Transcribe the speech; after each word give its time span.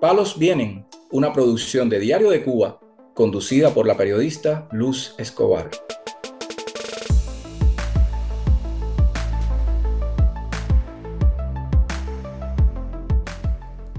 Palos 0.00 0.38
Vienen, 0.38 0.86
una 1.10 1.32
producción 1.32 1.88
de 1.88 1.98
Diario 1.98 2.30
de 2.30 2.44
Cuba, 2.44 2.78
conducida 3.14 3.74
por 3.74 3.84
la 3.84 3.96
periodista 3.96 4.68
Luz 4.70 5.16
Escobar. 5.18 5.68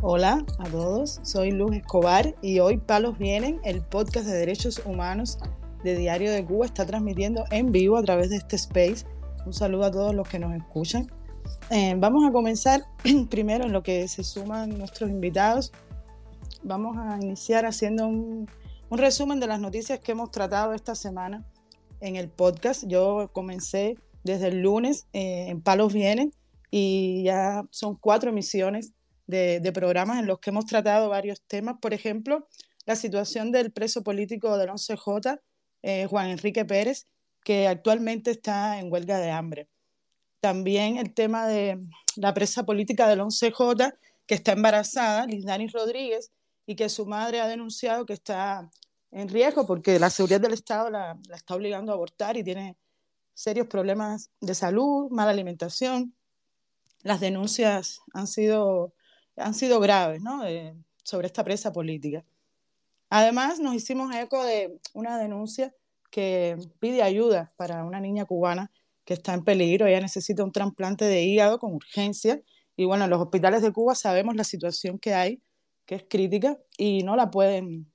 Hola 0.01 0.41
a 0.59 0.69
todos, 0.69 1.19
soy 1.23 1.51
Luz 1.51 1.75
Escobar 1.75 2.33
y 2.41 2.59
hoy 2.59 2.77
Palos 2.77 3.17
Vienen, 3.17 3.59
el 3.65 3.81
podcast 3.81 4.25
de 4.25 4.37
derechos 4.37 4.81
humanos 4.85 5.37
de 5.83 5.97
Diario 5.97 6.31
de 6.31 6.45
Cuba, 6.45 6.65
está 6.65 6.85
transmitiendo 6.85 7.43
en 7.51 7.73
vivo 7.73 7.97
a 7.97 8.03
través 8.03 8.29
de 8.29 8.37
este 8.37 8.55
space. 8.55 9.05
Un 9.45 9.51
saludo 9.51 9.83
a 9.83 9.91
todos 9.91 10.15
los 10.15 10.29
que 10.29 10.39
nos 10.39 10.55
escuchan. 10.55 11.11
Eh, 11.71 11.93
vamos 11.97 12.25
a 12.25 12.31
comenzar 12.31 12.85
primero 13.29 13.65
en 13.65 13.73
lo 13.73 13.83
que 13.83 14.07
se 14.07 14.23
suman 14.23 14.77
nuestros 14.77 15.09
invitados. 15.09 15.73
Vamos 16.61 16.97
a 16.97 17.17
iniciar 17.21 17.65
haciendo 17.65 18.07
un, 18.07 18.49
resumen 18.91 19.39
de 19.39 19.47
las 19.47 19.61
noticias 19.61 19.99
que 19.99 20.11
hemos 20.11 20.29
tratado 20.29 20.73
esta 20.73 20.93
semana 20.93 21.45
en 22.01 22.17
el 22.17 22.27
podcast. 22.27 22.83
Yo 22.85 23.29
comencé 23.31 23.97
desde 24.25 24.47
el 24.47 24.61
lunes 24.61 25.07
eh, 25.13 25.47
en 25.47 25.61
Palos 25.61 25.93
Vienen 25.93 26.33
y 26.69 27.23
ya 27.23 27.63
son 27.71 27.95
cuatro 27.95 28.31
emisiones 28.31 28.91
de, 29.25 29.71
programas 29.73 30.19
en 30.19 30.25
los 30.25 30.39
que 30.39 30.49
hemos 30.49 30.65
tratado 30.65 31.07
varios 31.07 31.41
temas. 31.41 31.77
Por 31.81 31.93
ejemplo, 31.93 32.45
la 32.85 32.97
situación 32.97 33.53
del 33.53 33.71
preso 33.71 34.03
político 34.03 34.57
del 34.57 34.69
11J, 34.69 35.39
eh, 35.83 36.07
Juan 36.07 36.29
Enrique 36.29 36.65
Pérez, 36.65 37.05
que 37.45 37.69
actualmente 37.69 38.31
está 38.31 38.79
en 38.79 38.91
huelga 38.91 39.17
de 39.19 39.31
hambre. 39.31 39.69
También 40.41 40.97
el 40.97 41.13
tema 41.13 41.47
de 41.47 41.79
la 42.17 42.33
presa 42.33 42.65
política 42.65 43.07
del 43.07 43.21
11J, 43.21 43.95
que 44.25 44.35
está 44.35 44.51
embarazada, 44.51 45.25
Lindani 45.25 45.67
Rodríguez, 45.67 46.31
y 46.69 46.75
que 46.75 46.87
su 46.87 47.07
madre 47.07 47.41
ha 47.41 47.47
denunciado 47.47 48.05
que 48.05 48.13
está 48.13 48.69
en 49.09 49.27
riesgo 49.27 49.65
porque 49.65 49.97
la 49.97 50.11
seguridad 50.11 50.39
del 50.39 50.53
Estado 50.53 50.91
la, 50.91 51.17
está 51.33 51.55
obligando 51.55 51.91
a 51.91 51.95
abortar 51.95 52.37
y 52.37 52.43
tiene 52.43 52.77
serios 53.33 53.65
problemas 53.65 54.29
de 54.39 54.53
salud, 54.53 55.09
mala 55.09 55.31
alimentación. 55.31 56.13
Las 57.01 57.21
denuncias 57.21 58.01
han 58.13 58.27
sido, 58.27 58.93
han 59.35 59.55
sido 59.55 59.79
graves 59.79 60.21
¿no? 60.21 60.43
sobre 61.01 61.25
esta 61.25 61.43
presa 61.43 61.73
política. 61.73 62.23
Además, 63.09 63.59
nos 63.59 63.73
hicimos 63.73 64.13
eco 64.13 64.43
de 64.43 64.79
una 64.93 65.17
denuncia 65.17 65.73
que 66.11 66.55
pide 66.79 67.01
ayuda 67.01 67.51
para 67.57 67.83
una 67.83 67.99
niña 67.99 68.25
cubana 68.25 68.71
que 69.05 69.15
está 69.15 69.33
en 69.33 69.43
peligro. 69.43 69.87
Ella 69.87 70.01
necesita 70.01 70.43
un 70.43 70.51
trasplante 70.51 71.05
de 71.05 71.23
hígado 71.23 71.57
con 71.57 71.73
urgencia. 71.73 72.43
Y 72.75 72.85
bueno, 72.85 73.05
en 73.05 73.09
los 73.09 73.19
hospitales 73.19 73.63
de 73.63 73.73
Cuba 73.73 73.95
sabemos 73.95 74.35
la 74.35 74.43
situación 74.43 74.99
que 74.99 75.15
hay, 75.15 75.41
que 75.89 75.95
es 75.95 76.05
crítica, 76.07 76.55
y 76.77 77.01
no 77.01 77.15
la 77.15 77.31
pueden 77.31 77.91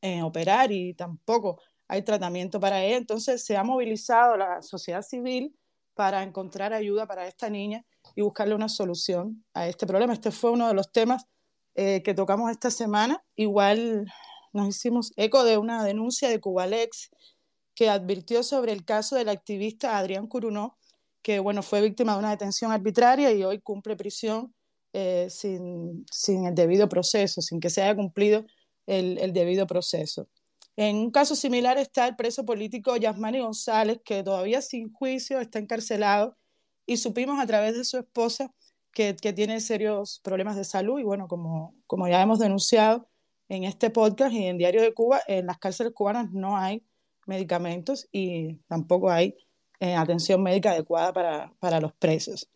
eh, 0.00 0.22
operar 0.22 0.72
y 0.72 0.94
tampoco 0.94 1.60
hay 1.86 2.00
tratamiento 2.00 2.58
para 2.58 2.82
ella. 2.82 2.96
Entonces 2.96 3.44
se 3.44 3.58
ha 3.58 3.62
movilizado 3.62 4.38
la 4.38 4.62
sociedad 4.62 5.02
civil 5.02 5.54
para 5.92 6.22
encontrar 6.22 6.72
ayuda 6.72 7.06
para 7.06 7.26
esta 7.26 7.50
niña 7.50 7.84
y 8.16 8.22
buscarle 8.22 8.54
una 8.54 8.70
solución 8.70 9.44
a 9.52 9.68
este 9.68 9.86
problema. 9.86 10.14
Este 10.14 10.30
fue 10.30 10.50
uno 10.50 10.66
de 10.66 10.72
los 10.72 10.92
temas 10.92 11.26
eh, 11.74 12.02
que 12.02 12.14
tocamos 12.14 12.50
esta 12.50 12.70
semana. 12.70 13.22
Igual 13.36 14.06
nos 14.54 14.68
hicimos 14.68 15.12
eco 15.16 15.44
de 15.44 15.58
una 15.58 15.84
denuncia 15.84 16.30
de 16.30 16.40
Cubalex 16.40 17.10
que 17.74 17.90
advirtió 17.90 18.42
sobre 18.42 18.72
el 18.72 18.86
caso 18.86 19.16
del 19.16 19.28
activista 19.28 19.98
Adrián 19.98 20.26
Curunó, 20.26 20.78
que 21.20 21.38
bueno, 21.38 21.62
fue 21.62 21.82
víctima 21.82 22.14
de 22.14 22.20
una 22.20 22.30
detención 22.30 22.72
arbitraria 22.72 23.30
y 23.32 23.44
hoy 23.44 23.60
cumple 23.60 23.94
prisión 23.94 24.54
eh, 24.94 25.28
sin, 25.28 26.06
sin, 26.10 26.46
el 26.46 26.54
debido 26.54 26.88
proceso, 26.88 27.42
sin 27.42 27.60
que 27.60 27.68
se 27.68 27.82
haya 27.82 27.94
cumplido 27.94 28.46
el, 28.86 29.18
el, 29.18 29.32
debido 29.32 29.66
proceso. 29.66 30.28
En 30.76 30.96
un 30.96 31.10
caso 31.10 31.36
similar 31.36 31.78
está 31.78 32.08
el 32.08 32.16
preso 32.16 32.44
político 32.44 32.96
Yasmani 32.96 33.40
González, 33.40 34.00
que 34.04 34.22
todavía 34.22 34.62
sin 34.62 34.92
juicio 34.92 35.40
está 35.40 35.58
encarcelado 35.58 36.36
y 36.86 36.96
supimos 36.96 37.40
a 37.40 37.46
través 37.46 37.76
de 37.76 37.84
su 37.84 37.98
esposa 37.98 38.52
que, 38.92 39.16
que 39.16 39.32
tiene 39.32 39.60
serios 39.60 40.20
problemas 40.22 40.56
de 40.56 40.64
salud 40.64 40.98
y 41.00 41.04
bueno, 41.04 41.28
como, 41.28 41.74
como 41.86 42.08
ya 42.08 42.22
hemos 42.22 42.38
denunciado 42.38 43.08
en 43.48 43.64
este 43.64 43.90
podcast 43.90 44.32
y 44.32 44.46
en 44.46 44.58
Diario 44.58 44.82
de 44.82 44.94
Cuba, 44.94 45.20
en 45.26 45.46
las 45.46 45.58
cárceles 45.58 45.92
cubanas 45.92 46.32
no 46.32 46.56
hay 46.56 46.84
medicamentos 47.26 48.08
y 48.12 48.56
tampoco 48.68 49.10
hay 49.10 49.36
eh, 49.80 49.94
atención 49.94 50.42
médica 50.42 50.70
adecuada 50.70 51.12
para, 51.12 51.52
para, 51.58 51.80
los 51.80 51.92
presos. 51.94 52.48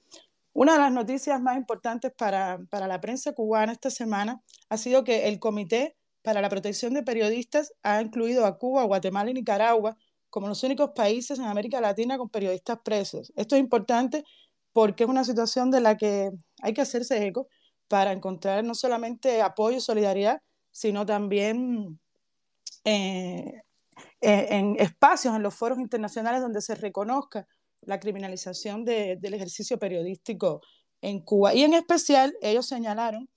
Una 0.61 0.73
de 0.73 0.81
las 0.81 0.91
noticias 0.91 1.41
más 1.41 1.57
importantes 1.57 2.13
para, 2.19 2.59
para 2.69 2.89
la 2.89 3.01
prensa 3.01 3.33
cubana 3.33 3.71
esta 3.71 3.91
semana 3.91 4.43
ha 4.69 4.77
sido 4.77 5.05
que 5.05 5.29
el 5.29 5.39
Comité 5.39 5.97
para 6.21 6.43
la 6.43 6.49
Protección 6.49 6.95
de 6.95 7.05
Periodistas 7.05 7.73
ha 7.85 8.03
incluido 8.03 8.45
a 8.45 8.59
Cuba, 8.59 8.83
Guatemala 8.83 9.31
y 9.31 9.35
Nicaragua 9.35 9.97
como 10.31 10.49
los 10.49 10.65
únicos 10.65 10.91
países 10.97 11.39
en 11.39 11.45
América 11.45 11.81
Latina 11.81 12.19
con 12.19 12.29
periodistas 12.29 12.81
presos. 12.85 13.33
Esto 13.37 13.55
es 13.55 13.61
importante 13.61 14.25
porque 14.73 15.05
es 15.05 15.09
una 15.09 15.23
situación 15.23 15.71
de 15.71 15.81
la 15.81 15.97
que 15.97 16.33
hay 16.61 16.75
que 16.75 16.81
hacerse 16.81 17.25
eco 17.25 17.47
para 17.87 18.11
encontrar 18.11 18.65
no 18.65 18.75
solamente 18.75 19.41
apoyo 19.43 19.77
y 19.77 19.81
solidaridad, 19.81 20.43
sino 20.73 21.07
también 21.07 22.01
eh, 22.83 23.63
eh, 24.21 24.47
en 24.51 24.75
espacios, 24.81 25.37
en 25.37 25.45
los 25.45 25.55
foros 25.55 25.79
internacionales 25.79 26.43
donde 26.43 26.63
se 26.63 26.75
reconozca 26.75 27.47
la 27.89 27.99
criminalización 27.99 28.85
del 28.85 29.33
ejercicio 29.33 29.79
periodístico 29.79 30.61
en 31.01 31.21
Cuba. 31.21 31.55
Y 31.55 31.63
en 31.63 31.73
especial, 31.73 32.37
ellos 32.43 32.67
señalaron 32.67 33.31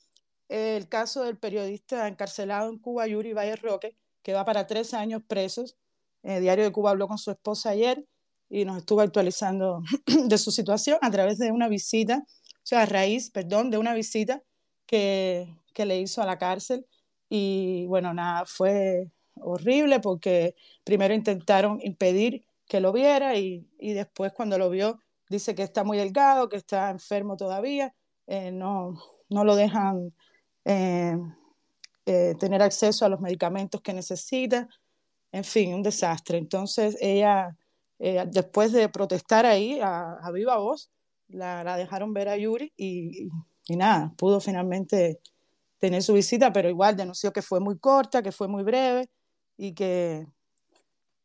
el 0.50 0.90
caso 0.90 1.24
del 1.24 1.38
periodista 1.38 2.10
encarcelado 2.10 2.70
en 2.70 2.78
Cuba, 2.78 3.08
Yuri 3.08 3.32
Valle 3.32 3.56
Roque, 3.56 3.96
que 4.22 4.34
va 4.34 4.44
para 4.44 4.68
tres 4.68 4.94
años 4.94 5.22
presos. 5.26 5.78
El 6.22 6.32
eh, 6.34 6.40
Diario 6.42 6.66
de 6.66 6.72
Cuba 6.74 6.90
habló 6.92 7.08
con 7.08 7.18
su 7.18 7.32
esposa 7.32 7.70
ayer 7.70 8.06
y 8.50 8.66
nos 8.66 8.80
estuvo 8.80 9.00
actualizando 9.00 9.82
de 10.28 10.38
su 10.38 10.52
situación 10.52 10.98
a 11.02 11.10
través 11.10 11.38
de 11.38 11.54
una 11.54 11.70
visita, 11.70 12.26
o 12.28 12.66
sea, 12.66 12.82
a 12.82 12.86
raíz, 12.86 13.32
perdón, 13.32 13.72
de 13.72 13.78
una 13.78 13.94
visita 13.94 14.44
que, 14.86 15.48
que 15.74 15.86
le 15.86 15.98
hizo 15.98 16.22
a 16.22 16.26
la 16.26 16.38
cárcel. 16.38 16.86
Y 17.30 17.86
bueno, 17.88 18.14
nada, 18.14 18.44
fue 18.46 19.10
horrible 19.36 20.02
porque 20.02 20.56
primero 20.84 21.14
intentaron 21.14 21.80
impedir 21.82 22.44
que 22.72 22.80
lo 22.80 22.94
viera 22.94 23.36
y, 23.36 23.68
y, 23.80 23.92
después 23.92 24.32
cuando 24.32 24.58
lo 24.58 24.70
vio 24.70 24.98
dice 25.28 25.54
que 25.54 25.64
está 25.64 25.84
muy 25.84 25.98
delgado, 25.98 26.48
que 26.48 26.56
está 26.56 26.90
enfermo 26.90 27.36
todavía, 27.36 27.94
eh, 28.28 28.50
no, 28.50 28.94
no 29.28 29.44
lo 29.44 29.58
dejan 29.58 30.14
eh, 30.64 31.18
eh, 32.06 32.34
tener 32.40 32.62
acceso 32.62 33.04
a 33.04 33.10
los 33.10 33.20
medicamentos 33.20 33.82
que 33.82 33.92
necesita, 33.94 34.70
en 35.34 35.44
fin, 35.44 35.74
un 35.74 35.84
desastre. 35.84 36.38
Entonces 36.38 36.98
ella, 37.02 37.58
después 38.00 38.72
de 38.72 38.88
protestar 38.88 39.46
ahí 39.46 39.82
a, 39.82 40.14
a 40.24 40.32
viva 40.32 40.58
voz, 40.58 40.90
la, 41.28 41.66
la, 41.66 41.76
dejaron 41.76 42.14
ver 42.14 42.30
a 42.30 42.38
Yuri 42.38 42.72
y, 42.78 43.28
y 43.68 43.76
nada, 43.76 44.14
pudo 44.18 44.40
finalmente 44.40 45.20
tener 45.78 46.02
su 46.04 46.14
visita, 46.14 46.54
pero 46.54 46.70
igual 46.70 46.96
denunció 46.96 47.34
que 47.34 47.42
fue 47.42 47.60
muy 47.60 47.78
corta, 47.78 48.24
que 48.24 48.32
fue 48.32 48.48
muy 48.48 48.64
breve 48.64 49.10
y 49.58 49.74
que, 49.74 50.26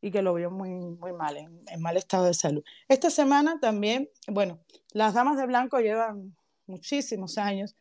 y 0.06 0.10
que 0.12 0.22
lo 0.22 0.34
vio 0.34 0.52
muy, 0.52 0.70
muy 0.70 1.12
mal, 1.12 1.36
en, 1.36 1.82
mal 1.82 1.96
estado 1.96 2.26
de 2.26 2.34
salud. 2.34 2.62
Esta 2.86 3.10
semana 3.10 3.58
también, 3.60 4.08
bueno, 4.28 4.60
las 4.92 5.14
Damas 5.14 5.36
de 5.36 5.46
Blanco 5.46 5.80
llevan 5.80 6.36
muchísimos 6.66 7.38
años 7.38 7.74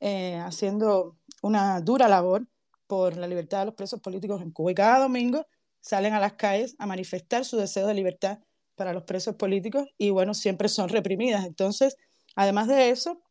eh, 0.00 0.36
haciendo 0.44 1.16
una 1.40 1.80
dura 1.80 2.08
labor 2.08 2.48
por 2.88 3.16
la 3.16 3.28
libertad 3.28 3.60
de 3.60 3.66
los 3.66 3.74
presos 3.74 4.00
políticos 4.00 4.42
en 4.42 4.50
Cuba 4.50 4.72
y 4.72 4.74
cada 4.74 4.98
domingo 4.98 5.46
salen 5.80 6.14
a 6.14 6.20
las 6.20 6.32
calles 6.32 6.74
a 6.80 6.86
manifestar 6.86 7.44
su 7.44 7.56
deseo 7.56 7.86
de 7.86 7.94
libertad 7.94 8.40
para 8.74 8.92
los 8.92 9.04
presos 9.04 9.36
políticos 9.36 9.86
y 9.96 10.10
bueno, 10.10 10.34
siempre 10.34 10.68
son 10.68 10.88
reprimidas. 10.88 11.44
Entonces, 11.44 11.96
además 12.34 12.66
de 12.66 12.90
eso, 12.90 13.22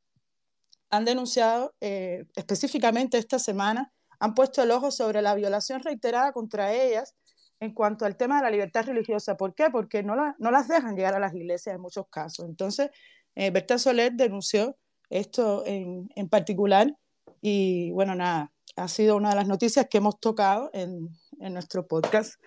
han 0.89 1.03
denunciado 1.03 1.73
eh, 1.81 2.25
específicamente 2.35 3.17
esta 3.17 3.39
semana 3.39 3.91
han 4.19 4.35
puesto 4.35 4.61
el 4.61 4.71
ojo 4.71 4.91
sobre 4.91 5.21
la 5.21 5.33
violación 5.33 5.81
reiterada 5.81 6.31
contra 6.31 6.73
ellas 6.73 7.15
en 7.61 7.73
cuanto 7.73 8.05
al 8.05 8.17
tema 8.17 8.37
de 8.37 8.43
la 8.43 8.49
libertad 8.49 8.85
religiosa. 8.85 9.37
¿Por 9.37 9.53
qué? 9.53 9.69
Porque 9.69 10.01
no, 10.03 10.15
no 10.37 10.51
las 10.51 10.67
dejan 10.67 10.95
llegar 10.95 11.13
a 11.13 11.19
las 11.19 11.33
iglesias 11.33 11.75
en 11.75 11.81
muchos 11.81 12.07
casos. 12.09 12.45
Entonces, 12.45 12.89
eh, 13.35 13.51
Berta 13.51 13.77
Soler 13.77 14.11
denunció 14.13 14.75
esto 15.09 15.63
en, 15.65 16.09
en, 16.15 16.27
particular 16.27 16.93
y 17.39 17.91
bueno, 17.91 18.15
nada, 18.15 18.51
ha 18.75 18.87
sido 18.87 19.15
una 19.15 19.29
de 19.29 19.35
las 19.35 19.47
noticias 19.47 19.87
que 19.89 19.99
hemos 19.99 20.19
tocado 20.19 20.71
en, 20.73 21.09
en 21.39 21.53
nuestro 21.53 21.87
podcast 21.87 22.41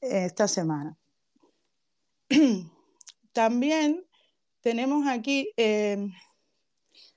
esta 0.00 0.48
semana. 0.48 0.96
También 3.32 4.06
tenemos 4.62 5.06
aquí 5.06 5.52
eh, 5.58 5.98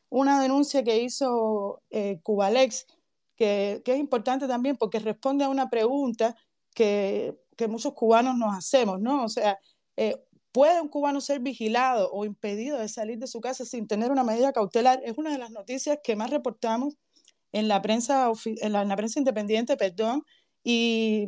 una 0.10 0.42
denuncia 0.42 0.84
que 0.84 1.02
hizo 1.02 1.82
eh, 1.90 2.20
Cubalex 2.22 2.86
que, 3.40 3.82
es 3.86 3.98
importante 3.98 4.48
también 4.48 4.76
porque 4.76 5.00
responde 5.00 5.46
a 5.46 5.50
una 5.50 5.70
pregunta 5.70 6.36
que, 7.58 7.68
muchos 7.68 7.94
cubanos 7.94 8.38
nos 8.38 8.56
hacemos, 8.56 9.02
¿no? 9.02 9.26
O 9.26 9.30
sea, 9.30 9.60
eh, 9.98 10.16
¿puede 10.54 10.80
un 10.80 10.88
cubano 10.88 11.20
ser 11.20 11.42
vigilado 11.42 12.10
o 12.12 12.24
impedido 12.24 12.78
de 12.80 12.88
salir 12.88 13.20
de 13.20 13.28
su 13.28 13.42
casa 13.42 13.66
sin 13.66 13.86
tener 13.86 14.12
una 14.12 14.24
medida 14.24 14.54
cautelar? 14.54 15.02
Es 15.04 15.18
una 15.18 15.32
de 15.32 15.38
las 15.40 15.52
noticias 15.52 16.00
que 16.02 16.16
más 16.16 16.30
reportamos 16.30 16.96
en 17.52 17.68
la 17.68 17.82
prensa, 17.82 18.32
en 18.46 18.72
la, 18.72 18.96
prensa 18.96 19.20
independiente, 19.20 19.76
perdón, 19.76 20.24
y, 20.64 21.28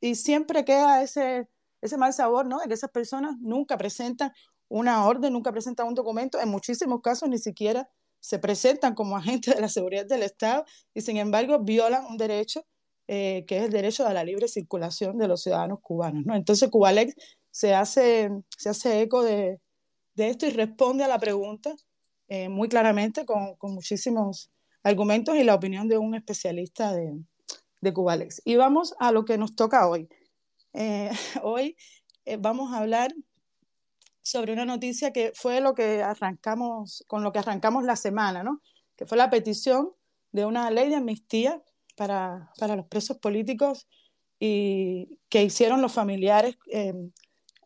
y 0.00 0.14
siempre 0.14 0.64
queda 0.64 1.02
ese, 1.02 1.46
ese 1.82 1.98
mal 1.98 2.14
sabor, 2.14 2.46
¿no? 2.46 2.60
De 2.60 2.68
que 2.68 2.74
esas 2.74 2.90
personas 2.90 3.36
nunca 3.40 3.76
presentan 3.76 4.32
una 4.68 5.04
orden, 5.04 5.34
nunca 5.34 5.52
presentan 5.52 5.88
un 5.88 5.94
documento, 5.94 6.40
en 6.40 6.48
muchísimos 6.48 7.02
casos 7.02 7.28
ni 7.28 7.38
siquiera 7.38 7.88
se 8.20 8.38
presentan 8.38 8.94
como 8.94 9.18
agentes 9.18 9.54
de 9.54 9.60
la 9.60 9.68
seguridad 9.68 10.06
del 10.06 10.22
Estado 10.22 10.64
y 10.94 11.02
sin 11.02 11.18
embargo 11.18 11.58
violan 11.58 12.06
un 12.06 12.16
derecho 12.16 12.64
eh, 13.06 13.44
que 13.46 13.58
es 13.58 13.64
el 13.64 13.70
derecho 13.70 14.06
a 14.06 14.12
la 14.12 14.24
libre 14.24 14.48
circulación 14.48 15.18
de 15.18 15.28
los 15.28 15.42
ciudadanos 15.42 15.80
cubanos. 15.80 16.24
¿no? 16.24 16.34
Entonces 16.34 16.70
Cubalex 16.70 17.14
se 17.50 17.74
hace, 17.74 18.30
se 18.56 18.68
hace 18.70 19.02
eco 19.02 19.22
de, 19.22 19.60
de 20.14 20.28
esto 20.28 20.46
y 20.46 20.50
responde 20.50 21.04
a 21.04 21.08
la 21.08 21.18
pregunta 21.18 21.74
eh, 22.28 22.48
muy 22.48 22.68
claramente 22.68 23.26
con, 23.26 23.56
con, 23.56 23.74
muchísimos 23.74 24.50
argumentos 24.82 25.36
y 25.36 25.44
la 25.44 25.54
opinión 25.54 25.86
de 25.88 25.98
un 25.98 26.14
especialista 26.14 26.92
de, 26.92 27.12
de 27.80 27.92
Cubalex. 27.92 28.40
Y 28.44 28.56
vamos 28.56 28.94
a 28.98 29.12
lo 29.12 29.24
que 29.24 29.36
nos 29.36 29.54
toca 29.54 29.86
hoy. 29.86 30.08
Eh, 30.72 31.10
hoy 31.42 31.76
vamos 32.38 32.72
a 32.72 32.78
hablar 32.78 33.14
sobre 34.22 34.54
una 34.54 34.64
noticia 34.64 35.12
que 35.12 35.32
fue 35.34 35.60
lo 35.60 35.74
que 35.74 36.02
arrancamos, 36.02 37.04
con 37.06 37.22
lo 37.22 37.32
que 37.32 37.40
arrancamos 37.40 37.84
la 37.84 37.96
semana, 37.96 38.42
¿no? 38.42 38.62
que 38.96 39.06
fue 39.06 39.18
la 39.18 39.30
petición 39.30 39.90
de 40.32 40.46
una 40.46 40.70
ley 40.70 40.88
de 40.88 40.96
amnistía 40.96 41.62
para, 41.96 42.50
para 42.58 42.76
los 42.76 42.86
presos 42.86 43.18
políticos 43.18 43.86
y 44.38 45.18
que 45.28 45.44
hicieron 45.44 45.80
los 45.80 45.92
familiares 45.92 46.56
eh, 46.70 46.92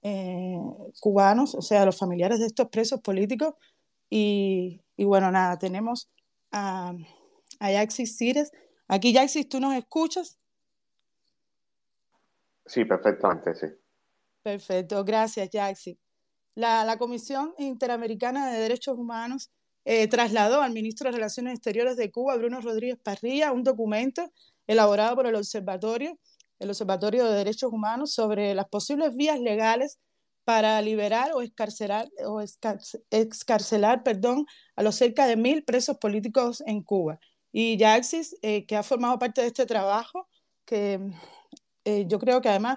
eh, 0.03 0.59
cubanos, 1.01 1.55
o 1.55 1.63
sea, 1.63 1.85
los 1.85 1.99
familiares 1.99 2.39
de 2.39 2.47
estos 2.47 2.69
presos 2.69 3.01
políticos. 3.01 3.55
Y, 4.11 4.81
y 4.97 5.05
bueno, 5.05 5.31
nada, 5.31 5.59
tenemos 5.59 6.11
a, 6.51 6.93
a 7.59 7.73
Yaxis 7.73 8.17
Cires. 8.17 8.53
Aquí, 8.87 9.13
Yaxis, 9.13 9.49
¿tú 9.49 9.61
nos 9.61 9.75
escuchas? 9.75 10.39
Sí, 12.67 12.85
perfectamente, 12.85 13.55
sí. 13.55 13.67
Perfecto, 14.43 15.05
gracias, 15.05 15.51
Yaxis. 15.51 15.99
La, 16.55 16.85
la 16.85 16.97
Comisión 16.97 17.55
Interamericana 17.59 18.51
de 18.51 18.61
Derechos 18.61 18.97
Humanos 18.97 19.51
eh, 19.91 20.07
trasladó 20.07 20.61
al 20.61 20.75
ministro 20.75 21.09
de 21.09 21.17
Relaciones 21.17 21.55
Exteriores 21.55 21.97
de 21.97 22.11
Cuba, 22.11 22.37
Bruno 22.37 22.61
Rodríguez 22.61 22.99
Parrilla, 23.03 23.53
un 23.53 23.65
documento 23.65 24.31
elaborado 24.67 25.17
por 25.17 25.27
el 25.27 25.35
Observatorio, 25.35 26.19
el 26.59 26.69
Observatorio 26.69 27.25
de 27.25 27.39
Derechos 27.39 27.73
Humanos, 27.73 28.13
sobre 28.13 28.55
las 28.55 28.69
posibles 28.69 29.17
vías 29.17 29.41
legales 29.41 29.99
para 30.45 30.83
liberar 30.83 31.31
o 31.33 31.41
excarcelar, 31.41 32.07
o 32.27 32.43
excarcelar 33.11 34.03
perdón, 34.03 34.45
a 34.77 34.83
los 34.83 34.95
cerca 34.95 35.27
de 35.27 35.37
mil 35.37 35.65
presos 35.65 35.97
políticos 35.97 36.63
en 36.67 36.83
Cuba. 36.83 37.19
Y 37.51 37.79
Yaxis, 37.79 38.37
eh, 38.43 38.67
que 38.67 38.77
ha 38.77 38.83
formado 38.83 39.19
parte 39.19 39.41
de 39.41 39.47
este 39.47 39.65
trabajo, 39.65 40.29
que 40.67 41.01
eh, 41.87 42.05
yo 42.07 42.19
creo 42.19 42.43
que 42.43 42.51
además 42.51 42.77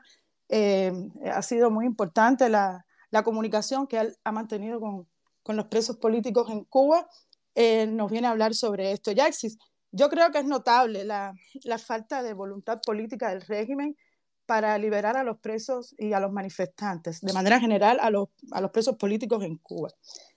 ha 1.34 1.42
sido 1.42 1.72
muy 1.72 1.86
importante 1.86 2.48
la, 2.48 2.86
la 3.10 3.24
comunicación 3.24 3.86
que 3.88 3.98
él 3.98 4.16
ha 4.24 4.32
mantenido 4.32 4.80
con, 4.80 5.08
con 5.44 5.56
los 5.56 5.66
presos 5.68 5.98
políticos 5.98 6.50
en 6.50 6.64
Cuba, 6.66 7.08
eh, 7.56 7.88
nos 7.88 8.12
viene 8.12 8.28
a 8.28 8.32
hablar 8.32 8.54
sobre 8.54 8.92
esto. 8.92 9.12
Yaxis, 9.12 9.58
yo 9.92 10.10
creo 10.10 10.32
que 10.32 10.40
es 10.40 10.46
notable 10.46 11.04
la, 11.04 11.34
la, 11.64 11.78
falta 11.78 12.24
de 12.24 12.34
voluntad 12.34 12.80
política 12.86 13.30
del 13.30 13.42
régimen 13.42 13.98
para 14.46 14.78
liberar 14.78 15.18
a 15.18 15.24
los 15.24 15.40
presos 15.40 15.96
y 15.98 16.14
a 16.14 16.20
los 16.20 16.32
manifestantes, 16.32 17.22
de 17.22 17.34
manera 17.34 17.60
general 17.60 18.00
a 18.02 18.10
los, 18.10 18.30
a 18.52 18.62
los 18.62 18.72
presos 18.72 18.96
políticos 18.98 19.44
en 19.44 19.58
Cuba. 19.58 19.90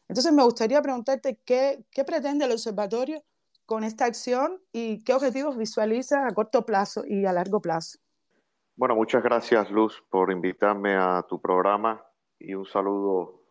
Entonces 0.08 0.32
me 0.32 0.42
gustaría 0.42 0.82
preguntarte 0.82 1.40
qué, 1.44 1.84
qué 1.90 2.04
pretende 2.04 2.44
el 2.44 2.52
observatorio 2.52 3.22
con 3.66 3.84
esta 3.84 4.04
acción 4.04 4.60
y 4.72 5.02
qué 5.04 5.14
objetivos 5.14 5.56
visualiza 5.56 6.26
a 6.26 6.34
corto 6.34 6.66
plazo 6.66 7.04
y 7.06 7.24
a 7.24 7.32
largo 7.32 7.60
plazo. 7.60 7.98
Bueno, 8.76 8.96
muchas 8.96 9.22
gracias 9.22 9.70
Luz 9.70 10.02
por 10.10 10.32
invitarme 10.32 10.94
a 10.96 11.24
tu 11.28 11.40
programa 11.40 12.04
y 12.38 12.54
un 12.54 12.66
saludo 12.66 13.43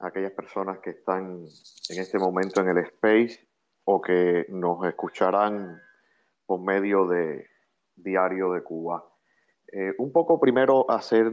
aquellas 0.00 0.32
personas 0.32 0.78
que 0.80 0.90
están 0.90 1.44
en 1.88 1.98
este 2.00 2.18
momento 2.18 2.60
en 2.60 2.68
el 2.68 2.78
space 2.78 3.48
o 3.84 4.00
que 4.00 4.46
nos 4.48 4.84
escucharán 4.86 5.80
por 6.46 6.60
medio 6.60 7.06
de 7.06 7.46
Diario 7.94 8.52
de 8.52 8.62
Cuba. 8.62 9.04
Eh, 9.72 9.94
un 9.98 10.10
poco 10.10 10.40
primero 10.40 10.90
hacer 10.90 11.26
eh, 11.26 11.30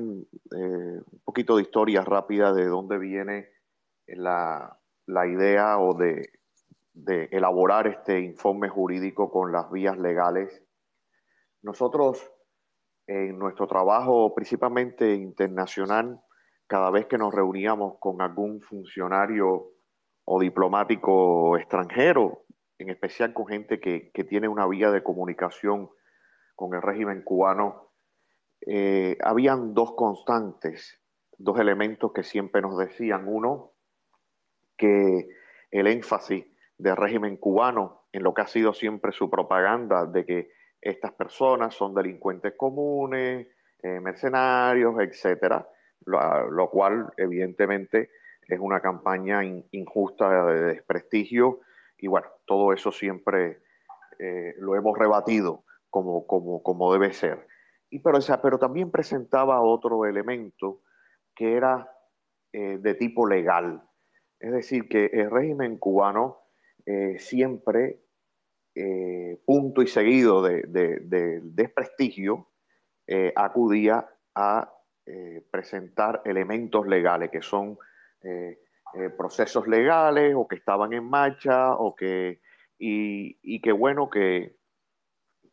un 0.51 1.21
poquito 1.23 1.55
de 1.55 1.63
historia 1.63 2.01
rápida 2.01 2.53
de 2.53 2.65
dónde 2.65 2.99
viene 2.99 3.49
la, 4.05 4.79
la 5.07 5.27
idea 5.27 5.79
o 5.79 5.93
de, 5.95 6.29
de, 6.93 7.29
elaborar 7.31 7.87
este 7.87 8.19
informe 8.19 8.69
jurídico 8.69 9.31
con 9.31 9.51
las 9.51 9.71
vías 9.71 9.97
legales. 9.97 10.63
Nosotros 11.63 12.31
en 13.07 13.39
nuestro 13.39 13.65
trabajo 13.67 14.35
principalmente 14.35 15.15
internacional 15.15 16.21
cada 16.67 16.91
vez 16.91 17.05
que 17.07 17.17
nos 17.17 17.33
reuníamos 17.33 17.95
con 17.99 18.21
algún 18.21 18.61
funcionario 18.61 19.71
o 20.25 20.39
diplomático 20.39 21.57
extranjero, 21.57 22.45
en 22.77 22.89
especial 22.89 23.33
con 23.33 23.47
gente 23.47 23.79
que, 23.79 24.11
tiene 24.29 24.47
una 24.47 24.67
vía 24.67 24.91
de 24.91 25.01
comunicación 25.01 25.89
con 26.55 26.75
el 26.75 26.81
régimen 26.81 27.23
cubano, 27.23 27.93
eh, 28.65 29.17
habían 29.23 29.73
dos 29.73 29.93
constantes, 29.95 31.01
dos 31.37 31.59
elementos 31.59 32.11
que 32.11 32.23
siempre 32.23 32.61
nos 32.61 32.77
decían. 32.77 33.27
Uno, 33.27 33.73
que 34.75 35.27
el 35.71 35.87
énfasis 35.87 36.45
del 36.77 36.97
régimen 36.97 37.37
cubano 37.37 38.07
en 38.11 38.23
lo 38.23 38.33
que 38.33 38.41
ha 38.41 38.47
sido 38.47 38.73
siempre 38.73 39.11
su 39.11 39.29
propaganda 39.29 40.05
de 40.05 40.25
que 40.25 40.51
estas 40.81 41.13
personas 41.13 41.73
son 41.73 41.95
delincuentes 41.95 42.53
comunes, 42.55 43.47
eh, 43.81 43.99
mercenarios, 43.99 44.99
etcétera, 44.99 45.67
lo, 46.05 46.69
cual 46.69 47.13
evidentemente 47.17 48.09
es 48.47 48.59
una 48.59 48.79
campaña 48.79 49.43
injusta 49.43 50.45
de 50.47 50.61
desprestigio 50.61 51.61
y 51.97 52.07
bueno, 52.07 52.27
todo 52.45 52.73
eso 52.73 52.91
siempre 52.91 53.61
eh, 54.19 54.55
lo 54.59 54.75
hemos 54.75 54.97
rebatido 54.97 55.63
como, 55.89 56.25
como, 56.25 56.63
como 56.63 56.93
debe 56.93 57.13
ser. 57.13 57.47
Y 57.89 57.99
pero, 57.99 58.19
pero 58.41 58.59
también 58.59 58.91
presentaba 58.91 59.61
otro 59.61 60.05
elemento 60.05 60.81
que 61.35 61.55
era 61.55 61.91
eh, 62.53 62.77
de 62.79 62.93
tipo 62.95 63.27
legal. 63.27 63.83
Es 64.39 64.51
decir, 64.51 64.87
que 64.87 65.05
el 65.05 65.31
régimen 65.31 65.77
cubano 65.77 66.39
eh, 66.85 67.17
siempre, 67.19 68.01
punto 69.43 69.81
y 69.81 69.87
seguido 69.87 70.43
de, 70.43 71.41
desprestigio, 71.41 72.51
acudía 73.35 74.07
a 74.35 74.76
eh, 75.09 75.41
presentar 75.49 76.21
elementos 76.25 76.85
legales 76.85 77.31
que 77.31 77.41
son 77.41 77.77
eh, 78.23 78.59
eh, 78.93 79.09
procesos 79.09 79.65
legales 79.65 80.33
o 80.35 80.45
que 80.49 80.57
estaban 80.57 80.91
en 80.91 81.09
marcha 81.09 81.75
o 81.75 81.95
que 81.95 82.41
y, 82.77 83.61
que 83.61 83.71
bueno 83.71 84.09
que 84.09 84.57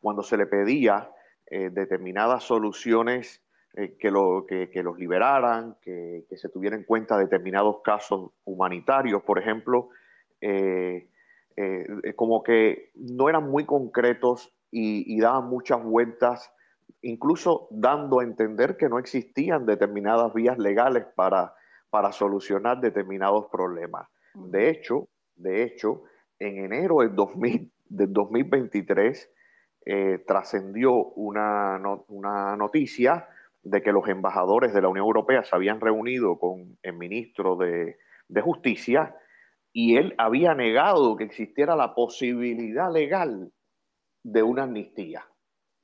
cuando 0.01 0.25
se 0.25 0.37
le 0.37 0.47
pedía 0.47 1.09
determinadas 1.49 2.43
soluciones 2.43 3.45
que, 3.73 4.11
lo, 4.11 4.45
que, 4.45 4.69
los 4.83 4.99
liberaran, 4.99 5.77
que, 5.81 6.27
se 6.33 6.49
tuvieran 6.49 6.81
en 6.81 6.85
cuenta 6.85 7.17
determinados 7.17 7.77
casos 7.85 8.33
humanitarios, 8.45 9.23
por 9.23 9.39
ejemplo, 9.39 9.91
como 12.17 12.43
que 12.43 12.91
no 12.97 13.29
eran 13.29 13.49
muy 13.49 13.65
concretos 13.65 14.53
y, 14.73 15.15
y 15.15 15.21
daban 15.21 15.49
muchas 15.49 15.83
vueltas 15.83 16.53
incluso 17.03 17.69
dando 17.71 18.21
a 18.21 18.25
entender 18.25 18.77
que 18.77 18.89
no 18.89 18.99
existían 18.99 19.67
determinadas 19.67 20.33
vías 20.33 20.59
legales 20.59 21.07
para, 21.15 21.55
para 21.91 22.13
solucionar 22.13 22.81
determinados 22.81 23.47
problemas. 23.51 24.09
De 24.35 24.69
hecho, 24.69 25.09
de 25.37 25.63
hecho, 25.63 26.03
en 26.39 26.65
enero 26.65 27.01
del, 27.01 27.15
2000, 27.15 27.73
del 27.85 28.13
2023 28.13 29.31
eh, 29.87 30.25
trascendió 30.27 30.93
una, 30.95 31.81
una 32.09 32.57
noticia 32.57 33.29
de 33.63 33.83
que 33.83 33.93
los 33.93 34.09
embajadores 34.09 34.75
de 34.75 34.83
la 34.83 34.89
Unión 34.89 35.07
Europea 35.07 35.45
se 35.45 35.55
habían 35.55 35.81
reunido 35.81 36.39
con 36.39 36.79
el 36.83 36.95
ministro 36.95 37.57
de, 37.57 37.97
de 38.29 38.41
Justicia 38.41 39.17
y 39.73 39.97
él 39.97 40.15
había 40.19 40.55
negado 40.55 41.17
que 41.17 41.25
existiera 41.25 41.75
la 41.75 41.95
posibilidad 41.95 42.93
legal 42.93 43.53
de 44.23 44.43
una 44.43 44.65
amnistía. 44.65 45.27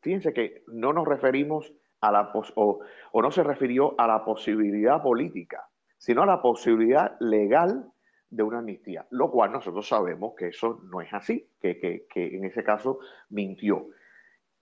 Fíjense 0.01 0.33
que 0.33 0.63
no 0.69 0.93
nos 0.93 1.07
referimos 1.07 1.73
a 2.01 2.11
la 2.11 2.33
o, 2.33 2.81
o, 3.13 3.23
no 3.23 3.31
se 3.31 3.43
refirió 3.43 3.95
a 3.99 4.07
la 4.07 4.25
posibilidad 4.25 5.03
política, 5.03 5.69
sino 5.99 6.23
a 6.23 6.27
la 6.27 6.41
posibilidad 6.41 7.17
legal 7.21 7.91
de 8.31 8.43
una 8.43 8.59
amnistía, 8.59 9.07
lo 9.11 9.31
cual 9.31 9.53
nosotros 9.53 9.87
sabemos 9.87 10.35
que 10.37 10.49
eso 10.49 10.81
no 10.85 11.01
es 11.01 11.13
así, 11.13 11.51
que, 11.61 11.79
que, 11.79 12.07
que 12.09 12.37
en 12.37 12.45
ese 12.45 12.65
caso 12.65 13.01
mintió. 13.29 13.89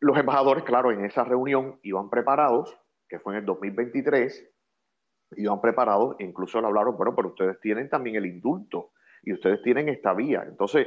Los 0.00 0.18
embajadores, 0.18 0.64
claro, 0.64 0.90
en 0.90 1.04
esa 1.04 1.24
reunión 1.24 1.78
iban 1.82 2.08
preparados, 2.08 2.76
que 3.08 3.18
fue 3.18 3.34
en 3.34 3.40
el 3.40 3.46
2023, 3.46 4.50
iban 5.36 5.60
preparados, 5.60 6.16
incluso 6.20 6.60
le 6.60 6.66
hablaron, 6.66 6.96
bueno, 6.96 7.14
pero 7.14 7.28
ustedes 7.28 7.60
tienen 7.60 7.88
también 7.88 8.16
el 8.16 8.26
indulto 8.26 8.92
y 9.22 9.32
ustedes 9.32 9.62
tienen 9.62 9.88
esta 9.88 10.14
vía. 10.14 10.44
Entonces, 10.46 10.86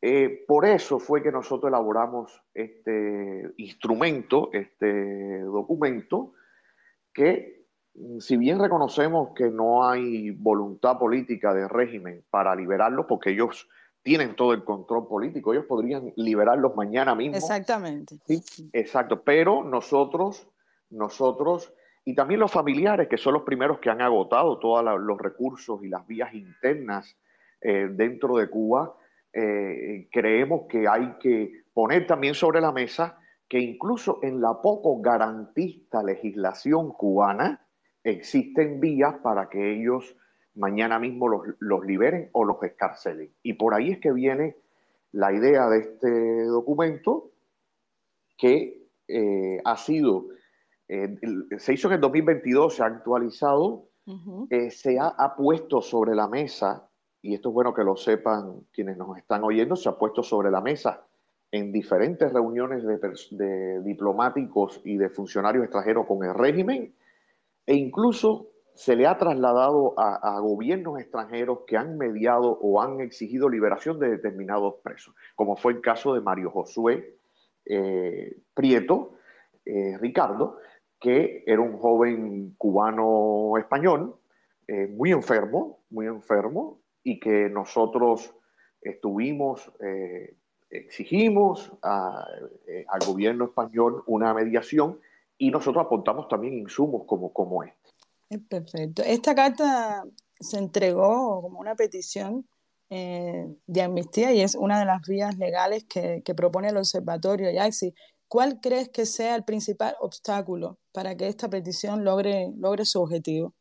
Eh, 0.00 0.44
por 0.46 0.66
eso 0.66 0.98
fue 0.98 1.22
que 1.22 1.32
nosotros 1.32 1.70
elaboramos 1.70 2.42
este 2.52 3.50
instrumento, 3.56 4.50
este 4.52 5.40
documento, 5.40 6.32
que 7.12 7.66
mm, 7.94 8.18
si 8.18 8.36
bien 8.36 8.58
reconocemos 8.58 9.30
que 9.34 9.50
no 9.50 9.88
hay 9.88 10.30
voluntad 10.30 10.98
política 10.98 11.54
del 11.54 11.68
régimen 11.68 12.24
para 12.30 12.54
liberarlos, 12.54 13.06
porque 13.08 13.30
ellos 13.30 13.68
tienen 14.02 14.36
todo 14.36 14.52
el 14.52 14.64
control 14.64 15.08
político, 15.08 15.54
ellos 15.54 15.64
podrían 15.66 16.12
liberarlos 16.16 16.76
mañana 16.76 17.14
mismo. 17.14 17.36
Exactamente. 17.36 18.18
¿sí? 18.26 18.68
Exacto, 18.72 19.22
pero 19.22 19.64
nosotros, 19.64 20.46
nosotros 20.90 21.72
y 22.04 22.14
también 22.14 22.40
los 22.40 22.52
familiares, 22.52 23.08
que 23.08 23.16
son 23.16 23.34
los 23.34 23.42
primeros 23.42 23.78
que 23.78 23.88
han 23.88 24.02
agotado 24.02 24.58
todos 24.58 24.84
los 25.00 25.18
recursos 25.18 25.82
y 25.82 25.88
las 25.88 26.06
vías 26.06 26.34
internas 26.34 27.16
eh, 27.62 27.88
dentro 27.90 28.36
de 28.36 28.50
Cuba, 28.50 28.94
eh, 29.34 30.08
creemos 30.12 30.66
que 30.68 30.86
hay 30.88 31.14
que 31.20 31.64
poner 31.72 32.06
también 32.06 32.34
sobre 32.34 32.60
la 32.60 32.72
mesa 32.72 33.18
que 33.48 33.58
incluso 33.58 34.20
en 34.22 34.40
la 34.40 34.60
poco 34.62 35.00
garantista 35.00 36.02
legislación 36.02 36.92
cubana 36.92 37.66
existen 38.02 38.80
vías 38.80 39.16
para 39.22 39.48
que 39.48 39.72
ellos 39.72 40.16
mañana 40.54 40.98
mismo 40.98 41.28
los, 41.28 41.42
los 41.58 41.84
liberen 41.84 42.30
o 42.32 42.44
los 42.44 42.62
escarcelen. 42.62 43.30
Y 43.42 43.54
por 43.54 43.74
ahí 43.74 43.90
es 43.90 43.98
que 43.98 44.12
viene 44.12 44.56
la 45.12 45.32
idea 45.32 45.68
de 45.68 45.78
este 45.78 46.44
documento 46.44 47.30
que 48.36 48.88
eh, 49.08 49.60
ha 49.64 49.76
sido, 49.76 50.26
eh, 50.88 51.16
se 51.58 51.74
hizo 51.74 51.88
en 51.88 51.94
el 51.94 52.00
2022, 52.00 52.76
se 52.76 52.82
ha 52.82 52.86
actualizado, 52.86 53.88
eh, 54.50 54.70
se 54.70 54.98
ha, 54.98 55.08
ha, 55.08 55.34
puesto 55.34 55.80
sobre 55.80 56.14
la 56.14 56.28
mesa, 56.28 56.88
y 57.24 57.32
esto 57.32 57.48
es 57.48 57.54
bueno 57.54 57.72
que 57.72 57.82
lo 57.82 57.96
sepan 57.96 58.66
quienes 58.70 58.98
nos 58.98 59.16
están 59.16 59.44
oyendo, 59.44 59.76
se 59.76 59.88
ha 59.88 59.96
puesto 59.96 60.22
sobre 60.22 60.50
la 60.50 60.60
mesa 60.60 61.06
en 61.50 61.72
diferentes 61.72 62.30
reuniones 62.30 62.84
de, 62.84 62.98
de 63.30 63.80
diplomáticos 63.80 64.82
y 64.84 64.98
de 64.98 65.08
funcionarios 65.08 65.64
extranjeros 65.64 66.06
con 66.06 66.22
el 66.22 66.34
régimen, 66.34 66.94
e 67.64 67.74
incluso 67.74 68.48
se 68.74 68.94
le 68.94 69.06
ha 69.06 69.16
trasladado 69.16 69.94
a, 69.96 70.36
a, 70.36 70.38
gobiernos 70.40 71.00
extranjeros 71.00 71.60
que 71.66 71.78
han 71.78 71.96
mediado 71.96 72.58
o 72.60 72.82
han 72.82 73.00
exigido 73.00 73.48
liberación 73.48 73.98
de 73.98 74.10
determinados 74.10 74.74
presos, 74.82 75.14
como 75.34 75.56
fue 75.56 75.72
el 75.72 75.80
caso 75.80 76.12
de 76.12 76.20
Mario 76.20 76.50
Josué 76.50 77.16
eh, 77.64 78.36
Prieto, 78.52 79.14
eh, 79.64 79.96
Ricardo, 79.98 80.58
que 81.00 81.42
era 81.46 81.62
un 81.62 81.78
joven 81.78 82.54
cubano 82.58 83.56
español, 83.56 84.16
eh, 84.68 84.88
muy 84.88 85.12
enfermo, 85.12 85.78
muy 85.88 86.06
enfermo, 86.06 86.83
y 87.04 87.20
que 87.20 87.48
nosotros 87.48 88.34
estuvimos, 88.80 89.70
eh, 89.80 90.36
exigimos 90.70 91.70
eh, 92.66 92.84
al 92.88 93.06
gobierno 93.06 93.44
español 93.44 94.02
una 94.06 94.34
mediación 94.34 94.98
y 95.38 95.50
nosotros 95.50 95.84
aportamos 95.86 96.26
también 96.28 96.54
insumos 96.54 97.04
como, 97.06 97.32
como 97.32 97.62
este. 97.62 97.84
Perfecto. 98.48 99.02
Esta 99.04 99.34
carta 99.34 100.04
se 100.40 100.58
entregó 100.58 101.42
como 101.42 101.60
una 101.60 101.76
petición 101.76 102.46
eh, 102.90 103.46
de 103.66 103.82
amnistía 103.82 104.32
y 104.32 104.40
es 104.40 104.54
una 104.54 104.78
de 104.78 104.84
las 104.84 105.06
vías 105.06 105.36
legales 105.38 105.84
que, 105.84 106.22
propone 106.36 106.68
el 106.68 106.76
Observatorio 106.76 107.50
YAXI. 107.50 107.94
¿Cuál 108.28 108.60
crees 108.60 108.88
que 108.88 109.06
sea 109.06 109.36
el 109.36 109.44
principal 109.44 109.94
obstáculo 110.00 110.78
para 110.92 111.16
que 111.16 111.28
esta 111.28 111.48
petición 111.48 112.04
logre, 112.04 112.52
logre 112.56 112.84
su 112.84 113.00
objetivo? 113.00 113.54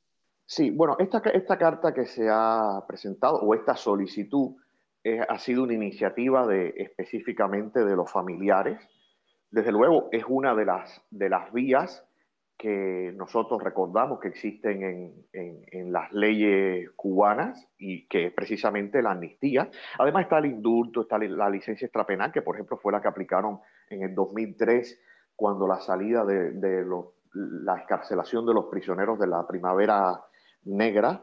Sí, 0.55 0.69
bueno, 0.69 0.95
esta, 1.00 1.17
esta 1.33 1.57
carta 1.57 1.95
que 1.95 2.05
se 2.05 2.27
ha 2.29 2.83
presentado 2.88 3.38
o 3.38 3.55
esta 3.55 3.75
solicitud 3.75 4.55
ha 5.27 5.39
sido 5.39 5.63
una 5.63 5.74
iniciativa 5.74 6.45
de, 6.45 6.75
específicamente 6.77 7.83
de 7.83 7.95
los 7.95 8.12
familiares. 8.12 8.79
Desde 9.50 9.72
luego 9.72 10.10
es 10.12 10.24
una 10.27 10.53
de 10.53 10.65
las, 10.65 11.01
de 11.10 11.27
las 11.27 11.51
vías 11.51 12.05
que 12.55 13.12
nosotros 13.15 13.63
recordamos 13.63 14.19
que 14.19 14.27
existen 14.27 14.83
en, 15.33 15.65
en, 15.72 15.91
las 15.91 16.13
leyes 16.13 16.91
cubanas 16.91 17.67
y 17.79 18.07
que 18.07 18.27
es 18.27 18.33
precisamente 18.33 19.01
la 19.01 19.13
amnistía. 19.13 19.72
Además 19.98 20.25
está 20.25 20.38
el 20.38 20.45
indulto, 20.45 21.01
está 21.01 21.17
la 21.17 21.50
licencia 21.50 21.88
extrapenal, 21.88 22.31
que 22.31 22.43
por 22.43 22.55
ejemplo 22.55 22.77
fue 22.77 22.91
la 22.91 23.01
que 23.01 23.07
aplicaron 23.07 23.60
en 23.89 24.03
el 24.03 24.13
2003 24.13 25.01
cuando 25.36 25.67
la 25.67 25.79
salida 25.79 26.24
de, 26.24 26.51
de 26.51 26.86
la 27.33 27.77
escarcelación 27.77 28.45
de 28.45 28.53
los 28.53 28.65
prisioneros 28.65 29.17
de 29.17 29.25
la 29.25 29.48
primavera 29.48 30.24
negra. 30.65 31.22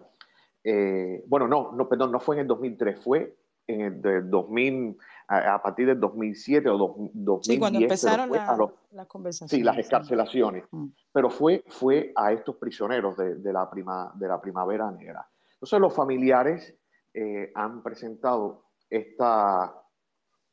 Eh, 0.63 1.25
bueno, 1.27 1.49
no, 1.49 1.73
no, 1.73 1.89
perdón, 1.89 2.13
no 2.13 2.21
fue 2.21 2.37
en 2.37 2.43
el 2.43 2.47
2003, 2.47 3.03
fue 3.03 3.37
en 3.67 3.81
el 3.81 4.03
de 4.03 4.23
2000, 4.23 4.97
a, 5.29 5.55
a, 5.55 5.63
partir 5.63 5.87
del 5.87 6.01
2007 6.01 6.69
o 6.69 6.77
do, 6.77 7.11
2010. 7.15 7.47
Sí, 7.47 7.59
cuando 7.59 7.79
empezaron 7.79 8.31
la, 8.31 8.57
los, 8.57 8.71
las 8.91 9.07
conversaciones. 9.07 9.51
Sí, 9.51 9.63
las 9.63 9.79
escarcelaciones. 9.79 10.65
Mm. 10.71 10.87
Pero 11.13 11.31
fue, 11.31 11.65
fue 11.69 12.13
a 12.17 12.33
estos 12.33 12.57
prisioneros 12.57 13.17
de, 13.17 13.37
de, 13.37 13.53
la, 13.53 13.71
prima, 13.71 14.13
de 14.17 14.29
la 14.29 14.41
primavera 14.41 14.91
negra. 14.91 15.27
Entonces 15.55 15.79
los 15.79 15.95
familiares 15.95 16.75
eh, 17.15 17.51
han 17.55 17.83
presentado 17.83 18.65
esta, 18.89 19.75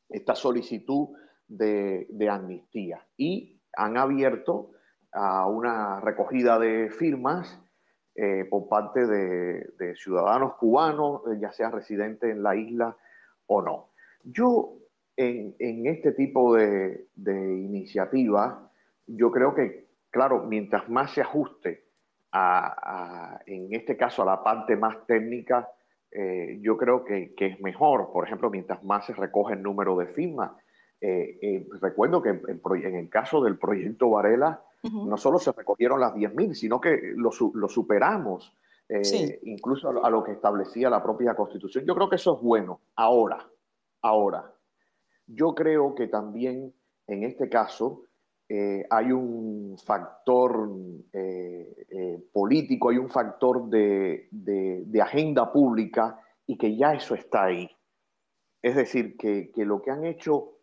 esta 0.08 0.34
solicitud 0.34 1.08
de, 1.46 2.06
de, 2.10 2.28
amnistía 2.28 3.06
y 3.16 3.60
han 3.76 3.96
abierto 3.96 4.72
a 5.12 5.46
una 5.46 6.00
recogida 6.00 6.58
de 6.58 6.90
firmas 6.90 7.58
eh, 8.20 8.44
por 8.50 8.68
parte 8.68 9.06
de, 9.06 9.94
ciudadanos 9.96 10.54
cubanos, 10.54 11.22
ya 11.40 11.52
sea 11.52 11.70
residentes 11.70 12.30
en 12.30 12.42
la 12.42 12.56
isla 12.56 12.96
o 13.46 13.62
no. 13.62 13.90
Yo, 14.24 14.74
en, 15.16 15.54
en 15.58 15.86
este 15.86 16.12
tipo 16.12 16.54
de, 16.54 17.06
de 17.14 17.32
iniciativas, 17.32 18.56
yo 19.06 19.30
creo 19.30 19.54
que, 19.54 19.86
claro, 20.10 20.44
mientras 20.44 20.88
más 20.88 21.12
se 21.12 21.20
ajuste 21.20 21.84
a, 22.32 23.36
a, 23.36 23.40
en 23.46 23.74
este 23.74 23.96
caso 23.96 24.22
a 24.22 24.26
la 24.26 24.42
parte 24.42 24.76
más 24.76 25.06
técnica, 25.06 25.68
eh, 26.10 26.58
yo 26.60 26.76
creo 26.76 27.04
que, 27.04 27.34
es 27.36 27.60
mejor. 27.60 28.10
Por 28.12 28.26
ejemplo, 28.26 28.50
mientras 28.50 28.82
más 28.84 29.06
se 29.06 29.14
recoge 29.14 29.54
el 29.54 29.62
número 29.62 29.96
de 29.96 30.06
firmas. 30.06 30.52
Eh, 31.00 31.38
eh, 31.40 31.66
recuerdo 31.80 32.22
que 32.22 32.30
en, 32.30 32.60
en, 32.84 32.94
el 32.96 33.08
caso 33.08 33.42
del 33.42 33.58
proyecto 33.58 34.10
Varela, 34.10 34.62
uh 34.82 34.88
-huh. 34.88 35.08
no 35.08 35.16
solo 35.16 35.38
se 35.38 35.52
recogieron 35.52 36.00
las 36.00 36.14
10.000, 36.14 36.54
sino 36.54 36.80
que 36.80 37.12
lo, 37.16 37.30
lo 37.54 37.68
superamos, 37.68 38.56
sí. 39.02 39.38
incluso 39.42 39.88
a 39.88 39.92
lo, 39.92 40.04
a 40.04 40.10
lo 40.10 40.22
que 40.24 40.32
establecía 40.32 40.88
la 40.88 41.02
propia 41.02 41.34
Constitución. 41.34 41.84
Yo 41.84 41.94
creo 41.94 42.08
que 42.08 42.16
eso 42.16 42.36
es 42.36 42.42
bueno. 42.42 42.80
Ahora, 42.96 43.46
Ahora, 44.02 44.54
yo 45.26 45.54
creo 45.54 45.94
que 45.94 46.06
también 46.06 46.74
en 47.06 47.24
este 47.24 47.48
caso 47.48 48.04
eh, 48.48 48.84
hay 48.88 49.12
un 49.12 49.76
factor 49.84 50.70
eh, 51.12 51.86
eh, 51.90 52.28
político, 52.32 52.90
hay 52.90 52.98
un 52.98 53.10
factor 53.10 53.68
de, 53.68 54.28
de, 54.30 54.84
de, 54.86 55.02
agenda 55.02 55.52
pública 55.52 56.20
y 56.46 56.56
que 56.56 56.76
ya 56.76 56.94
eso 56.94 57.14
está 57.14 57.44
ahí. 57.44 57.68
Es 58.62 58.76
decir, 58.76 59.16
que, 59.16 59.50
que 59.50 59.64
lo 59.64 59.82
que 59.82 59.90
han 59.90 60.04
hecho 60.04 60.58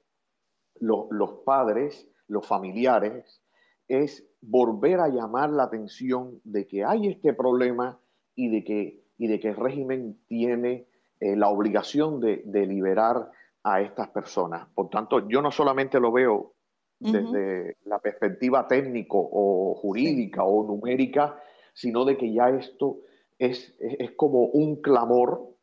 lo, 0.80 1.08
los 1.12 1.44
padres, 1.46 2.10
los 2.28 2.48
familiares, 2.48 3.42
es 3.88 4.26
volver 4.42 5.00
a 5.00 5.10
llamar 5.10 5.50
la 5.50 5.64
atención 5.64 6.40
de 6.44 6.68
que 6.68 6.84
hay 6.84 7.08
este 7.08 7.34
problema 7.34 8.00
y 8.36 8.50
de 8.50 8.64
que, 8.64 9.04
y 9.18 9.28
de 9.28 9.40
que 9.40 9.50
el 9.50 9.56
régimen 9.56 10.20
tiene 10.28 10.88
eh, 11.20 11.36
la 11.36 11.50
obligación 11.50 12.20
de, 12.20 12.44
de, 12.46 12.66
liberar 12.66 13.32
a 13.64 13.82
estas 13.82 14.10
personas. 14.10 14.68
Por 14.76 14.90
tanto, 14.90 15.28
yo 15.28 15.42
no 15.42 15.52
solamente 15.52 16.00
lo 16.00 16.12
veo 16.12 16.54
desde 17.00 17.20
uh 17.20 17.32
-huh. 17.32 17.76
la 17.86 18.00
perspectiva 18.00 18.68
técnico 18.68 19.18
o 19.20 19.76
jurídica 19.76 20.42
sí. 20.42 20.48
o 20.48 20.64
numérica, 20.64 21.40
sino 21.74 22.06
de 22.06 22.18
que 22.18 22.32
ya 22.32 22.50
esto 22.50 23.00
es, 23.40 23.76
es, 23.80 23.96
es 24.00 24.12
como 24.12 24.46
un 24.46 24.82
clamor 24.82 25.56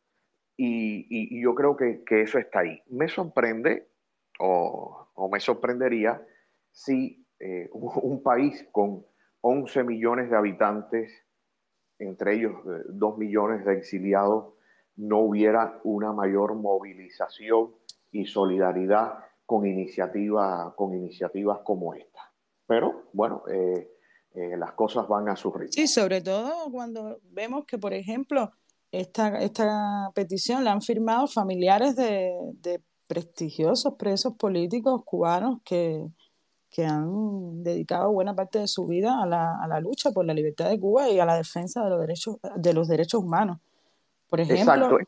y, 0.56 1.06
y, 1.08 1.38
y 1.38 1.42
yo 1.42 1.54
creo 1.54 1.76
que, 1.76 2.02
que, 2.04 2.22
eso 2.22 2.38
está 2.38 2.60
ahí. 2.60 2.82
Me 2.90 3.08
sorprende 3.08 3.88
o, 4.38 5.08
o 5.14 5.28
me 5.28 5.40
sorprendería 5.40 6.22
si 6.70 7.21
eh, 7.42 7.68
un, 7.72 7.90
un 8.02 8.22
país 8.22 8.66
con 8.72 9.04
11 9.42 9.84
millones 9.84 10.30
de 10.30 10.36
habitantes, 10.36 11.12
entre 11.98 12.36
ellos 12.36 12.54
2 12.88 13.18
millones 13.18 13.64
de 13.64 13.74
exiliados, 13.74 14.54
no 14.96 15.18
hubiera 15.20 15.80
una 15.84 16.12
mayor 16.12 16.54
movilización 16.54 17.74
y 18.10 18.26
solidaridad 18.26 19.18
con, 19.46 19.66
iniciativa, 19.66 20.74
con 20.76 20.94
iniciativas 20.94 21.58
como 21.64 21.94
esta. 21.94 22.32
Pero 22.66 23.08
bueno, 23.12 23.42
eh, 23.50 23.90
eh, 24.34 24.56
las 24.56 24.72
cosas 24.72 25.08
van 25.08 25.28
a 25.28 25.36
su 25.36 25.52
ritmo. 25.52 25.72
Sí, 25.72 25.86
sobre 25.86 26.20
todo 26.20 26.70
cuando 26.70 27.18
vemos 27.24 27.64
que, 27.66 27.78
por 27.78 27.92
ejemplo, 27.94 28.52
esta, 28.92 29.40
esta 29.42 30.10
petición 30.14 30.64
la 30.64 30.72
han 30.72 30.82
firmado 30.82 31.26
familiares 31.26 31.96
de, 31.96 32.32
de 32.54 32.82
prestigiosos 33.08 33.94
presos 33.94 34.34
políticos 34.36 35.02
cubanos 35.04 35.60
que, 35.64 36.06
que, 36.72 36.84
han 36.84 37.62
dedicado 37.62 38.10
buena 38.10 38.34
parte 38.34 38.58
de 38.58 38.66
su 38.66 38.86
vida 38.86 39.22
a 39.22 39.26
la, 39.26 39.62
a 39.62 39.68
la, 39.68 39.78
lucha 39.78 40.10
por 40.10 40.24
la 40.24 40.34
libertad 40.34 40.70
de 40.70 40.80
Cuba 40.80 41.08
y 41.10 41.20
a 41.20 41.26
la 41.26 41.36
defensa 41.36 41.84
de 41.84 41.90
los 41.90 42.00
derechos, 42.00 42.36
de 42.56 42.72
los 42.72 42.88
derechos 42.88 43.22
humanos. 43.22 43.58
Por 44.28 44.40
ejemplo, 44.40 44.98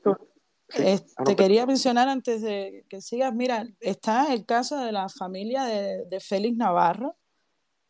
Exacto. 0.69 1.25
Te 1.25 1.37
quería 1.37 1.67
mencionar 1.67 2.09
antes 2.09 2.43
de 2.43 2.85
que 2.89 3.01
sigas, 3.01 3.35
mira, 3.35 3.67
está 3.81 4.33
el 4.33 4.45
caso 4.45 4.79
de 4.79 4.93
la 4.93 5.09
familia 5.09 5.65
de, 5.65 6.05
de 6.07 6.21
Félix 6.21 6.57
Navarro, 6.57 7.15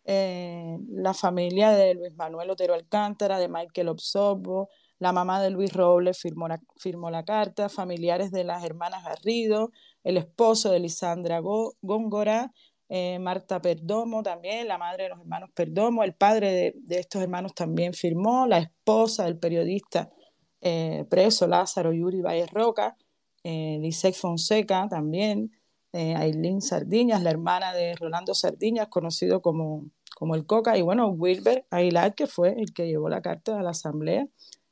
eh, 0.05 0.79
la 0.91 1.15
familia 1.15 1.71
de 1.71 1.95
Luis 1.95 2.15
Manuel 2.15 2.51
Otero 2.51 2.75
Alcántara, 2.75 3.39
de 3.39 3.49
Michael 3.49 3.89
Obsobo, 3.89 4.69
la 4.99 5.13
mamá 5.13 5.43
de 5.43 5.51
Luis 5.51 5.73
Robles 5.73 6.19
firmó 6.19 6.47
la, 6.47 6.61
firmó 6.77 7.11
la 7.11 7.25
carta, 7.25 7.69
familiares 7.69 8.31
de 8.31 8.45
las 8.45 8.65
hermanas 8.65 9.05
Garrido, 9.05 9.73
el 10.03 10.19
esposo 10.19 10.71
de 10.71 10.81
Lisandra 10.81 11.41
Góngora, 11.41 12.53
eh, 12.97 13.19
Marta 13.19 13.61
Perdomo 13.61 14.23
también, 14.23 14.69
la 14.69 14.79
madre 14.79 15.03
de 15.05 15.09
los 15.09 15.19
hermanos 15.19 15.51
Perdomo, 15.53 16.05
el 16.05 16.15
padre 16.15 16.77
de, 16.77 16.99
estos 17.01 17.21
hermanos 17.21 17.53
también 17.53 17.93
firmó, 17.93 18.47
la 18.47 18.59
esposa 18.59 19.25
del 19.25 19.37
periodista 19.37 20.13
eh, 20.61 21.05
preso 21.11 21.49
Lázaro 21.49 21.93
Yuri 21.93 22.21
Valle 22.21 22.47
Roca, 22.47 22.97
eh, 23.43 23.91
Fonseca 24.15 24.87
también, 24.89 25.51
eh, 25.93 26.15
Aileen 26.15 26.61
Sardiñas, 26.61 27.21
la 27.21 27.31
hermana 27.31 27.75
de 27.75 27.97
Rolando 27.97 28.33
Sardiñas, 28.33 28.87
conocido 28.87 29.43
como, 29.43 29.87
como 30.17 30.37
el 30.37 30.47
Coca, 30.47 30.79
y 30.79 30.83
bueno, 30.83 31.09
Wilber 31.09 31.67
Aguilar, 31.71 32.15
que 32.15 32.29
fue 32.29 32.55
el 32.57 32.73
que 32.73 32.87
llevó 32.87 33.09
la 33.09 33.23
carta 33.23 33.59
a 33.59 33.63
la 33.65 33.71
asamblea. 33.71 34.25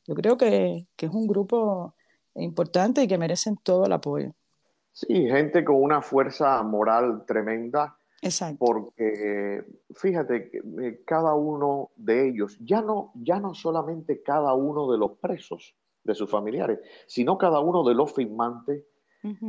Yo 0.06 0.14
creo 0.14 0.36
que, 0.36 0.86
que 0.94 1.06
es 1.06 1.12
un 1.12 1.26
grupo 1.26 1.96
importante 2.36 3.02
y 3.02 3.08
que 3.08 3.18
merecen 3.18 3.56
todo 3.56 3.86
el 3.86 3.92
apoyo. 3.92 4.30
Sí, 4.92 5.26
gente 5.26 5.64
con 5.64 5.82
una 5.82 6.02
fuerza 6.02 6.62
moral 6.62 7.24
tremenda 7.26 7.96
Exacto. 8.22 8.64
Porque 8.64 9.64
fíjate, 9.94 10.50
eh, 10.80 11.02
cada 11.04 11.34
uno 11.34 11.90
de 11.96 12.28
ellos, 12.28 12.56
ya 12.60 12.80
no, 12.80 13.12
ya 13.16 13.40
no 13.40 13.52
solamente 13.52 14.22
cada 14.22 14.54
uno 14.54 14.90
de 14.90 14.98
los 14.98 15.18
presos 15.18 15.76
de 16.04 16.14
sus 16.14 16.30
familiares, 16.30 16.80
sino 17.06 17.36
cada 17.36 17.60
uno 17.60 17.84
de 17.84 17.94
los 17.94 18.12
firmantes 18.12 18.84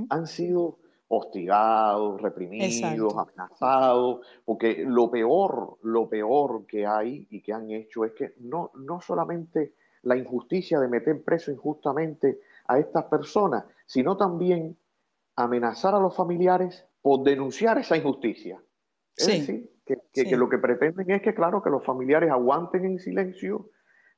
han 0.09 0.27
sido 0.27 0.77
hostigados, 1.07 2.21
reprimidos, 2.21 3.15
amenazados, 3.15 4.25
porque 4.45 4.83
lo 4.85 5.09
peor, 5.09 5.77
lo 5.81 6.07
peor 6.09 6.65
que 6.67 6.85
hay 6.85 7.27
y 7.29 7.41
que 7.41 7.53
han 7.53 7.71
hecho 7.71 8.05
es 8.05 8.13
que 8.13 8.33
no, 8.39 8.71
no 8.75 9.01
solamente 9.01 9.73
la 10.03 10.17
injusticia 10.17 10.79
de 10.79 10.87
meter 10.87 11.23
preso 11.23 11.51
injustamente 11.51 12.39
a 12.67 12.77
estas 12.77 13.05
personas, 13.05 13.65
sino 13.85 14.17
también 14.17 14.77
amenazar 15.35 15.95
a 15.95 15.99
los 15.99 16.15
familiares 16.15 16.85
por 17.03 17.23
denunciar 17.23 17.77
esa 17.77 17.97
injusticia. 17.97 18.63
Es 19.15 19.27
decir, 19.27 19.69
que, 19.85 20.37
lo 20.37 20.49
que 20.49 20.57
pretenden 20.57 21.11
es 21.11 21.21
que, 21.21 21.35
claro, 21.35 21.61
que 21.61 21.69
los 21.69 21.85
familiares 21.85 22.31
aguanten 22.31 22.85
en 22.85 22.97
silencio 22.97 23.69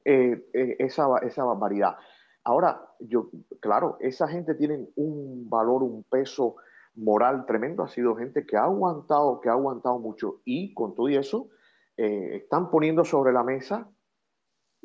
eh, 0.06 0.48
eh, 0.54 0.76
esa, 0.80 1.08
esa 1.24 1.44
barbaridad. 1.44 1.96
Ahora, 2.44 2.80
yo, 3.00 3.32
claro, 3.60 3.98
esa 4.00 4.28
gente 4.28 4.54
tiene 4.54 4.88
un 4.96 5.50
valor, 5.50 5.82
un 5.82 6.04
peso 6.04 6.58
moral 6.94 7.46
tremendo. 7.48 7.84
Ha 7.84 7.88
sido 7.88 8.16
gente 8.16 8.46
que 8.46 8.56
ha 8.56 8.66
aguantado, 8.66 9.42
que 9.42 9.50
ha 9.50 9.54
aguantado 9.54 9.98
mucho. 9.98 10.42
Y 10.46 10.74
con 10.76 10.94
todo 10.94 11.08
eso, 11.10 11.50
eh, 11.98 12.36
están 12.36 12.70
poniendo 12.70 13.04
sobre 13.04 13.34
la 13.34 13.44
mesa 13.44 13.90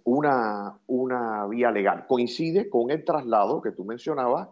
una, 0.04 0.80
una 0.86 1.46
vía 1.48 1.70
legal. 1.70 2.06
Coincide 2.08 2.70
con 2.70 2.90
el 2.90 3.04
traslado 3.04 3.60
que 3.60 3.72
tú 3.72 3.84
mencionabas 3.84 4.48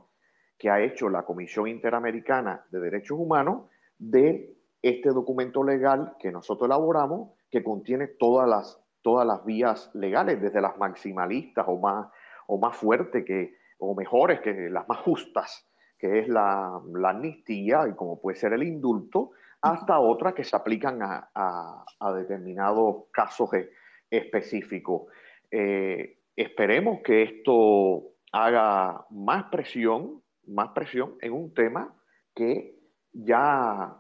que 0.58 0.70
ha 0.70 0.80
hecho 0.80 1.08
la 1.08 1.22
Comisión 1.22 1.68
Interamericana 1.68 2.64
de 2.70 2.80
Derechos 2.80 3.18
Humanos 3.18 3.70
de 3.96 4.56
este 4.82 5.10
documento 5.10 5.62
legal 5.62 6.16
que 6.18 6.32
nosotros 6.32 6.68
elaboramos, 6.68 7.30
que 7.50 7.62
contiene 7.62 8.08
todas 8.08 8.48
las, 8.48 8.80
todas 9.02 9.26
las 9.26 9.44
vías 9.44 9.90
legales, 9.94 10.40
desde 10.40 10.60
las 10.60 10.76
maximalistas 10.76 11.64
o 11.68 11.78
más, 11.78 12.08
o 12.46 12.58
más 12.58 12.76
fuertes 12.76 13.24
que, 13.24 13.54
o 13.78 13.94
mejores 13.94 14.40
que 14.40 14.68
las 14.68 14.88
más 14.88 14.98
justas, 14.98 15.66
que 15.98 16.20
es 16.20 16.28
la, 16.28 16.80
amnistía 17.04 17.88
y 17.88 17.94
como 17.94 18.20
puede 18.20 18.36
ser 18.36 18.52
el 18.52 18.62
indulto, 18.62 19.30
hasta 19.60 19.98
otras 19.98 20.34
que 20.34 20.44
se 20.44 20.56
aplican 20.56 21.00
a, 21.02 21.84
determinados 22.14 23.04
casos 23.12 23.52
e, 23.54 23.70
específicos. 24.10 25.10
Eh, 25.50 26.18
esperemos 26.36 27.00
que 27.02 27.22
esto 27.22 28.12
haga 28.32 29.06
más 29.10 29.44
presión 29.44 30.22
más 30.48 30.70
presión 30.70 31.16
en 31.20 31.32
un 31.32 31.52
tema 31.54 31.94
que 32.34 32.78
ya 33.12 33.96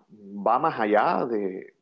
va 0.46 0.58
más 0.58 0.78
allá 0.78 1.26
de, 1.26 1.74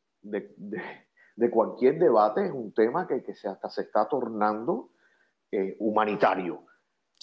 cualquier 1.51 1.99
debate, 1.99 2.47
es 2.47 2.53
un 2.53 2.73
tema 2.73 3.07
que, 3.07 3.35
se 3.35 3.49
hasta 3.49 3.69
se 3.69 3.83
está 3.83 4.09
tornando 4.09 4.91
eh, 5.51 5.77
humanitario, 5.79 6.65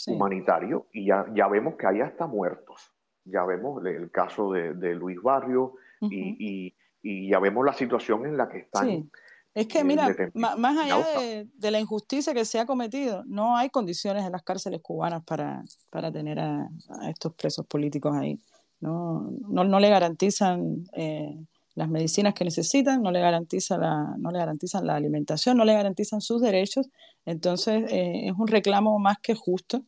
humanitario, 0.08 0.88
y 0.94 1.08
ya, 1.08 1.26
ya 1.34 1.48
vemos 1.48 1.76
que 1.76 1.88
hay 1.88 2.02
hasta 2.02 2.28
muertos. 2.28 2.92
Ya 3.26 3.46
vemos 3.46 3.84
el 3.86 4.12
caso 4.12 4.52
de, 4.52 4.96
Luis 4.96 5.22
Barrio 5.22 5.76
y, 6.02 6.76
ya 7.04 7.40
vemos 7.40 7.66
la 7.66 7.74
situación 7.74 8.26
en 8.26 8.38
la 8.38 8.48
que 8.48 8.60
están. 8.60 9.10
Es 9.56 9.68
que, 9.68 9.84
mira, 9.84 10.16
más 10.34 10.78
allá 10.78 11.06
de, 11.54 11.72
la 11.72 11.80
injusticia 11.80 12.34
que 12.34 12.44
se 12.44 12.60
ha 12.60 12.66
cometido, 12.66 13.24
no 13.26 13.56
hay 13.56 13.70
condiciones 13.70 14.26
en 14.26 14.32
las 14.32 14.42
cárceles 14.42 14.82
cubanas 14.82 15.24
para, 15.24 15.62
para 15.92 16.12
tener 16.12 16.40
a, 16.40 16.68
estos 17.08 17.36
presos 17.36 17.66
políticos 17.68 18.16
ahí. 18.16 18.40
No, 18.80 19.30
no, 19.48 19.80
le 19.80 19.90
garantizan 19.90 20.84
eh, 20.94 21.38
las 21.76 21.88
medicinas 21.88 22.34
que 22.34 22.44
necesitan, 22.44 23.04
no 23.04 23.12
le, 23.12 23.22
garantiza 23.22 23.78
la, 23.78 24.16
no 24.18 24.32
le 24.32 24.40
garantizan 24.40 24.88
la 24.88 24.96
alimentación, 24.96 25.56
no 25.56 25.66
le 25.66 25.74
garantizan 25.74 26.20
sus 26.20 26.42
derechos. 26.42 26.90
Entonces, 27.26 27.86
eh, 27.92 28.28
es 28.28 28.34
un 28.38 28.48
reclamo 28.48 28.98
más 28.98 29.20
que 29.20 29.36
justo. 29.36 29.84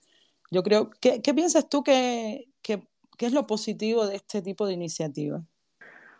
Yo 0.52 0.62
creo, 0.62 0.90
¿qué, 1.02 1.24
qué 1.24 1.34
piensas 1.34 1.68
tú 1.68 1.84
que, 1.84 2.46
que, 2.62 2.88
que 3.18 3.26
es 3.26 3.34
lo 3.34 3.48
positivo 3.48 4.06
de 4.06 4.18
este 4.18 4.44
tipo 4.44 4.68
de 4.68 4.74
iniciativas? 4.74 5.44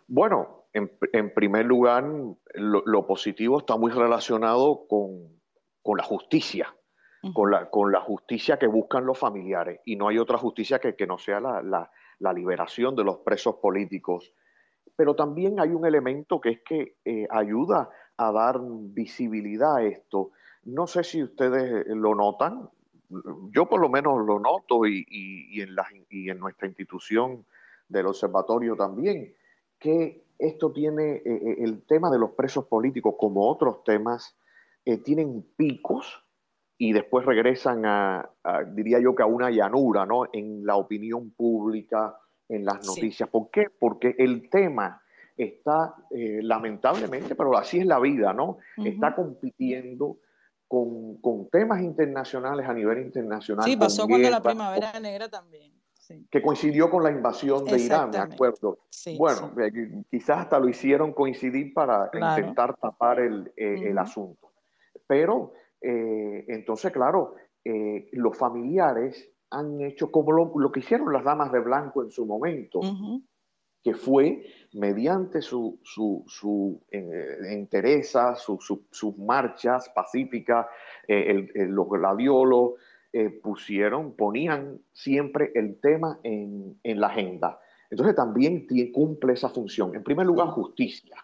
Bueno, 0.08 0.65
en, 0.76 1.34
primer 1.34 1.64
lugar, 1.64 2.04
lo, 2.54 3.06
positivo 3.06 3.58
está 3.58 3.76
muy 3.76 3.90
relacionado 3.90 4.86
con, 4.86 5.96
la 5.96 6.02
justicia, 6.02 6.74
con, 7.34 7.50
la, 7.50 7.70
con 7.70 7.90
la 7.90 8.00
justicia 8.00 8.58
que 8.58 8.66
buscan 8.66 9.06
los 9.06 9.18
familiares. 9.18 9.80
Y 9.86 9.96
no 9.96 10.08
hay 10.08 10.18
otra 10.18 10.36
justicia 10.36 10.78
que, 10.78 10.94
que 10.94 11.06
no 11.06 11.16
sea 11.18 11.40
la, 11.40 11.90
liberación 12.34 12.94
de 12.94 13.04
los 13.04 13.18
presos 13.18 13.56
políticos. 13.56 14.34
Pero 14.96 15.14
también 15.14 15.60
hay 15.60 15.70
un 15.70 15.86
elemento 15.86 16.40
que 16.40 16.50
es 16.50 16.60
que 16.62 16.96
eh, 17.04 17.26
ayuda 17.30 17.90
a 18.18 18.32
dar 18.32 18.58
visibilidad 18.60 19.76
a 19.76 19.82
esto. 19.82 20.32
No 20.64 20.86
sé 20.86 21.04
si 21.04 21.22
ustedes 21.22 21.86
lo 21.88 22.14
notan, 22.14 22.68
yo 23.52 23.66
por 23.66 23.80
lo 23.80 23.88
menos 23.88 24.26
lo 24.26 24.40
noto 24.40 24.86
y, 24.86 25.06
y, 25.08 25.60
en, 25.60 25.74
la, 25.74 25.86
y 26.10 26.28
en 26.28 26.38
nuestra 26.38 26.66
institución 26.66 27.46
del 27.88 28.06
observatorio 28.06 28.74
también, 28.74 29.34
que 29.78 30.25
esto 30.38 30.72
tiene, 30.72 31.16
eh, 31.16 31.22
eh, 31.24 31.56
el 31.58 31.84
tema 31.86 32.10
de 32.10 32.18
los 32.18 32.30
presos 32.32 32.66
políticos, 32.66 33.14
como 33.18 33.48
otros 33.48 33.84
temas, 33.84 34.36
eh, 34.84 34.98
tienen 34.98 35.44
picos 35.56 36.24
y 36.78 36.92
después 36.92 37.24
regresan 37.24 37.86
a, 37.86 38.30
diría 38.74 39.00
yo 39.00 39.14
que 39.14 39.22
a 39.22 39.26
una 39.26 39.50
llanura, 39.50 40.04
¿no? 40.04 40.24
En 40.30 40.66
la 40.66 40.76
opinión 40.76 41.30
pública, 41.30 42.18
en 42.48 42.66
las 42.66 42.86
noticias. 42.86 43.28
¿Por 43.30 43.50
qué? 43.50 43.68
Porque 43.70 44.14
el 44.18 44.50
tema 44.50 45.00
está, 45.38 45.94
lamentablemente, 46.10 47.34
pero 47.34 47.56
así 47.56 47.78
es 47.78 47.86
la 47.86 47.98
vida, 47.98 48.34
¿no? 48.34 48.58
Está 48.76 49.14
compitiendo 49.14 50.18
con, 50.68 51.48
temas 51.50 51.80
internacionales 51.80 52.68
a 52.68 52.74
nivel 52.74 52.98
internacional. 52.98 53.64
Sí, 53.64 53.74
pasó 53.78 54.06
cuando 54.06 54.28
la 54.28 54.42
primavera 54.42 55.00
negra 55.00 55.30
también 55.30 55.72
que 56.30 56.42
coincidió 56.42 56.90
con 56.90 57.02
la 57.02 57.10
invasión 57.10 57.64
de 57.64 57.78
Irán, 57.78 58.10
¿de 58.10 58.18
acuerdo? 58.18 58.78
bueno, 59.18 59.52
eh, 59.60 60.04
quizás 60.10 60.40
hasta 60.40 60.58
lo 60.58 60.68
hicieron 60.68 61.12
coincidir 61.12 61.72
para 61.72 62.10
intentar 62.12 62.76
tapar 62.76 63.20
el, 63.20 63.52
eh, 63.56 63.94
asunto. 63.96 64.52
Pero 65.06 65.52
eh, 65.80 66.44
entonces, 66.48 66.92
claro, 66.92 67.34
los 68.12 68.36
familiares 68.36 69.30
han 69.50 69.80
hecho 69.80 70.10
como 70.10 70.32
lo, 70.32 70.72
que 70.72 70.80
hicieron 70.80 71.12
las 71.12 71.24
damas 71.24 71.50
de 71.52 71.60
blanco 71.60 72.02
en 72.02 72.10
su 72.10 72.26
momento, 72.26 72.80
que 73.82 73.94
fue 73.94 74.44
mediante 74.74 75.40
su, 75.40 75.80
su, 75.82 76.24
su 76.26 76.82
sus 78.90 79.18
marchas 79.18 79.88
pacíficas, 79.94 80.66
los 81.08 81.88
gladiolos, 81.88 82.74
eh, 83.18 83.30
pusieron, 83.30 84.12
ponían 84.14 84.78
siempre 84.92 85.50
el 85.54 85.80
tema 85.80 86.20
en, 86.22 86.76
la 86.84 87.06
agenda. 87.06 87.58
Entonces 87.88 88.14
también 88.14 88.66
cumple 88.92 89.32
esa 89.32 89.48
función. 89.48 89.94
En 89.94 90.04
primer 90.04 90.26
lugar, 90.26 90.48
justicia, 90.48 91.16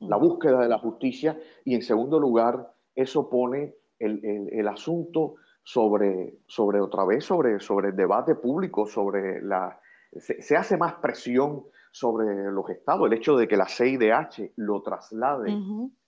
la 0.00 0.18
búsqueda 0.18 0.60
de 0.60 0.68
la 0.68 0.78
justicia 0.78 1.40
y 1.64 1.74
en 1.74 1.80
segundo 1.80 2.20
lugar, 2.20 2.70
eso 2.94 3.30
pone 3.30 3.74
el, 3.98 4.68
asunto 4.68 5.36
sobre, 5.62 6.34
sobre 6.46 6.82
otra 6.82 7.06
vez, 7.06 7.24
sobre, 7.24 7.60
sobre 7.60 7.88
el 7.88 7.96
debate 7.96 8.34
público, 8.34 8.86
sobre 8.86 9.40
la... 9.40 9.80
Se, 10.18 10.54
hace 10.54 10.76
más 10.76 10.96
presión 10.96 11.64
sobre 11.90 12.52
los 12.52 12.68
estados. 12.68 13.06
El 13.06 13.14
hecho 13.14 13.38
de 13.38 13.48
que 13.48 13.56
la 13.56 13.68
CIDH 13.68 14.52
lo 14.56 14.82
traslade 14.82 15.50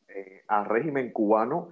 eh, 0.08 0.42
al 0.48 0.66
régimen 0.66 1.12
cubano 1.12 1.70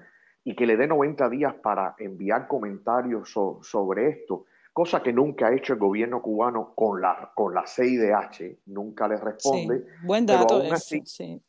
y 0.49 0.55
que 0.57 0.65
le 0.65 0.79
dé 0.79 0.87
90 0.87 1.29
días 1.29 1.55
para 1.57 1.95
enviar 1.99 2.49
comentarios 2.49 3.31
sobre 3.61 4.09
esto, 4.09 4.47
cosa 4.73 5.03
que 5.03 5.13
nunca 5.13 5.49
ha 5.49 5.55
hecho 5.55 5.75
el 5.75 5.79
gobierno 5.79 6.23
cubano 6.23 6.73
con 6.75 7.03
la, 7.03 7.33
con 7.35 7.53
la 7.53 7.67
CIDH, 7.67 8.61
nunca 8.69 9.07
le 9.07 9.19
responde. 9.19 9.85
buen 10.05 10.25
dato, 10.25 10.63
sí. 10.77 11.43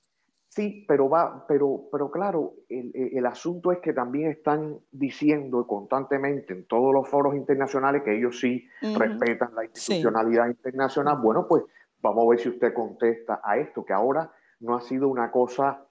Sí, 0.49 0.83
pero 0.85 1.07
va, 1.07 1.45
pero, 1.47 1.83
pero 1.89 2.11
claro, 2.11 2.55
el, 2.67 2.91
el, 2.93 3.25
asunto 3.25 3.71
es 3.71 3.79
que 3.79 3.93
también 3.93 4.31
están 4.31 4.77
diciendo 4.91 5.65
constantemente 5.65 6.51
en 6.51 6.65
todos 6.65 6.93
los 6.93 7.07
foros 7.07 7.35
internacionales 7.35 8.01
que 8.03 8.17
ellos 8.17 8.37
sí 8.37 8.67
respetan 8.81 9.55
la 9.55 9.63
institucionalidad 9.63 10.47
internacional. 10.47 11.19
Bueno, 11.21 11.45
pues 11.47 11.63
vamos 12.01 12.25
a 12.25 12.29
ver 12.31 12.39
si 12.39 12.49
usted 12.49 12.73
contesta 12.73 13.39
a 13.41 13.57
esto, 13.59 13.85
que 13.85 13.93
ahora 13.93 14.29
no 14.59 14.75
ha 14.75 14.81
sido 14.81 15.07
una 15.07 15.31
cosa 15.31 15.85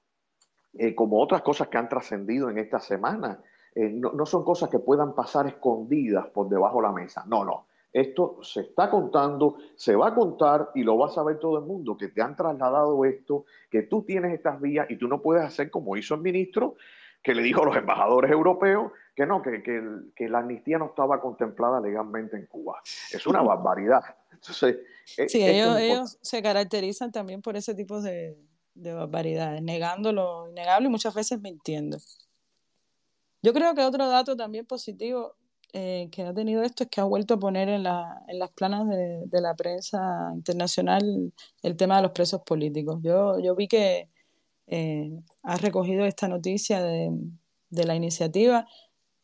eh, 0.79 0.95
como 0.95 1.21
otras 1.21 1.43
cosas 1.43 1.69
que 1.69 1.77
han 1.77 1.89
trascendido 1.89 2.49
en 2.49 2.59
esta 2.59 2.79
semana. 2.79 3.41
Eh, 3.75 3.91
no, 3.91 4.13
no, 4.13 4.25
son 4.25 4.45
cosas 4.45 4.71
que 4.71 4.79
puedan 4.79 5.15
pasar 5.15 5.47
escondidas 5.47 6.27
por 6.29 6.49
debajo 6.49 6.77
de 6.77 6.83
la 6.83 6.93
mesa. 6.93 7.25
No, 7.27 7.45
no. 7.45 7.67
Esto 7.93 8.39
se 8.43 8.61
está 8.61 8.89
contando, 8.89 9.57
se 9.75 9.97
va 9.97 10.09
a 10.09 10.15
contar 10.15 10.71
y 10.75 10.85
lo 10.85 10.97
va 10.97 11.07
a 11.07 11.11
saber 11.11 11.39
todo 11.39 11.59
el 11.59 11.65
mundo, 11.65 11.97
que 11.97 12.09
te 12.09 12.23
han 12.23 12.37
trasladado 12.37 13.05
esto, 13.05 13.47
que 13.71 13.83
tú 13.83 14.03
tienes 14.03 14.35
estas 14.35 14.61
vías 14.61 14.87
y 14.91 14.97
tú 14.97 15.09
no 15.09 15.21
puedes 15.21 15.45
hacer 15.45 15.71
como 15.71 15.97
hizo 15.97 16.15
el 16.15 16.21
ministro, 16.21 16.77
que 17.23 17.35
le 17.35 17.43
dijo 17.43 17.63
a 17.63 17.67
los 17.67 17.77
embajadores 17.77 18.31
europeos 18.31 18.93
que 19.17 19.27
no, 19.27 19.43
que, 19.43 19.63
que, 19.63 19.83
que 20.15 20.29
la 20.29 20.39
amnistía 20.39 20.79
no 20.79 20.87
estaba 20.87 21.21
contemplada 21.21 21.81
legalmente 21.81 22.37
en 22.37 22.47
Cuba. 22.47 22.81
Es 22.85 23.27
una 23.27 23.43
barbaridad. 23.43 24.03
Entonces, 24.33 24.79
sí, 25.05 25.45
ellos, 25.45 25.77
ellos 25.79 26.19
se 26.23 26.41
caracterizan 26.41 27.11
también 27.11 27.43
por 27.43 27.57
ese 27.57 27.75
tipo 27.75 28.01
de, 28.01 28.37
de 28.79 28.93
barbaridades, 28.95 29.63
negando 29.63 30.13
lo 30.13 30.49
innegable 30.49 30.89
y 30.89 30.91
muchas 30.91 31.15
veces 31.15 31.41
mintiendo. 31.41 31.99
Yo 33.43 33.53
creo 33.53 33.75
que 33.75 33.83
otro 33.83 34.09
dato 34.09 34.37
también 34.37 34.67
positivo 34.67 35.37
eh, 35.73 36.09
que 36.11 36.23
ha 36.23 36.33
tenido 36.33 36.63
esto 36.63 36.85
es 36.85 36.91
que 36.91 37.01
ha 37.01 37.05
vuelto 37.05 37.35
a 37.35 37.39
poner 37.39 37.69
en, 37.69 37.83
la, 37.83 38.23
en 38.27 38.39
las 38.39 38.51
planas 38.53 38.89
de, 38.89 39.25
de, 39.27 39.41
la 39.41 39.55
prensa 39.55 40.31
internacional 40.35 41.33
el 41.63 41.77
tema 41.77 41.97
de 41.97 42.03
los 42.03 42.13
presos 42.13 42.41
políticos. 42.43 43.01
Yo, 43.03 43.39
yo 43.39 43.55
vi 43.55 43.69
que 43.69 44.09
eh, 44.67 45.11
ha 45.43 45.57
recogido 45.57 46.05
esta 46.05 46.27
noticia 46.29 46.83
de, 46.83 47.11
de 47.71 47.85
la 47.85 47.95
iniciativa 47.95 48.67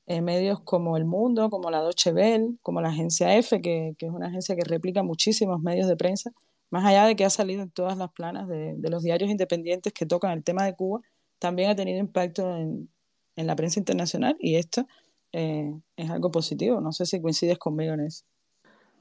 en 0.06 0.24
medios 0.24 0.60
como 0.60 0.96
El 0.96 1.06
Mundo, 1.06 1.50
como 1.50 1.70
la 1.70 1.80
Deutsche 1.80 2.12
Welle, 2.12 2.56
como 2.62 2.80
la 2.80 2.90
agencia 2.90 3.36
F, 3.36 3.60
que, 3.62 3.94
que, 3.98 4.06
es 4.06 4.12
una 4.12 4.28
agencia 4.28 4.54
que 4.54 4.64
replica 4.64 5.02
muchísimos 5.02 5.60
medios 5.62 5.88
de 5.88 5.96
prensa, 5.96 6.30
más 6.74 6.84
allá 6.84 7.06
de 7.06 7.14
que 7.14 7.24
ha 7.24 7.30
salido 7.30 7.62
en 7.62 7.70
todas 7.70 7.96
las 7.96 8.10
planas 8.10 8.48
de, 8.48 8.76
los 8.90 9.04
diarios 9.04 9.30
independientes 9.30 9.92
que 9.92 10.06
tocan 10.06 10.32
el 10.32 10.42
tema 10.42 10.64
de 10.64 10.74
Cuba, 10.74 11.02
también 11.38 11.70
ha 11.70 11.76
tenido 11.76 12.00
impacto 12.00 12.56
en, 12.56 12.88
la 13.36 13.54
prensa 13.54 13.78
internacional 13.78 14.36
y 14.40 14.56
esto 14.56 14.84
eh, 15.30 15.72
es 15.96 16.10
algo 16.10 16.32
positivo. 16.32 16.80
No 16.80 16.90
sé 16.90 17.06
si 17.06 17.22
coincides 17.22 17.58
conmigo 17.58 17.94
en 17.94 18.00
eso. 18.00 18.24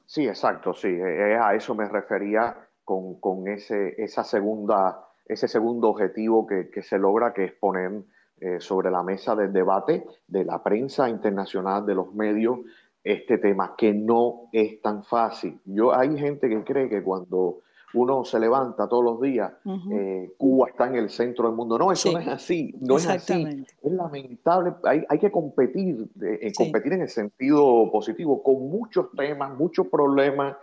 Sí, 0.05 0.27
exacto, 0.27 0.75
sí. 0.75 0.89
Eh, 0.89 1.35
a 1.35 1.55
eso 1.55 1.73
me 1.73 1.89
refería 1.89 2.55
con, 2.83 3.47
ese, 3.47 3.95
segundo 4.07 5.89
objetivo 5.89 6.45
que, 6.45 6.83
se 6.83 6.99
logra, 6.99 7.33
que 7.33 7.45
es 7.45 7.53
poner 7.53 8.03
eh, 8.39 8.59
sobre 8.59 8.91
la 8.91 9.01
mesa 9.01 9.35
del 9.35 9.51
debate 9.51 10.05
de 10.27 10.45
la 10.45 10.61
prensa 10.61 11.09
internacional, 11.09 11.87
de 11.87 11.95
los 11.95 12.13
medios, 12.13 12.59
este 13.03 13.37
tema, 13.37 13.75
que 13.77 13.93
no 13.93 14.49
es 14.51 14.81
tan 14.81 15.03
fácil. 15.03 15.59
Yo, 15.65 15.93
hay 15.93 16.17
gente 16.17 16.47
que 16.47 16.63
cree 16.63 16.89
que 16.89 17.03
cuando 17.03 17.59
uno 17.95 18.23
se 18.25 18.39
levanta 18.39 18.87
todos 18.87 19.03
los 19.03 19.21
días, 19.21 19.51
eh, 19.91 20.31
Cuba 20.37 20.69
está 20.69 20.87
en 20.87 20.95
el 20.95 21.09
centro 21.09 21.47
del 21.47 21.55
mundo. 21.55 21.77
No, 21.77 21.91
eso 21.91 22.11
no 22.11 22.19
es 22.19 22.27
así, 22.27 22.73
no 22.79 22.97
es 22.97 23.07
así. 23.07 23.65
Es 23.81 23.91
lamentable, 23.91 24.73
hay, 24.83 25.03
hay 25.07 25.19
que 25.19 25.31
competir, 25.31 26.07
eh, 26.21 26.51
competir 26.55 26.93
en 26.93 27.01
el 27.01 27.09
sentido 27.09 27.91
positivo, 27.91 28.41
con 28.41 28.69
muchos 28.69 29.11
temas, 29.11 29.55
muchos 29.57 29.87
problemas. 29.87 30.55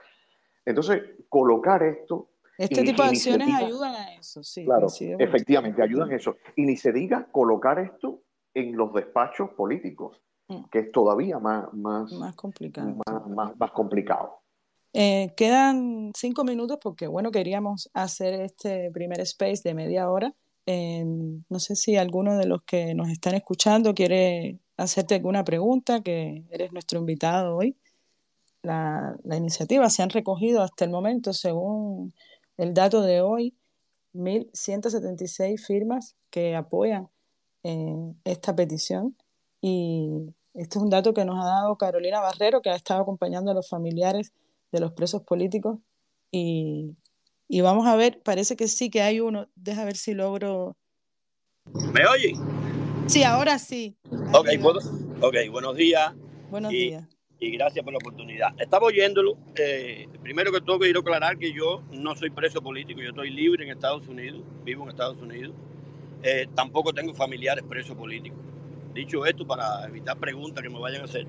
Entonces, 0.65 1.03
colocar 1.29 1.83
esto... 1.83 2.29
Este 2.59 2.83
tipo 2.83 3.03
de 3.03 3.09
acciones 3.09 3.49
ayudan 3.55 3.95
a 3.95 4.15
eso, 4.15 4.43
sí. 4.43 4.65
Claro, 4.65 4.89
efectivamente, 5.19 5.83
ayudan 5.83 6.11
a 6.11 6.17
eso. 6.17 6.37
Y 6.57 6.67
ni 6.67 6.77
se 6.77 6.93
diga 6.93 7.27
colocar 7.33 7.79
esto 7.79 8.21
en 8.53 8.77
los 8.77 8.93
despachos 8.93 9.51
políticos. 9.51 10.21
Que 10.71 10.79
es 10.81 10.93
todavía 10.93 11.39
más, 11.39 11.73
más, 11.73 12.13
más 12.13 12.35
complicado. 12.35 12.97
más, 13.29 13.57
más 13.57 13.71
complicado. 13.73 14.41
Eh, 14.93 15.33
quedan 15.37 16.13
cinco 16.17 16.45
minutos 16.45 16.79
porque, 16.83 17.07
bueno, 17.07 17.31
queríamos 17.31 17.91
hacer 17.95 18.41
este 18.41 18.91
primer 18.91 19.21
space 19.21 19.63
de 19.65 19.75
media 19.75 20.11
hora. 20.11 20.35
Eh, 20.67 21.05
no 21.05 21.59
sé 21.59 21.77
si 21.77 21.97
alguno 21.97 22.37
de 22.37 22.47
los 22.47 22.63
que 22.63 22.95
nos 22.95 23.09
están 23.09 23.35
escuchando 23.35 23.95
quiere 23.95 24.59
hacerte 24.77 25.15
alguna 25.15 25.45
pregunta, 25.45 26.01
que 26.01 26.45
eres 26.51 26.73
nuestro 26.73 26.99
invitado 26.99 27.57
hoy. 27.57 27.77
La, 28.63 29.17
la 29.25 29.37
iniciativa 29.37 29.89
se 29.89 30.03
han 30.03 30.11
recogido 30.11 30.63
hasta 30.63 30.85
el 30.85 30.91
momento, 30.91 31.33
según 31.33 32.13
el 32.57 32.75
dato 32.75 33.03
de 33.03 33.21
hoy, 33.21 33.55
1.176 34.15 35.65
firmas 35.65 36.17
que 36.31 36.57
apoyan 36.57 37.09
eh, 37.63 38.15
esta 38.25 38.55
petición. 38.55 39.17
Y 39.61 40.35
este 40.55 40.79
es 40.79 40.83
un 40.83 40.91
dato 40.91 41.15
que 41.15 41.25
nos 41.25 41.39
ha 41.39 41.49
dado 41.49 41.77
Carolina 41.77 42.21
Barrero, 42.21 42.63
que 42.63 42.71
ha 42.71 42.77
estado 42.77 43.03
acompañando 43.03 43.51
a 43.51 43.55
los 43.55 43.69
familiares 43.69 44.33
de 44.73 44.81
los 44.81 44.93
presos 44.93 45.23
políticos 45.23 45.79
y, 46.31 46.97
y, 47.49 47.61
vamos 47.61 47.87
a 47.87 47.97
ver, 47.97 48.21
parece 48.23 48.57
que 48.57 48.69
sí 48.69 48.91
que 48.91 49.03
hay 49.03 49.21
uno, 49.21 49.49
deja 49.57 49.85
ver 49.85 49.97
si 49.97 50.15
logro... 50.15 50.77
¿Me 51.93 52.07
oye? 52.07 52.35
Sí, 53.07 53.25
ahora 53.25 53.59
sí. 53.59 53.97
Ok, 54.33 54.49
okay 55.21 55.49
buenos 55.49 55.75
días. 55.75 56.15
Buenos 56.51 56.71
días. 56.71 57.09
Y 57.41 57.51
gracias 57.53 57.83
por 57.85 57.93
la 57.93 57.99
oportunidad. 57.99 58.51
Estaba 58.61 58.87
oyéndolo. 58.87 59.37
Eh, 59.57 60.07
primero 60.23 60.53
que 60.53 60.61
todo 60.61 60.79
quiero 60.79 61.01
aclarar 61.01 61.39
que 61.39 61.53
yo 61.53 61.83
no 61.91 62.15
soy 62.15 62.31
preso 62.31 62.61
político, 62.63 63.01
yo 63.01 63.09
estoy 63.09 63.31
libre 63.31 63.65
en 63.65 63.71
Estados 63.71 64.07
Unidos, 64.07 64.43
vivo 64.63 64.85
en 64.85 64.91
Estados 64.91 65.21
Unidos. 65.21 65.55
Eh, 66.23 66.47
tampoco 66.55 66.93
tengo 66.93 67.15
familiares 67.15 67.65
presos 67.69 67.97
políticos. 67.97 68.39
Dicho 68.95 69.25
esto, 69.25 69.47
para 69.47 69.87
evitar 69.87 70.19
preguntas 70.19 70.63
que 70.63 70.69
me 70.69 70.79
vayan 70.79 71.03
a 71.03 71.05
hacer, 71.05 71.27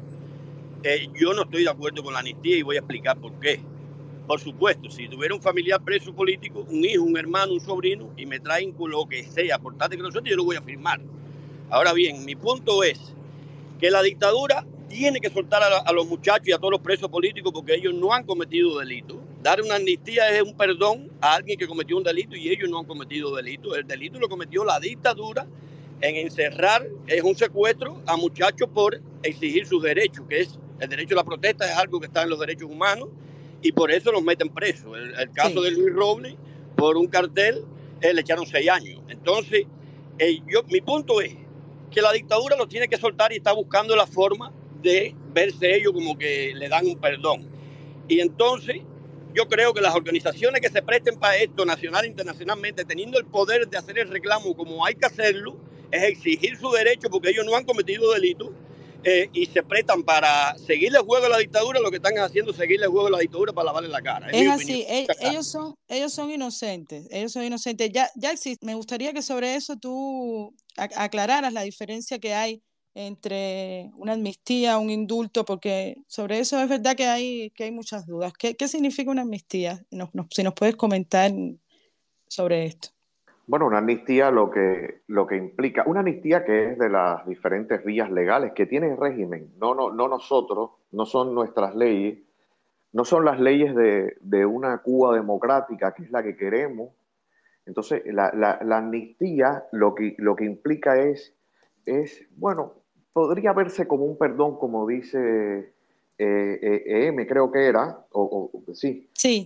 eh, 0.84 1.10
yo 1.14 1.34
no 1.34 1.44
estoy 1.44 1.64
de 1.64 1.70
acuerdo 1.70 2.04
con 2.04 2.14
la 2.14 2.20
amnistía 2.20 2.58
y 2.58 2.64
voy 2.64 2.76
a 2.76 2.80
explicar 2.80 3.18
por 3.18 3.34
qué. 3.40 3.62
Por 4.26 4.40
supuesto, 4.40 4.90
si 4.90 5.08
tuviera 5.08 5.36
un 5.36 5.42
familiar 5.42 5.82
preso 5.84 6.14
político, 6.14 6.66
un 6.68 6.84
hijo, 6.84 7.04
un 7.04 7.18
hermano, 7.18 7.54
un 7.54 7.60
sobrino, 7.60 8.12
y 8.18 8.26
me 8.26 8.40
traen 8.40 8.72
con 8.72 8.90
lo 8.90 9.06
que 9.06 9.24
sea, 9.24 9.60
por 9.60 9.78
que 9.78 9.98
nosotros, 9.98 10.24
yo 10.26 10.38
lo 10.38 10.44
voy 10.44 10.56
a 10.56 10.62
firmar. 10.62 11.02
Ahora 11.70 11.94
bien, 11.94 12.26
mi 12.26 12.36
punto 12.36 12.84
es 12.84 13.00
que 13.80 13.92
la 13.92 14.02
dictadura 14.02 14.66
tiene 14.88 15.20
que 15.20 15.30
soltar 15.30 15.62
a, 15.64 15.80
a, 15.80 15.94
los 15.94 16.08
muchachos 16.08 16.48
y 16.48 16.52
a 16.52 16.58
todos 16.58 16.72
los 16.72 16.82
presos 16.82 17.10
políticos 17.10 17.52
porque 17.54 17.76
ellos 17.76 17.94
no 17.94 18.14
han 18.14 18.26
cometido 18.26 18.80
delito. 18.80 19.20
Dar 19.42 19.62
una 19.62 19.76
amnistía 19.76 20.30
es 20.30 20.42
un 20.42 20.56
perdón 20.56 21.10
a 21.22 21.36
alguien 21.36 21.58
que 21.58 21.68
cometió 21.68 21.98
un 21.98 22.04
delito 22.04 22.36
y 22.36 22.50
ellos 22.50 22.70
no 22.70 22.80
han 22.80 22.86
cometido 22.86 23.36
delito. 23.36 23.76
El 23.76 23.88
delito 23.88 24.20
lo 24.20 24.30
cometió 24.30 24.66
la 24.66 24.80
dictadura 24.80 25.48
en 26.02 26.16
encerrar, 26.16 26.88
es 27.08 27.22
un 27.24 27.36
secuestro 27.36 28.02
a 28.06 28.18
muchachos 28.18 28.70
por 28.74 29.02
exigir 29.24 29.66
sus 29.66 29.84
derechos, 29.84 30.26
que 30.28 30.42
es 30.42 30.60
el 30.80 30.90
derecho 30.90 31.14
a 31.14 31.18
la 31.18 31.24
protesta 31.24 31.70
es 31.70 31.78
algo 31.78 32.00
que 32.00 32.08
está 32.08 32.24
en 32.24 32.30
los 32.32 32.40
derechos 32.40 32.70
humanos 32.70 33.10
y 33.62 33.72
por 33.72 33.92
eso 33.92 34.12
los 34.12 34.24
meten 34.24 34.50
presos. 34.50 34.98
El, 34.98 35.32
caso 35.32 35.62
de 35.62 35.72
Luis 35.72 35.94
Robles, 35.94 36.36
por 36.76 36.98
un 36.98 37.08
cartel, 37.08 37.64
eh, 38.02 38.14
le 38.14 38.22
echaron 38.22 38.48
seis 38.48 38.68
años. 38.68 39.00
Entonces, 39.08 39.66
eh, 40.18 40.40
yo, 40.48 40.64
mi 40.64 40.82
punto 40.82 41.22
es 41.22 41.36
que 41.92 42.02
la 42.02 42.12
dictadura 42.12 42.58
lo 42.58 42.68
tiene 42.68 42.88
que 42.88 42.98
soltar 42.98 43.32
y 43.32 43.36
está 43.36 43.52
buscando 43.52 43.96
la 43.96 44.08
forma 44.08 44.52
de 44.82 45.16
verse 45.32 45.76
ellos 45.76 45.94
como 45.94 46.18
que 46.18 46.54
le 46.56 46.68
dan 46.68 46.88
un 46.88 46.98
perdón. 46.98 47.48
Y 48.08 48.20
entonces, 48.20 48.78
yo 49.36 49.48
creo 49.48 49.76
que 49.76 49.82
las 49.82 49.94
organizaciones 49.94 50.62
que 50.62 50.70
se 50.70 50.82
presten 50.82 51.20
para 51.20 51.38
esto, 51.38 51.64
nacional 51.64 52.06
e 52.06 52.08
internacionalmente, 52.08 52.86
teniendo 52.86 53.20
el 53.20 53.26
poder 53.26 53.68
de 53.68 53.78
hacer 53.78 54.00
el 54.00 54.10
reclamo 54.10 54.56
como 54.56 54.84
hay 54.84 54.96
que 54.96 55.06
hacerlo, 55.06 55.58
es 55.92 56.04
exigir 56.04 56.58
su 56.58 56.70
derecho 56.72 57.10
porque 57.10 57.30
ellos 57.30 57.46
no 57.46 57.56
han 57.56 57.66
cometido 57.66 58.12
delitos 58.14 58.50
eh, 59.04 59.30
y 59.34 59.48
se 59.48 59.64
prestan 59.64 60.04
para 60.04 60.56
seguirle 60.60 61.00
el 61.00 61.06
juego 61.06 61.26
a 61.26 61.30
la 61.30 61.40
dictadura, 61.40 61.80
lo 61.80 61.90
que 61.90 61.98
están 61.98 62.18
haciendo 62.20 62.52
es 62.52 62.58
seguirle 62.58 62.86
el 62.86 62.92
juego 62.92 63.08
a 63.08 63.12
la 63.12 63.20
dictadura 63.20 63.52
para 63.52 63.66
lavarle 63.66 63.90
la 63.90 64.02
cara. 64.02 64.30
Es, 64.30 64.48
así, 64.48 64.86
ellos, 64.88 65.48
son, 65.48 65.74
ellos 65.88 66.14
son 66.14 66.30
inocentes, 66.30 67.08
ellos 67.10 67.32
son 67.32 67.44
inocentes. 67.44 67.92
Ya, 67.92 68.12
ya 68.16 68.32
existe, 68.32 68.64
me 68.64 68.76
gustaría 68.76 69.12
que 69.12 69.24
sobre 69.24 69.56
eso 69.56 69.76
tú 69.78 70.54
aclararas 70.76 71.52
la 71.52 71.64
diferencia 71.64 72.20
que 72.20 72.36
hay 72.36 72.62
entre 72.94 73.90
una 73.96 74.14
amnistía, 74.14 74.78
un 74.78 74.92
indulto, 74.92 75.46
porque 75.46 75.96
sobre 76.08 76.40
eso 76.40 76.62
es 76.62 76.70
verdad 76.70 76.96
que 76.96 77.06
hay, 77.06 77.50
que 77.52 77.64
hay 77.64 77.72
muchas 77.72 78.06
dudas. 78.06 78.34
¿Qué, 78.38 78.56
qué 78.56 78.68
significa 78.68 79.10
una 79.10 79.24
amnistía? 79.24 79.84
si 80.30 80.44
nos 80.44 80.54
puedes 80.54 80.76
comentar 80.76 81.32
sobre 82.28 82.66
esto. 82.66 82.90
Bueno, 83.48 83.68
una 83.68 83.80
amnistía 83.80 84.32
lo 84.32 84.50
que, 84.50 85.02
lo 85.08 85.28
que 85.28 85.36
implica, 85.36 85.84
una 85.86 86.02
amnistía 86.02 86.46
que 86.46 86.72
es 86.72 86.80
de 86.80 86.90
las 86.90 87.26
diferentes 87.26 87.84
vías 87.84 88.10
legales 88.12 88.54
que 88.54 88.66
tiene 88.66 88.92
el 88.92 88.98
régimen, 88.98 89.52
no, 89.60 89.74
no, 89.76 89.92
no 89.92 90.08
nosotros, 90.08 90.72
no 90.92 91.06
son 91.06 91.34
nuestras 91.34 91.76
leyes, 91.76 92.20
no 92.94 93.04
son 93.04 93.26
las 93.26 93.40
leyes 93.40 93.76
de, 93.76 94.18
de 94.22 94.46
una 94.46 94.78
Cuba 94.80 95.16
democrática, 95.16 95.94
que 95.94 96.04
es 96.04 96.12
la 96.12 96.24
que 96.24 96.36
queremos. 96.36 96.90
Entonces, 97.66 98.04
la, 98.06 98.32
la, 98.34 98.60
la 98.64 98.78
amnistía 98.78 99.66
lo 99.72 99.96
que, 99.96 100.16
lo 100.18 100.36
que 100.36 100.46
implica 100.46 101.00
es, 101.00 101.36
es, 101.86 102.28
bueno, 102.36 102.74
podría 103.14 103.54
verse 103.54 103.88
como 103.88 104.06
un 104.06 104.18
perdón, 104.18 104.58
como 104.58 104.88
dice 104.88 105.74
EM 106.24 107.26
creo 107.28 107.52
que 107.52 107.66
era, 107.66 108.06
o, 108.12 108.52
sí, 108.74 109.10
sí. 109.14 109.46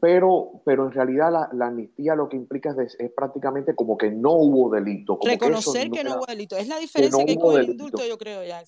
pero, 0.00 0.62
pero 0.64 0.86
en 0.86 0.92
realidad 0.92 1.48
la, 1.52 1.66
amnistía 1.66 2.14
lo 2.14 2.28
que 2.28 2.36
implica 2.36 2.74
es, 2.78 2.96
prácticamente 3.14 3.74
como 3.74 3.96
que 3.96 4.10
no 4.10 4.32
hubo 4.32 4.70
delito. 4.70 5.18
Reconocer 5.24 5.90
que, 5.90 6.02
no, 6.04 6.16
hubo 6.16 6.26
delito, 6.26 6.56
es 6.56 6.68
la 6.68 6.78
diferencia 6.78 7.24
que, 7.24 7.32
hay 7.32 7.38
con 7.38 7.56
el 7.56 7.70
indulto, 7.70 8.06
yo 8.06 8.18
creo, 8.18 8.44
ya. 8.44 8.62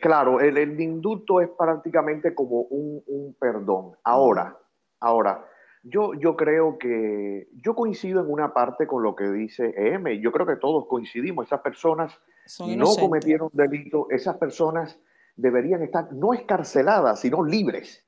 claro, 0.00 0.40
el, 0.40 0.56
el, 0.56 0.80
indulto 0.80 1.40
es 1.40 1.48
prácticamente 1.50 2.34
como 2.34 2.62
un, 2.62 3.02
un 3.06 3.34
perdón. 3.34 3.92
Ahora, 4.04 4.58
ahora, 5.00 5.46
yo, 5.82 6.14
yo 6.14 6.36
creo 6.36 6.78
que 6.78 7.48
yo 7.54 7.74
coincido 7.74 8.20
en 8.20 8.30
una 8.30 8.54
parte 8.54 8.86
con 8.86 9.02
lo 9.02 9.16
que 9.16 9.28
dice 9.30 9.74
EM. 9.76 10.20
Yo 10.20 10.30
creo 10.30 10.46
que 10.46 10.56
todos 10.56 10.86
coincidimos. 10.86 11.46
Esas 11.46 11.60
personas 11.60 12.16
no 12.60 12.86
cometieron 12.94 13.50
delito. 13.52 14.06
Esas 14.10 14.36
personas 14.36 14.98
deberían 15.36 15.82
estar 15.82 16.12
no 16.12 16.32
escarceladas, 16.34 17.20
sino 17.20 17.44
libres. 17.44 18.04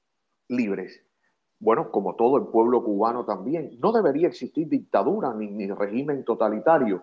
Libres. 0.48 1.04
Bueno, 1.58 1.90
como 1.90 2.14
todo 2.16 2.36
el 2.36 2.46
pueblo 2.48 2.84
cubano 2.84 3.24
también. 3.24 3.78
No 3.80 3.92
debería 3.92 4.28
existir 4.28 4.68
dictadura 4.68 5.32
ni, 5.34 5.48
ni 5.48 5.70
régimen 5.70 6.24
totalitario. 6.24 7.02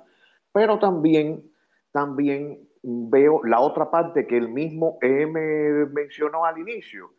Pero 0.51 0.79
también, 0.79 1.51
también 1.91 2.67
veo 2.84 3.43
la 3.43 3.60
otra 3.60 3.89
parte 3.89 4.27
que 4.27 4.38
el 4.38 4.49
mismo 4.49 4.97
EM 5.01 5.91
mencionó 5.93 6.45
al 6.45 6.57
inicio 6.57 7.12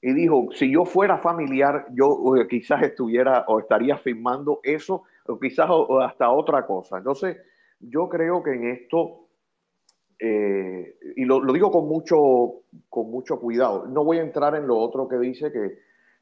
y 0.00 0.12
dijo, 0.12 0.48
si 0.52 0.70
yo 0.70 0.84
fuera 0.84 1.18
familiar, 1.18 1.86
yo 1.90 2.32
quizás 2.48 2.82
estuviera 2.82 3.44
o 3.48 3.58
estaría 3.58 3.96
firmando 3.98 4.60
eso, 4.62 5.02
o 5.26 5.38
quizás 5.38 5.68
hasta 6.02 6.30
otra 6.30 6.66
cosa. 6.66 6.98
Entonces, 6.98 7.36
yo 7.80 8.08
creo 8.08 8.42
que 8.42 8.52
en 8.52 8.68
esto, 8.68 9.27
eh, 10.18 10.96
y 11.16 11.24
lo, 11.24 11.40
digo 11.52 11.70
con 11.70 11.86
mucho, 11.88 12.62
con 12.88 13.10
mucho 13.10 13.38
cuidado, 13.40 13.86
no 13.86 14.04
voy 14.04 14.18
a 14.18 14.22
entrar 14.22 14.54
en 14.54 14.66
lo 14.66 14.78
otro 14.78 15.08
que 15.08 15.18
dice 15.18 15.52
que, 15.52 15.78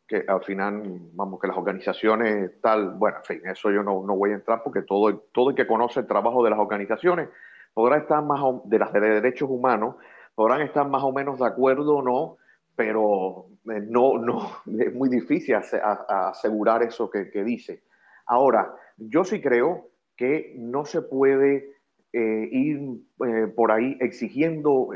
que 0.07 0.25
al 0.29 0.43
final, 0.45 0.83
vamos, 1.15 1.41
que 1.41 1.49
las 1.49 1.57
organizaciones 1.57 2.61
tal, 2.61 2.95
bueno, 2.95 3.19
en 3.19 3.25
fin, 3.25 3.41
eso 3.51 3.71
yo 3.71 3.83
no, 3.83 4.05
no 4.05 4.17
voy 4.17 4.31
a 4.31 4.35
entrar 4.35 4.63
porque 4.63 4.83
todo, 4.83 5.19
todo 5.33 5.51
el 5.51 5.57
que 5.57 5.67
conoce 5.67 6.01
el 6.01 6.07
trabajo 6.07 6.45
de 6.45 6.51
las 6.51 6.59
organizaciones 6.59 7.29
podrá 7.75 7.99
estar 7.99 8.25
más, 8.25 8.41
de 8.65 8.79
las 8.79 8.93
de 8.93 9.01
derechos 9.01 9.51
humanos, 9.51 9.97
podrán 10.35 10.63
estar 10.63 10.89
más 10.89 11.03
o 11.03 11.13
menos 11.13 11.39
de 11.39 11.47
acuerdo 11.47 11.97
o 11.97 12.03
no, 12.03 12.37
pero 12.77 13.47
eh, 13.65 13.81
no, 13.89 14.19
no, 14.19 14.51
es 14.79 14.95
muy 14.95 15.09
difícil 15.09 15.57
asegurar 15.57 16.83
eso 16.83 17.11
que, 17.11 17.25
dice. 17.45 17.83
Ahora, 18.27 18.75
yo 18.97 19.25
sí 19.25 19.41
creo 19.41 19.89
que 20.17 20.55
no 20.57 20.85
se 20.85 21.03
puede 21.03 21.76
eh, 22.19 22.49
ir 22.51 22.81
eh, 23.27 23.47
por 23.55 23.71
ahí 23.71 23.97
exigiendo 24.01 24.89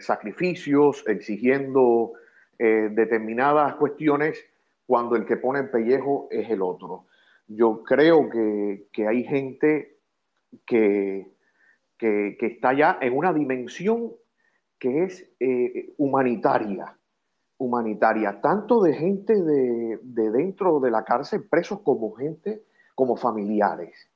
sacrificios, 0.00 1.02
exigiendo 1.06 2.12
determinadas 2.58 3.76
cuestiones 3.76 4.44
cuando 4.84 5.14
el 5.14 5.24
que 5.24 5.36
pone 5.36 5.60
el 5.60 5.70
pellejo 5.70 6.26
es 6.30 6.50
el 6.50 6.60
otro. 6.60 7.06
Yo 7.46 7.82
creo 7.84 8.28
que, 8.28 9.06
hay 9.06 9.24
gente 9.24 9.98
que, 10.66 11.30
que, 11.96 12.36
está 12.40 12.72
ya 12.72 12.98
en 13.00 13.16
una 13.16 13.32
dimensión 13.32 14.12
que 14.78 15.04
es 15.04 15.30
humanitaria 15.96 16.98
humanitaria, 17.58 18.40
tanto 18.40 18.80
de 18.80 18.94
gente 18.94 19.34
de, 19.34 19.98
dentro 20.02 20.80
de 20.80 20.90
la 20.90 21.04
cárcel, 21.04 21.44
presos 21.48 21.80
como 21.80 22.12
gente, 22.12 22.62
como 22.94 23.16
familiares. 23.16 24.08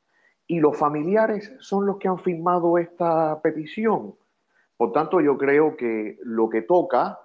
Y 0.47 0.61
los 0.61 0.77
familiares 0.77 1.53
son 1.61 1.87
los 1.87 1.99
que 1.99 2.09
han 2.09 2.19
firmado 2.19 2.79
esta 2.79 3.41
petición. 3.41 4.15
Por 4.77 4.93
tanto, 4.93 5.21
yo 5.21 5.39
creo 5.39 5.77
que 5.77 6.19
lo 6.23 6.49
que 6.49 6.63
toca, 6.63 7.19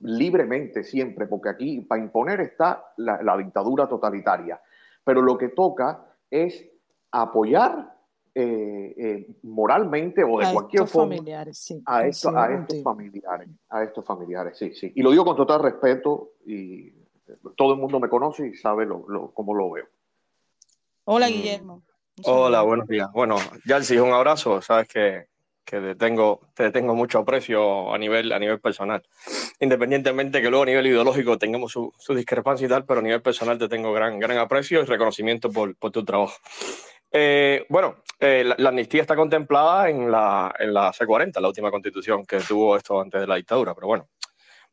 libremente 0.00 0.82
siempre, 0.82 1.26
porque 1.26 1.48
aquí 1.48 1.80
para 1.82 2.02
imponer 2.02 2.40
está 2.40 2.84
la 2.96 3.36
dictadura 3.36 3.88
totalitaria, 3.88 4.60
pero 5.04 5.22
lo 5.22 5.38
que 5.38 5.50
toca 5.50 6.04
es 6.28 6.68
apoyar 7.12 7.96
eh, 8.38 8.94
eh, 8.98 9.36
moralmente 9.44 10.22
o 10.22 10.38
de 10.38 10.52
cualquier 10.52 10.86
forma 10.86 11.16
familiares, 11.16 11.74
a, 11.86 12.06
esto, 12.06 12.36
a 12.36 12.52
estos 12.52 12.82
familiares, 12.82 13.48
a 13.70 13.82
estos 13.82 14.04
familiares, 14.04 14.58
sí, 14.58 14.74
sí. 14.74 14.92
Y 14.94 15.00
lo 15.00 15.10
digo 15.10 15.24
con 15.24 15.36
total 15.36 15.62
respeto 15.62 16.32
y 16.44 16.92
todo 17.56 17.72
el 17.72 17.80
mundo 17.80 17.98
me 17.98 18.10
conoce 18.10 18.48
y 18.48 18.54
sabe 18.54 18.84
lo, 18.84 19.30
cómo 19.32 19.54
lo 19.54 19.70
veo. 19.70 19.86
Hola, 21.04 21.30
mm. 21.30 21.80
Hola, 22.24 22.62
buenos 22.62 22.88
días. 22.88 23.08
Bueno, 23.12 23.36
Yalsi, 23.66 23.98
un 23.98 24.12
abrazo. 24.12 24.62
Sabes 24.62 24.88
que, 24.88 25.26
que 25.64 25.80
te, 25.80 25.94
tengo, 25.96 26.40
te 26.54 26.70
tengo 26.70 26.94
mucho 26.94 27.18
aprecio 27.18 27.92
a 27.92 27.98
nivel, 27.98 28.32
a 28.32 28.38
nivel 28.38 28.58
personal. 28.58 29.02
Independientemente 29.60 30.40
que 30.40 30.48
luego 30.48 30.62
a 30.62 30.66
nivel 30.66 30.86
ideológico 30.86 31.36
tengamos 31.36 31.72
su, 31.72 31.92
su 31.98 32.14
discrepancia 32.14 32.64
y 32.64 32.68
tal, 32.70 32.86
pero 32.86 33.00
a 33.00 33.02
nivel 33.02 33.20
personal 33.20 33.58
te 33.58 33.68
tengo 33.68 33.92
gran, 33.92 34.18
gran 34.18 34.38
aprecio 34.38 34.80
y 34.80 34.84
reconocimiento 34.84 35.50
por, 35.50 35.76
por 35.76 35.90
tu 35.90 36.04
trabajo. 36.04 36.36
Eh, 37.12 37.66
bueno, 37.68 37.96
eh, 38.18 38.44
la, 38.56 38.68
amnistía 38.70 39.02
está 39.02 39.14
contemplada 39.14 39.90
en 39.90 40.10
la, 40.10 40.54
en 40.58 40.72
la 40.72 40.92
C40, 40.92 41.40
la 41.40 41.48
última 41.48 41.70
constitución 41.70 42.24
que 42.24 42.38
tuvo 42.40 42.76
esto 42.76 43.00
antes 43.00 43.20
de 43.20 43.26
la 43.26 43.36
dictadura, 43.36 43.74
pero 43.74 43.86
bueno, 43.86 44.08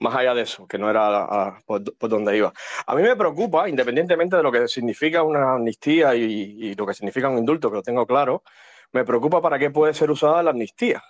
más 0.04 0.16
allá 0.16 0.34
de 0.34 0.44
eso, 0.44 0.68
que 0.68 0.78
no 0.78 0.90
era 0.90 1.58
por, 1.66 1.82
donde 2.10 2.38
iba. 2.38 2.54
A 2.86 2.96
mí 2.96 3.02
me 3.02 3.16
preocupa, 3.16 3.68
independientemente 3.68 4.36
de 4.36 4.44
lo 4.44 4.52
que 4.52 4.68
significa 4.68 5.24
una 5.24 5.54
amnistía 5.54 6.14
y, 6.16 6.76
lo 6.76 6.86
que 6.86 6.94
significa 6.94 7.30
un 7.30 7.40
indulto, 7.40 7.70
que 7.70 7.78
lo 7.78 7.84
tengo 7.84 8.06
claro, 8.06 8.44
me 8.92 9.04
preocupa 9.06 9.42
para 9.42 9.58
qué 9.58 9.72
puede 9.72 9.94
ser 9.94 10.12
usada 10.12 10.44
la 10.44 10.52
amnistía. 10.52 11.02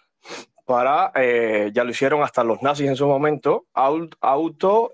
Para, 0.65 1.11
eh, 1.15 1.71
ya 1.73 1.83
lo 1.83 1.91
hicieron 1.91 2.23
hasta 2.23 2.43
los 2.43 2.61
nazis 2.61 2.87
en 2.87 2.95
su 2.95 3.05
momento, 3.07 3.65
auto, 3.73 4.93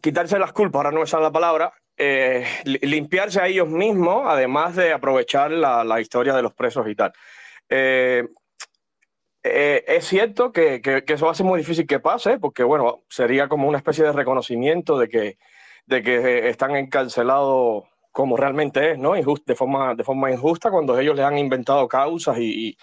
quitarse 0.00 0.38
las 0.38 0.52
culpas, 0.52 0.78
ahora 0.78 0.92
no 0.92 1.00
me 1.00 1.06
sale 1.06 1.24
la 1.24 1.32
palabra, 1.32 1.72
eh, 2.02 2.46
limpiarse 2.64 3.42
a 3.42 3.46
ellos 3.46 3.68
mismos, 3.68 4.24
además 4.26 4.74
de 4.74 4.90
aprovechar 4.90 5.50
la, 5.50 6.00
historia 6.00 6.34
de 6.34 6.40
los 6.40 6.54
presos 6.54 6.88
y 6.88 6.94
tal. 6.94 7.12
Eh, 7.68 8.26
eh, 9.42 9.84
es 9.86 10.06
cierto 10.06 10.52
que, 10.52 10.80
eso 11.06 11.26
va 11.26 11.32
a 11.32 11.34
ser 11.34 11.46
muy 11.46 11.58
difícil 11.60 11.86
que 11.86 12.00
pase, 12.00 12.38
porque 12.38 12.62
bueno, 12.62 13.04
sería 13.08 13.48
como 13.48 13.68
una 13.68 13.78
especie 13.78 14.04
de 14.04 14.12
reconocimiento 14.12 14.98
de 14.98 15.08
que, 15.08 15.38
de 15.86 16.02
que 16.02 16.48
están 16.48 16.76
encarcelados 16.76 17.84
como 18.12 18.36
realmente 18.36 18.92
es, 18.92 18.98
¿no? 18.98 19.14
de, 19.14 19.54
forma, 19.54 19.94
de 19.94 20.04
forma 20.04 20.30
injusta, 20.30 20.70
cuando 20.70 20.98
ellos 20.98 21.16
les 21.16 21.24
han 21.24 21.38
inventado 21.38 21.88
causas 21.88 22.36
y, 22.38 22.76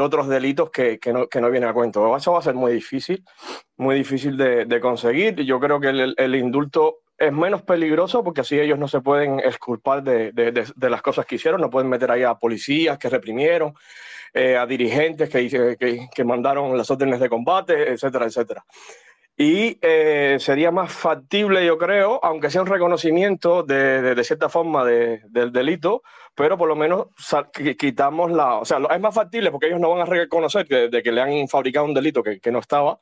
otros 0.00 0.28
delitos 0.28 0.70
que, 0.70 0.98
no, 1.12 1.28
que, 1.28 1.40
no, 1.40 1.50
vienen 1.50 1.68
a 1.70 1.74
cuento. 1.74 2.16
Eso 2.16 2.32
va 2.32 2.40
a 2.40 2.42
ser 2.42 2.54
muy 2.54 2.72
difícil, 2.72 3.22
muy 3.76 3.94
difícil 3.94 4.36
de, 4.36 4.80
conseguir. 4.80 5.36
Yo 5.44 5.60
creo 5.60 5.78
que 5.78 5.90
el 5.90 6.34
indulto 6.34 7.02
es 7.22 7.32
menos 7.32 7.62
peligroso 7.62 8.24
porque 8.24 8.40
así 8.40 8.58
ellos 8.58 8.78
no 8.78 8.88
se 8.88 9.00
pueden 9.00 9.38
exculpar 9.38 10.02
de, 10.02 10.32
de, 10.32 10.90
las 10.90 11.02
cosas 11.02 11.24
que 11.24 11.36
hicieron, 11.36 11.60
no 11.60 11.70
pueden 11.70 11.88
meter 11.88 12.10
ahí 12.10 12.24
a 12.24 12.34
policías 12.34 12.98
que 12.98 13.08
reprimieron, 13.08 13.74
eh, 14.34 14.56
a 14.56 14.66
dirigentes 14.66 15.28
que, 15.28 15.76
que, 15.78 16.08
que, 16.12 16.24
mandaron 16.24 16.76
las 16.76 16.90
órdenes 16.90 17.20
de 17.20 17.28
combate, 17.28 17.92
etcétera, 17.92 18.26
etcétera. 18.26 18.64
Y 19.36 19.78
eh, 19.80 20.36
sería 20.38 20.70
más 20.70 20.92
factible, 20.92 21.64
yo 21.64 21.78
creo, 21.78 22.20
aunque 22.22 22.50
sea 22.50 22.60
un 22.60 22.66
reconocimiento 22.66 23.62
de, 23.62 24.14
de 24.14 24.24
cierta 24.24 24.48
forma 24.50 24.84
del 24.84 25.52
delito, 25.52 26.02
pero 26.34 26.58
por 26.58 26.68
lo 26.68 26.76
menos 26.76 27.06
quitamos 27.78 28.30
la... 28.30 28.58
O 28.58 28.64
sea, 28.64 28.78
es 28.90 29.00
más 29.00 29.14
factible 29.14 29.50
porque 29.50 29.68
ellos 29.68 29.80
no 29.80 29.90
van 29.90 30.02
a 30.02 30.04
reconocer 30.04 30.66
que, 30.66 30.88
de 30.88 31.02
que 31.02 31.12
le 31.12 31.22
han 31.22 31.48
fabricado 31.48 31.86
un 31.86 31.94
delito 31.94 32.22
que, 32.22 32.40
que 32.40 32.52
no 32.52 32.58
estaba 32.58 32.98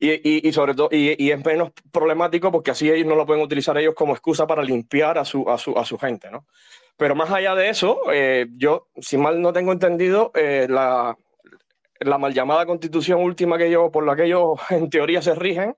y, 0.00 0.48
y, 0.48 0.52
sobre 0.52 0.74
todo, 0.74 0.88
y, 0.92 1.30
es 1.30 1.44
menos 1.44 1.72
problemático 1.90 2.52
porque 2.52 2.70
así 2.70 2.88
ellos 2.88 3.06
no 3.06 3.16
lo 3.16 3.26
pueden 3.26 3.42
utilizar 3.42 3.76
ellos 3.78 3.94
como 3.94 4.12
excusa 4.12 4.46
para 4.46 4.62
limpiar 4.62 5.18
a 5.18 5.24
su, 5.24 5.48
a 5.50 5.58
su, 5.58 5.76
a 5.76 5.84
su 5.84 5.98
gente, 5.98 6.30
¿no? 6.30 6.46
Pero 6.96 7.14
más 7.14 7.30
allá 7.30 7.54
de 7.54 7.68
eso, 7.68 8.00
eh, 8.12 8.46
yo, 8.56 8.88
si 8.96 9.16
mal 9.18 9.40
no 9.40 9.52
tengo 9.52 9.72
entendido, 9.72 10.30
eh, 10.34 10.66
la, 10.68 11.16
la 12.00 12.18
mal 12.18 12.34
llamada 12.34 12.66
constitución 12.66 13.22
última 13.22 13.58
que 13.58 13.66
ellos, 13.66 13.90
por 13.92 14.04
la 14.04 14.16
que 14.16 14.24
ellos 14.24 14.58
en 14.70 14.90
teoría 14.90 15.22
se 15.22 15.34
rigen, 15.34 15.76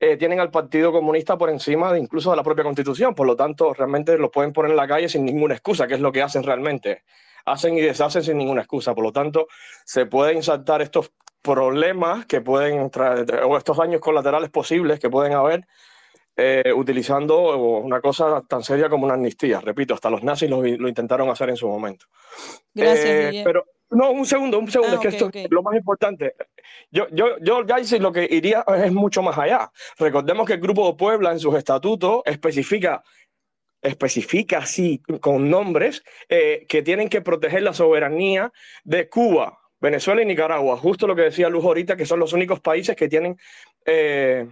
eh, 0.00 0.16
tienen 0.16 0.40
al 0.40 0.50
Partido 0.50 0.90
Comunista 0.90 1.38
por 1.38 1.48
encima 1.48 1.92
de 1.92 2.00
incluso 2.00 2.30
de 2.30 2.36
la 2.36 2.42
propia 2.42 2.64
constitución. 2.64 3.14
Por 3.14 3.26
lo 3.26 3.36
tanto, 3.36 3.72
realmente 3.72 4.18
lo 4.18 4.30
pueden 4.30 4.52
poner 4.52 4.72
en 4.72 4.76
la 4.76 4.88
calle 4.88 5.08
sin 5.08 5.24
ninguna 5.24 5.54
excusa, 5.54 5.86
que 5.86 5.94
es 5.94 6.00
lo 6.00 6.10
que 6.10 6.22
hacen 6.22 6.42
realmente. 6.42 7.04
Hacen 7.44 7.76
y 7.76 7.80
deshacen 7.80 8.22
sin 8.22 8.38
ninguna 8.38 8.62
excusa. 8.62 8.94
Por 8.94 9.04
lo 9.04 9.12
tanto, 9.12 9.46
se 9.84 10.06
pueden 10.06 10.38
insertar 10.38 10.82
estos 10.82 11.12
problemas 11.40 12.26
que 12.26 12.40
pueden 12.40 12.90
traer, 12.90 13.44
o 13.44 13.56
estos 13.56 13.76
daños 13.76 14.00
colaterales 14.00 14.50
posibles 14.50 14.98
que 14.98 15.10
pueden 15.10 15.34
haber 15.34 15.66
eh, 16.36 16.72
utilizando 16.74 17.56
una 17.78 18.00
cosa 18.00 18.42
tan 18.48 18.62
seria 18.64 18.88
como 18.88 19.04
una 19.04 19.14
amnistía. 19.14 19.60
Repito, 19.60 19.94
hasta 19.94 20.10
los 20.10 20.22
nazis 20.22 20.50
lo, 20.50 20.66
intentaron 20.66 21.28
hacer 21.28 21.50
en 21.50 21.56
su 21.56 21.68
momento. 21.68 22.06
Gracias. 22.74 23.34
Eh, 23.34 23.42
pero 23.44 23.66
no, 23.92 24.10
un 24.10 24.26
segundo, 24.26 24.58
un 24.58 24.70
segundo, 24.70 24.96
ah, 24.96 25.00
es 25.00 25.00
que 25.00 25.08
esto 25.08 25.30
es 25.32 25.50
lo 25.50 25.62
más 25.62 25.74
importante. 25.74 26.34
Yo, 26.90 27.06
yo, 27.10 27.38
yo 27.40 27.66
ya 27.66 27.80
hice 27.80 27.98
lo 27.98 28.12
que 28.12 28.26
iría 28.30 28.64
es 28.84 28.92
mucho 28.92 29.22
más 29.22 29.38
allá. 29.38 29.70
Recordemos 29.98 30.46
que 30.46 30.54
el 30.54 30.60
Grupo 30.60 30.86
de 30.90 30.96
Puebla 30.96 31.32
en 31.32 31.38
sus 31.38 31.54
estatutos 31.54 32.22
especifica 32.24 33.02
especifica 33.82 34.58
así 34.58 35.02
con 35.20 35.50
nombres 35.50 36.04
eh, 36.28 36.64
que 36.68 36.82
tienen 36.82 37.08
que 37.08 37.20
proteger 37.20 37.62
la 37.62 37.74
soberanía 37.74 38.52
de 38.84 39.08
Cuba, 39.08 39.58
Venezuela 39.80 40.22
y 40.22 40.26
Nicaragua, 40.26 40.76
justo 40.76 41.08
lo 41.08 41.16
que 41.16 41.22
decía 41.22 41.48
Luz 41.48 41.64
ahorita, 41.64 41.96
que 41.96 42.06
son 42.06 42.20
los 42.20 42.32
únicos 42.32 42.60
países 42.60 42.94
que 42.94 43.08
tienen 43.08 43.36
eh, 43.84 44.46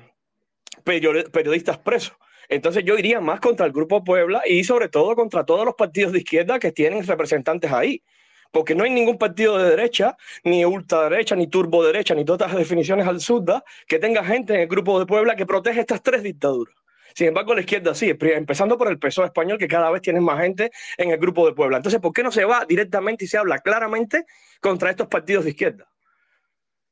periodistas 0.82 1.78
presos. 1.78 2.16
Entonces 2.48 2.82
yo 2.84 2.98
iría 2.98 3.20
más 3.20 3.38
contra 3.38 3.64
el 3.64 3.72
Grupo 3.72 4.02
Puebla 4.02 4.42
y 4.44 4.64
sobre 4.64 4.88
todo 4.88 5.14
contra 5.14 5.46
todos 5.46 5.64
los 5.64 5.76
partidos 5.76 6.12
de 6.12 6.18
izquierda 6.18 6.58
que 6.58 6.72
tienen 6.72 7.06
representantes 7.06 7.70
ahí. 7.70 8.02
Porque 8.50 8.74
no 8.74 8.84
hay 8.84 8.90
ningún 8.90 9.18
partido 9.18 9.58
de 9.58 9.70
derecha, 9.70 10.16
ni 10.44 10.64
ultraderecha, 10.64 11.36
ni 11.36 11.46
turbo 11.46 11.84
derecha, 11.84 12.14
ni 12.14 12.24
todas 12.24 12.50
las 12.50 12.58
definiciones 12.58 13.06
al 13.06 13.20
surda, 13.20 13.64
que 13.86 13.98
tenga 13.98 14.24
gente 14.24 14.54
en 14.54 14.60
el 14.60 14.68
Grupo 14.68 14.98
de 14.98 15.06
Puebla 15.06 15.36
que 15.36 15.46
protege 15.46 15.80
estas 15.80 16.02
tres 16.02 16.22
dictaduras. 16.22 16.74
Sin 17.14 17.28
embargo, 17.28 17.54
la 17.54 17.60
izquierda 17.60 17.94
sí, 17.94 18.12
empezando 18.20 18.78
por 18.78 18.88
el 18.88 18.98
PSOE 18.98 19.26
español, 19.26 19.58
que 19.58 19.68
cada 19.68 19.90
vez 19.90 20.02
tiene 20.02 20.20
más 20.20 20.40
gente 20.40 20.70
en 20.96 21.10
el 21.10 21.18
Grupo 21.18 21.46
de 21.46 21.54
Puebla. 21.54 21.76
Entonces, 21.76 22.00
¿por 22.00 22.12
qué 22.12 22.22
no 22.22 22.30
se 22.30 22.44
va 22.44 22.64
directamente 22.68 23.24
y 23.24 23.28
se 23.28 23.38
habla 23.38 23.58
claramente 23.58 24.26
contra 24.60 24.90
estos 24.90 25.08
partidos 25.08 25.44
de 25.44 25.50
izquierda? 25.50 25.90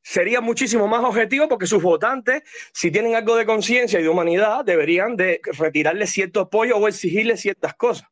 sería 0.08 0.40
muchísimo 0.40 0.88
más 0.88 1.04
objetivo 1.04 1.48
porque 1.48 1.66
sus 1.66 1.82
votantes, 1.82 2.42
si 2.72 2.90
tienen 2.90 3.14
algo 3.14 3.36
de 3.36 3.44
conciencia 3.44 4.00
y 4.00 4.02
de 4.02 4.08
humanidad, 4.08 4.64
deberían 4.64 5.16
de 5.16 5.38
retirarle 5.58 6.06
cierto 6.06 6.40
apoyo 6.40 6.78
o 6.78 6.88
exigirle 6.88 7.36
ciertas 7.36 7.74
cosas. 7.74 8.08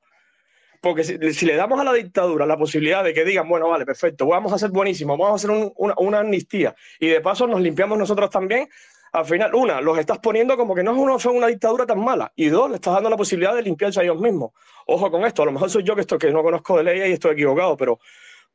Porque 0.87 1.03
si, 1.03 1.47
le 1.47 1.57
damos 1.57 1.81
a 1.81 1.83
la 1.83 1.93
dictadura 1.93 2.47
la 2.47 2.57
posibilidad 2.57 3.03
de 3.03 3.13
que 3.13 3.25
digan, 3.25 3.49
bueno, 3.49 3.69
vale, 3.69 3.85
perfecto, 3.85 4.25
vamos 4.25 4.53
a 4.53 4.59
ser 4.59 4.71
buenísimos, 4.71 5.19
vamos 5.19 5.33
a 5.33 5.35
hacer 5.35 5.73
una, 5.75 6.19
amnistía 6.21 6.77
y 7.01 7.09
de 7.09 7.21
paso 7.21 7.49
nos 7.49 7.61
limpiamos 7.61 7.99
nosotros 7.99 8.31
también, 8.31 8.69
al 9.11 9.25
final, 9.25 9.53
una, 9.57 9.81
los 9.81 9.99
estás 9.99 10.21
poniendo 10.21 10.57
como 10.57 10.77
que 10.77 10.85
no 10.85 11.17
es 11.17 11.23
son 11.25 11.35
una 11.35 11.49
dictadura 11.49 11.87
tan 11.87 11.99
mala 11.99 12.33
y 12.37 12.47
dos, 12.51 12.71
le 12.71 12.77
estás 12.77 12.95
dando 12.95 13.11
la 13.11 13.17
posibilidad 13.17 13.57
de 13.57 13.63
limpiarse 13.63 13.99
a 13.99 14.05
ellos 14.05 14.21
mismos. 14.21 14.53
Ojo 14.87 15.11
con 15.11 15.25
esto, 15.25 15.43
a 15.43 15.47
lo 15.47 15.51
mejor 15.51 15.71
soy 15.71 15.83
yo 15.83 15.97
que, 15.97 16.03
esto, 16.03 16.19
que 16.19 16.31
no 16.31 16.45
conozco 16.45 16.77
de 16.77 16.85
ley 16.85 17.11
y 17.11 17.15
estoy 17.15 17.33
equivocado, 17.33 17.77
pero 17.77 17.99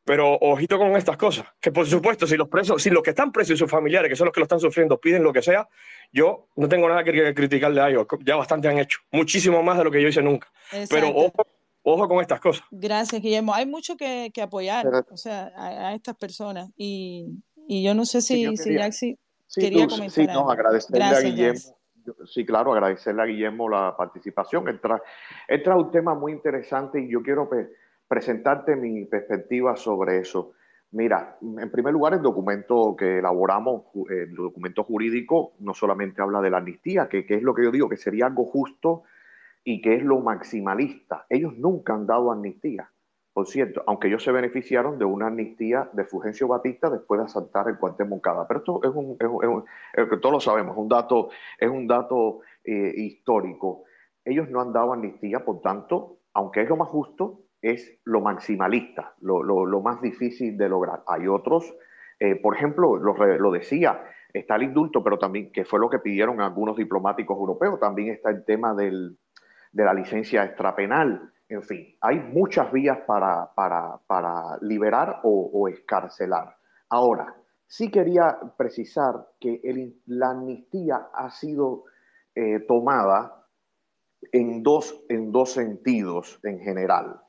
pero 0.06 0.38
ojito 0.40 0.78
con 0.78 0.96
estas 0.96 1.18
cosas, 1.18 1.48
que 1.60 1.74
por 1.74 1.86
supuesto, 1.86 2.26
si 2.26 2.38
los 2.38 2.48
presos, 2.48 2.82
si 2.82 2.90
los 2.90 3.04
que 3.04 3.10
están 3.10 3.34
presos 3.34 3.56
y 3.56 3.58
sus 3.58 3.70
familiares, 3.70 4.08
que 4.08 4.16
son 4.16 4.26
los 4.26 4.34
que 4.34 4.40
lo 4.40 4.46
están 4.46 4.62
sufriendo, 4.62 4.98
piden 5.02 5.22
lo 5.22 5.34
que 5.34 5.42
sea, 5.42 5.68
yo 6.14 6.48
no 6.56 6.70
tengo 6.70 6.88
nada 6.88 7.04
que 7.04 7.34
criticarle 7.34 7.82
a 7.82 7.90
ellos. 7.90 8.08
Ya 8.24 8.38
bastante 8.38 8.70
han 8.70 8.80
hecho, 8.80 9.00
muchísimo 9.12 9.62
más 9.62 9.78
de 9.78 9.84
lo 9.84 9.92
que 9.92 10.02
yo 10.02 10.08
hice 10.08 10.24
nunca. 10.24 10.50
Pero 10.90 11.10
ojo, 11.10 11.46
ojo 11.84 12.08
con 12.08 12.22
estas 12.22 12.40
cosas. 12.40 12.64
Gracias, 12.72 13.22
Guillermo. 13.22 13.54
Hay 13.54 13.66
mucho 13.66 13.96
que, 13.98 14.32
que 14.34 14.42
apoyar, 14.42 14.88
o 15.10 15.18
sea, 15.18 15.52
a, 15.56 15.94
estas 15.94 16.16
personas. 16.16 16.70
Y, 16.76 17.44
y, 17.68 17.84
yo 17.84 17.94
no 17.94 18.06
sé 18.06 18.22
si, 18.22 18.46
sí, 18.46 18.58
si 18.58 18.74
Yaxi 18.76 19.20
quería 19.56 19.88
comentar. 19.88 20.12
Sí, 20.12 20.28
no, 20.28 20.50
agradecerle 20.50 21.04
a 21.04 21.20
Guillermo. 21.20 21.60
Sí, 22.26 22.46
claro, 22.46 22.74
agradecerle 22.74 23.22
a 23.22 23.26
Guillermo 23.26 23.70
la 23.70 23.96
participación. 23.96 24.68
Entra, 24.68 25.02
entra 25.48 25.78
un 25.78 25.92
tema 25.92 26.16
muy 26.16 26.32
interesante 26.32 27.00
y 27.00 27.10
yo 27.10 27.22
quiero 27.22 27.50
presentarte 28.08 28.76
mi 28.76 29.06
perspectiva 29.06 29.76
sobre 29.76 30.20
eso. 30.20 30.54
Mira, 30.94 31.38
en 31.42 31.72
primer 31.72 31.94
lugar, 31.94 32.14
el 32.14 32.22
documento 32.22 32.96
que 32.98 33.20
elaboramos, 33.20 33.84
el 34.10 34.36
documento 34.36 34.84
jurídico, 34.84 35.54
no 35.60 35.74
solamente 35.74 36.22
habla 36.22 36.42
de 36.42 36.50
la 36.50 36.58
amnistía, 36.58 37.08
que, 37.08 37.26
es 37.28 37.42
lo 37.42 37.54
que 37.54 37.64
yo 37.64 37.72
digo, 37.72 37.88
que 37.88 37.96
sería 37.96 38.26
algo 38.26 38.44
justo 38.46 39.04
y 39.64 39.82
que 39.82 39.96
es 39.96 40.04
lo 40.04 40.20
maximalista. 40.20 41.26
Ellos 41.30 41.58
nunca 41.58 41.94
han 41.94 42.08
dado 42.08 42.32
amnistía. 42.32 42.90
Por 43.34 43.48
cierto, 43.48 43.82
aunque 43.88 44.08
ellos 44.08 44.24
se 44.24 44.32
beneficiaron 44.32 45.00
de 45.00 45.06
una 45.06 45.28
amnistía 45.28 45.90
de 45.94 46.04
Fulgencio 46.04 46.50
Batista 46.50 46.90
después 46.90 47.20
de 47.20 47.26
asaltar 47.26 47.70
el 47.70 47.78
cuartel 47.78 48.10
Moncada. 48.10 48.46
Pero 48.48 48.60
esto 48.60 48.82
es 48.84 48.92
un, 48.94 49.18
es 49.94 50.22
todos 50.22 50.34
lo 50.34 50.40
sabemos, 50.42 50.76
un 50.76 50.90
dato, 50.90 51.30
es 51.58 51.70
un 51.70 51.88
dato 51.88 52.42
eh, 52.64 52.94
histórico. 52.98 53.86
Ellos 54.26 54.50
no 54.50 54.60
han 54.60 54.74
dado 54.74 54.92
amnistía, 54.92 55.46
por 55.46 55.62
tanto, 55.62 56.18
aunque 56.34 56.62
es 56.62 56.70
lo 56.70 56.76
más 56.76 56.90
justo, 56.90 57.44
es 57.62 58.00
lo 58.04 58.22
maximalista, 58.22 59.14
lo, 59.22 59.82
más 59.82 60.02
difícil 60.02 60.58
de 60.58 60.68
lograr. 60.68 61.04
Hay 61.08 61.28
otros, 61.28 61.74
eh, 62.20 62.36
por 62.36 62.56
ejemplo, 62.56 62.98
lo, 62.98 63.52
decía, 63.52 64.04
está 64.34 64.56
el 64.56 64.64
indulto, 64.64 65.04
pero 65.04 65.20
también, 65.20 65.52
que 65.52 65.64
fue 65.64 65.80
lo 65.80 65.90
que 65.90 66.00
pidieron 66.00 66.42
algunos 66.42 66.76
diplomáticos 66.76 67.38
europeos, 67.38 67.80
también 67.80 68.10
está 68.10 68.30
el 68.30 68.44
tema 68.44 68.74
de 69.72 69.86
la 69.86 69.94
licencia 69.94 70.44
extrapenal. 70.44 71.32
En 71.48 71.64
fin, 71.64 71.96
hay 72.02 72.20
muchas 72.20 72.72
vías 72.72 73.00
para, 73.06 73.52
para, 73.56 74.58
liberar 74.62 75.20
o, 75.24 75.68
escarcelar. 75.68 76.56
Ahora, 76.90 77.36
sí 77.68 77.92
quería 77.92 78.38
precisar 78.58 79.28
que 79.40 79.62
la 80.06 80.32
amnistía 80.32 81.10
ha 81.14 81.30
sido 81.30 81.86
eh, 82.36 82.60
tomada 82.68 83.46
en 84.32 84.64
dos, 84.64 85.04
en 85.10 85.32
dos 85.32 85.54
sentidos 85.54 86.40
en 86.44 86.60
general. 86.60 87.22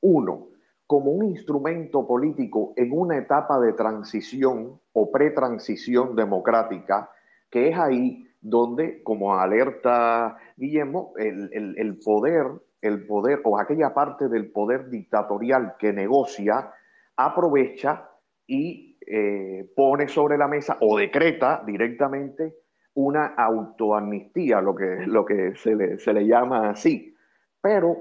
Uno, 0.00 0.48
como 0.86 1.12
un 1.12 1.24
instrumento 1.24 2.06
político 2.06 2.74
en 2.76 2.92
una 2.92 3.16
etapa 3.16 3.58
de 3.58 3.72
transición 3.72 4.78
o 4.92 5.10
pretransición 5.10 6.14
democrática, 6.14 7.10
que 7.50 7.70
es 7.70 7.78
ahí 7.78 8.28
donde, 8.42 9.02
como 9.02 9.34
alerta 9.34 10.36
Guillermo, 10.56 11.14
el, 11.16 11.98
poder, 12.04 12.46
el 12.82 13.06
poder 13.06 13.40
o 13.44 13.58
aquella 13.58 13.94
parte 13.94 14.28
del 14.28 14.50
poder 14.50 14.90
dictatorial 14.90 15.76
que 15.78 15.92
negocia, 15.92 16.72
aprovecha 17.16 18.10
y 18.46 18.98
eh, 19.06 19.70
pone 19.76 20.08
sobre 20.08 20.36
la 20.36 20.48
mesa 20.48 20.76
o 20.80 20.98
decreta 20.98 21.62
directamente 21.64 22.56
una 22.94 23.34
autoamnistía, 23.36 24.60
lo 24.60 24.74
que, 24.74 25.06
lo 25.06 25.24
que 25.24 25.54
se, 25.54 25.74
le, 25.74 25.98
se 25.98 26.12
le 26.12 26.26
llama 26.26 26.70
así. 26.70 27.14
Pero 27.60 27.96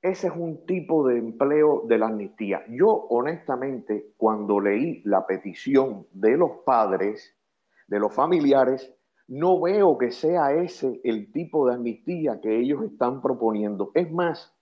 ese 0.00 0.28
es 0.28 0.32
un 0.34 0.64
tipo 0.66 1.06
de 1.06 1.18
empleo 1.18 1.82
de 1.86 1.98
la 1.98 2.06
amnistía. 2.06 2.64
Yo 2.68 2.88
honestamente, 2.88 4.12
cuando 4.16 4.60
leí 4.60 5.02
la 5.04 5.26
petición 5.26 6.06
de 6.12 6.36
los 6.36 6.62
padres, 6.64 7.36
de 7.88 7.98
los 7.98 8.14
familiares, 8.14 8.94
no 9.30 9.60
veo 9.60 9.96
que 9.96 10.10
sea 10.10 10.52
ese 10.52 11.00
el 11.04 11.30
tipo 11.30 11.68
de 11.68 11.74
amnistía 11.74 12.40
que 12.40 12.58
ellos 12.58 12.82
están 12.82 13.22
proponiendo. 13.22 13.92
Es 13.94 14.10
más, 14.10 14.52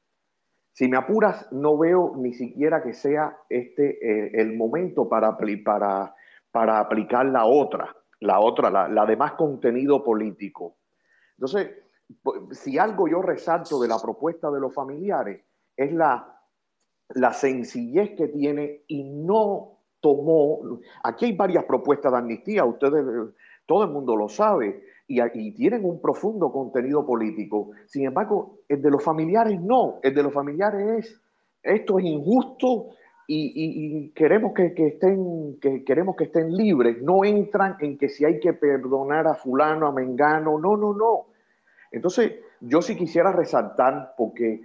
si 0.73 0.89
me 0.89 0.99
apuras, 0.99 1.51
no 1.51 1.79
veo 1.79 2.13
ni 2.17 2.35
siquiera 2.35 2.83
que 2.83 2.93
sea 2.93 3.39
este 3.49 3.97
eh, 4.07 4.31
el 4.35 4.59
momento 4.59 5.09
para, 5.09 5.39
para, 5.65 6.15
para, 6.51 6.81
aplicar 6.81 7.25
la 7.25 7.47
otra, 7.47 7.97
la 8.21 8.41
otra, 8.41 8.69
la, 8.69 8.89
la 8.89 9.07
de 9.07 9.17
más 9.17 9.33
contenido 9.33 10.05
político. 10.05 10.77
Entonces, 11.39 11.71
si 12.51 12.77
algo 12.77 13.09
yo 13.09 13.23
resalto 13.23 13.81
de 13.81 13.89
la 13.89 13.99
propuesta 13.99 14.51
de 14.51 14.61
los 14.61 14.75
familiares, 14.75 15.43
es 15.79 15.95
la, 15.95 16.43
la 17.15 17.33
sencillez 17.33 18.11
que 18.17 18.29
tiene 18.29 18.83
y 18.87 19.03
no 19.03 19.79
tomó, 20.01 20.61
aquí 21.03 21.25
hay 21.25 21.33
varias 21.33 21.65
propuestas 21.65 22.13
de 22.13 22.19
amnistía, 22.19 22.67
ustedes, 22.67 23.33
todo 23.69 23.85
el 23.85 23.91
mundo 23.91 24.17
lo 24.17 24.31
sabe, 24.31 24.83
y, 25.07 25.53
tienen 25.53 25.85
un 25.85 26.01
profundo 26.01 26.51
contenido 26.51 27.05
político. 27.05 27.71
Sin 27.87 28.07
embargo, 28.07 28.61
el 28.67 28.81
de 28.81 28.91
los 28.91 29.05
familiares 29.05 29.61
no, 29.61 30.01
el 30.03 30.15
de 30.15 30.23
los 30.23 30.33
familiares 30.33 31.07
es, 31.07 31.21
esto 31.63 31.99
es 31.99 32.07
injusto 32.07 32.91
y, 33.27 34.09
queremos 34.15 34.55
que, 34.55 34.73
estén, 34.75 35.59
que 35.61 35.85
queremos 35.85 36.17
que 36.17 36.25
estén 36.25 36.57
libres, 36.57 37.03
no 37.03 37.25
entran 37.27 37.77
en 37.81 37.99
que 37.99 38.09
si 38.09 38.25
hay 38.25 38.41
que 38.41 38.55
perdonar 38.55 39.27
a 39.27 39.35
fulano, 39.35 39.87
a 39.87 39.93
mengano, 39.93 40.59
no, 40.59 40.77
no, 40.77 40.95
no. 40.95 41.27
Entonces, 41.93 42.33
yo 42.61 42.81
sí 42.81 42.97
quisiera 42.97 43.33
resaltar, 43.33 44.15
porque 44.17 44.63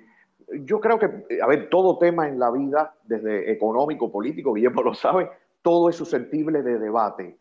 yo 0.62 0.80
creo 0.80 0.98
que, 0.98 1.42
a 1.42 1.48
ver, 1.48 1.70
todo 1.70 1.98
tema 1.98 2.30
en 2.30 2.40
la 2.40 2.52
vida, 2.52 2.96
desde 3.04 3.52
económico, 3.52 4.10
político, 4.10 4.54
Guillermo 4.54 4.82
lo 4.82 4.94
sabe, 4.94 5.30
todo 5.62 5.90
es 5.90 5.98
susceptible 5.98 6.62
de 6.62 6.80
debate. 6.80 7.38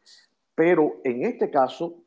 Pero 0.55 1.01
en 1.05 1.25
este 1.25 1.51
caso, 1.51 2.03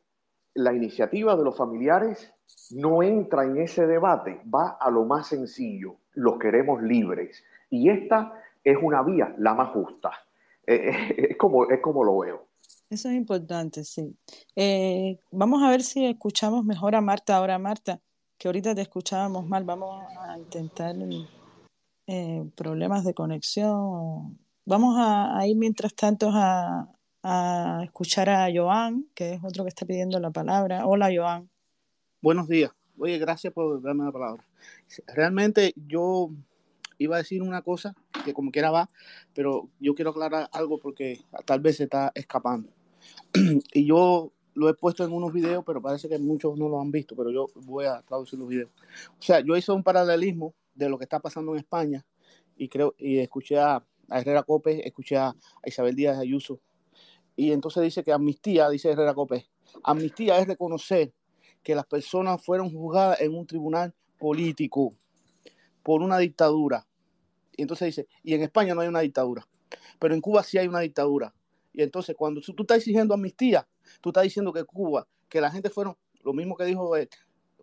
la 0.53 0.73
iniciativa 0.73 1.35
de 1.35 1.43
los 1.43 1.57
familiares 1.57 2.33
no 2.71 3.03
entra 3.03 3.43
en 3.43 3.57
ese 3.57 3.85
debate, 3.85 4.41
va 4.53 4.77
a 4.79 4.89
lo 4.89 5.05
más 5.05 5.27
sencillo, 5.27 5.97
los 6.13 6.39
queremos 6.39 6.81
libres. 6.81 7.43
Y 7.69 7.89
esta 7.89 8.33
es 8.63 8.77
una 8.81 9.03
vía, 9.03 9.33
la 9.37 9.53
más 9.53 9.69
justa. 9.69 10.11
Eh, 10.65 10.89
eh, 10.89 11.27
es, 11.31 11.37
como, 11.37 11.69
es 11.69 11.79
como 11.81 12.03
lo 12.03 12.19
veo. 12.19 12.47
Eso 12.89 13.09
es 13.09 13.15
importante, 13.15 13.83
sí. 13.83 14.15
Eh, 14.55 15.19
vamos 15.31 15.63
a 15.63 15.69
ver 15.69 15.81
si 15.81 16.05
escuchamos 16.05 16.63
mejor 16.65 16.95
a 16.95 17.01
Marta 17.01 17.35
ahora, 17.35 17.59
Marta, 17.59 17.99
que 18.37 18.47
ahorita 18.47 18.75
te 18.75 18.81
escuchábamos 18.81 19.47
mal. 19.47 19.63
Vamos 19.63 20.03
a 20.19 20.37
intentar 20.37 20.95
problemas 22.55 23.03
de 23.03 23.13
conexión. 23.13 24.39
Vamos 24.65 24.95
a, 24.97 25.45
ir 25.47 25.57
mientras 25.57 25.93
tanto 25.95 26.29
a, 26.31 26.87
escuchar 27.83 28.29
a 28.29 28.47
Joan, 28.53 29.07
que 29.15 29.33
es 29.33 29.43
otro 29.43 29.63
que 29.63 29.69
está 29.69 29.85
pidiendo 29.85 30.19
la 30.19 30.31
palabra. 30.31 30.85
Hola, 30.85 31.09
Joan. 31.15 31.49
Buenos 32.21 32.47
días. 32.47 32.71
Oye, 32.97 33.17
gracias 33.17 33.53
por 33.53 33.81
darme 33.81 34.05
la 34.05 34.11
palabra. 34.11 34.45
Realmente 35.07 35.73
yo 35.75 36.29
iba 36.97 37.15
a 37.15 37.19
decir 37.19 37.41
una 37.41 37.61
cosa 37.61 37.95
que 38.23 38.33
como 38.33 38.51
quiera 38.51 38.71
va, 38.71 38.89
pero 39.33 39.69
yo 39.79 39.95
quiero 39.95 40.11
aclarar 40.11 40.49
algo 40.51 40.79
porque 40.79 41.19
tal 41.45 41.59
vez 41.59 41.77
se 41.77 41.83
está 41.83 42.11
escapando. 42.15 42.69
y 43.73 43.85
yo 43.85 44.31
lo 44.53 44.69
he 44.69 44.73
puesto 44.73 45.03
en 45.03 45.11
unos 45.11 45.33
videos, 45.33 45.63
pero 45.65 45.81
parece 45.81 46.07
que 46.07 46.17
muchos 46.17 46.57
no 46.57 46.69
lo 46.69 46.79
han 46.79 46.91
visto, 46.91 47.15
pero 47.15 47.31
yo 47.31 47.47
voy 47.65 47.85
a 47.85 48.01
traducir 48.01 48.39
los 48.39 48.47
videos. 48.47 48.71
O 49.19 49.21
sea, 49.21 49.41
yo 49.41 49.55
hice 49.57 49.71
un 49.71 49.83
paralelismo 49.83 50.53
de 50.73 50.89
lo 50.89 50.97
que 50.97 51.03
está 51.03 51.19
pasando 51.19 51.51
en 51.51 51.59
España 51.59 52.05
y 52.55 52.69
creo 52.69 52.95
y 52.97 53.19
escuché 53.19 53.59
a, 53.59 53.83
a 54.09 54.19
Herrera 54.19 54.43
Cope, 54.43 54.87
escuché 54.87 55.17
a, 55.17 55.35
Isabel 55.65 55.95
Díaz 55.95 56.17
Ayuso, 56.17 56.61
y 57.35 57.51
entonces 57.51 57.83
dice 57.83 58.03
que 58.03 58.11
amnistía, 58.11 58.69
dice 58.69 58.91
Herrera 58.91 59.13
Cope, 59.13 59.47
amnistía 59.83 60.39
es 60.39 60.47
reconocer 60.47 61.13
que 61.63 61.75
las 61.75 61.85
personas 61.85 62.43
fueron 62.43 62.71
juzgadas 62.71 63.19
en 63.21 63.35
un 63.35 63.45
tribunal 63.45 63.93
político 64.17 64.93
por 65.83 66.01
una 66.01 66.17
dictadura. 66.17 66.87
Y 67.57 67.63
entonces 67.63 67.87
dice, 67.87 68.07
y 68.23 68.33
en 68.33 68.43
España 68.43 68.73
no 68.73 68.81
hay 68.81 68.87
una 68.87 69.01
dictadura, 69.01 69.47
pero 69.99 70.13
en 70.13 70.21
Cuba 70.21 70.43
sí 70.43 70.57
hay 70.57 70.67
una 70.67 70.79
dictadura. 70.79 71.33
Y 71.73 71.81
entonces 71.81 72.15
cuando 72.15 72.39
tú 72.41 72.55
estás 72.59 72.77
exigiendo 72.77 73.13
amnistía, 73.13 73.67
tú 74.01 74.09
estás 74.09 74.23
diciendo 74.23 74.53
que 74.53 74.63
Cuba, 74.63 75.07
que 75.27 75.41
la 75.41 75.51
gente 75.51 75.69
fueron, 75.69 75.97
lo 76.23 76.33
mismo 76.33 76.55
que 76.55 76.65
dijo, 76.65 76.95
eh, 76.95 77.09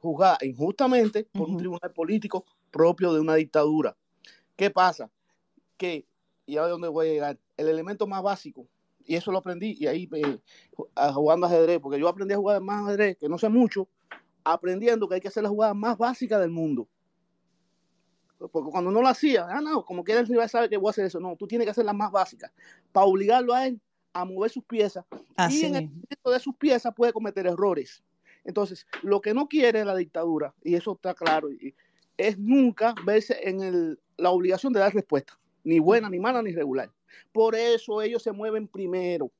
juzgada 0.00 0.36
injustamente 0.42 1.24
por 1.32 1.48
un 1.48 1.56
tribunal 1.56 1.92
político 1.94 2.44
propio 2.70 3.12
de 3.14 3.20
una 3.20 3.36
dictadura. 3.36 3.96
¿Qué 4.56 4.70
pasa? 4.70 5.10
Que, 5.76 6.04
y 6.44 6.56
a 6.56 6.62
dónde 6.62 6.88
voy 6.88 7.08
a 7.08 7.12
llegar, 7.12 7.38
el 7.56 7.68
elemento 7.68 8.06
más 8.06 8.22
básico, 8.22 8.66
y 9.06 9.16
eso 9.16 9.32
lo 9.32 9.38
aprendí, 9.38 9.76
y 9.78 9.86
ahí 9.86 10.08
eh, 10.12 10.38
jugando 11.12 11.46
ajedrez, 11.46 11.80
porque 11.80 11.98
yo 11.98 12.08
aprendí 12.08 12.34
a 12.34 12.38
jugar 12.38 12.60
más 12.60 12.84
ajedrez, 12.84 13.16
que 13.18 13.28
no 13.28 13.38
sé 13.38 13.48
mucho, 13.48 13.88
aprendiendo 14.44 15.08
que 15.08 15.16
hay 15.16 15.20
que 15.20 15.28
hacer 15.28 15.42
la 15.42 15.48
jugada 15.48 15.74
más 15.74 15.98
básica 15.98 16.38
del 16.38 16.50
mundo. 16.50 16.88
Porque 18.38 18.70
cuando 18.70 18.90
no 18.90 19.00
lo 19.00 19.08
hacía, 19.08 19.46
ah, 19.48 19.60
no, 19.60 19.84
como 19.84 20.02
que 20.02 20.12
el 20.12 20.26
rival 20.26 20.48
sabe 20.48 20.68
que 20.68 20.76
voy 20.76 20.88
a 20.88 20.90
hacer 20.90 21.04
eso. 21.06 21.20
No, 21.20 21.36
tú 21.36 21.46
tienes 21.46 21.64
que 21.64 21.70
hacer 21.70 21.84
la 21.84 21.92
más 21.92 22.10
básica 22.10 22.52
para 22.90 23.06
obligarlo 23.06 23.54
a 23.54 23.66
él 23.68 23.80
a 24.12 24.24
mover 24.24 24.50
sus 24.50 24.64
piezas. 24.64 25.04
y 25.48 25.64
en 25.64 25.76
el 25.76 25.88
momento 25.88 26.30
de 26.30 26.40
sus 26.40 26.56
piezas 26.56 26.92
puede 26.94 27.12
cometer 27.12 27.46
errores. 27.46 28.02
Entonces, 28.44 28.86
lo 29.02 29.20
que 29.20 29.34
no 29.34 29.48
quiere 29.48 29.84
la 29.84 29.94
dictadura, 29.94 30.54
y 30.62 30.74
eso 30.74 30.92
está 30.92 31.14
claro, 31.14 31.48
es 32.16 32.38
nunca 32.38 32.94
verse 33.06 33.38
en 33.48 33.98
la 34.16 34.30
obligación 34.30 34.72
de 34.72 34.80
dar 34.80 34.92
respuesta, 34.92 35.38
ni 35.64 35.78
buena, 35.78 36.08
ni 36.08 36.18
mala, 36.18 36.42
ni 36.42 36.52
regular. 36.52 36.90
Por 37.32 37.54
eso 37.54 38.02
ellos 38.02 38.22
se 38.22 38.32
mueven 38.32 38.68
primero. 38.68 39.30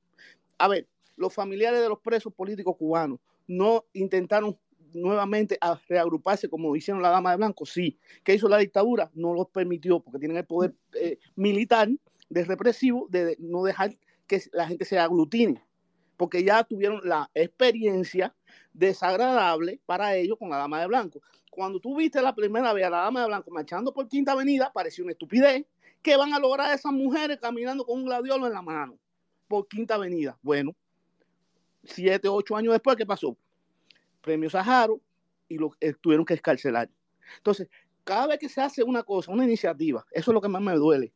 A 0.58 0.68
ver, 0.68 0.86
los 1.16 1.32
familiares 1.32 1.80
de 1.80 1.88
los 1.88 2.00
presos 2.00 2.32
políticos 2.32 2.76
cubanos 2.76 3.18
no 3.46 3.84
intentaron 3.92 4.56
nuevamente 4.94 5.58
reagruparse 5.88 6.48
como 6.48 6.76
hicieron 6.76 7.02
la 7.02 7.10
dama 7.10 7.30
de 7.30 7.38
blanco, 7.38 7.66
sí. 7.66 7.98
¿Qué 8.22 8.34
hizo 8.34 8.48
la 8.48 8.58
dictadura? 8.58 9.10
No 9.14 9.34
los 9.34 9.48
permitió 9.48 10.00
porque 10.00 10.18
tienen 10.18 10.36
el 10.36 10.44
poder 10.44 10.74
eh, 10.94 11.18
militar 11.34 11.88
de 12.28 12.44
represivo 12.44 13.06
de 13.10 13.36
no 13.38 13.62
dejar 13.62 13.96
que 14.26 14.42
la 14.52 14.66
gente 14.66 14.84
se 14.84 14.98
aglutine, 14.98 15.62
porque 16.16 16.44
ya 16.44 16.64
tuvieron 16.64 17.00
la 17.04 17.30
experiencia 17.34 18.34
desagradable 18.72 19.80
para 19.86 20.16
ellos 20.16 20.38
con 20.38 20.50
la 20.50 20.56
dama 20.56 20.80
de 20.80 20.86
blanco. 20.86 21.20
Cuando 21.50 21.80
tú 21.80 21.96
viste 21.96 22.22
la 22.22 22.34
primera 22.34 22.72
vez 22.72 22.86
a 22.86 22.90
la 22.90 23.00
dama 23.00 23.20
de 23.20 23.26
blanco 23.26 23.50
marchando 23.50 23.92
por 23.92 24.08
Quinta 24.08 24.32
Avenida, 24.32 24.72
pareció 24.72 25.04
una 25.04 25.12
estupidez. 25.12 25.66
¿Qué 26.02 26.16
van 26.16 26.34
a 26.34 26.38
lograr 26.40 26.74
esas 26.74 26.92
mujeres 26.92 27.38
caminando 27.40 27.84
con 27.84 27.98
un 27.98 28.04
gladiolo 28.04 28.46
en 28.46 28.52
la 28.52 28.62
mano 28.62 28.98
por 29.46 29.68
Quinta 29.68 29.94
Avenida? 29.94 30.36
Bueno, 30.42 30.74
siete, 31.84 32.28
ocho 32.28 32.56
años 32.56 32.72
después, 32.72 32.96
¿qué 32.96 33.06
pasó? 33.06 33.36
Premio 34.20 34.50
Saharo 34.50 35.00
y 35.48 35.58
lo 35.58 35.70
eh, 35.80 35.94
tuvieron 36.00 36.26
que 36.26 36.34
escarcelar. 36.34 36.90
Entonces, 37.36 37.68
cada 38.02 38.26
vez 38.26 38.38
que 38.38 38.48
se 38.48 38.60
hace 38.60 38.82
una 38.82 39.04
cosa, 39.04 39.30
una 39.30 39.44
iniciativa, 39.44 40.04
eso 40.10 40.30
es 40.30 40.34
lo 40.34 40.40
que 40.40 40.48
más 40.48 40.60
me 40.60 40.74
duele, 40.74 41.12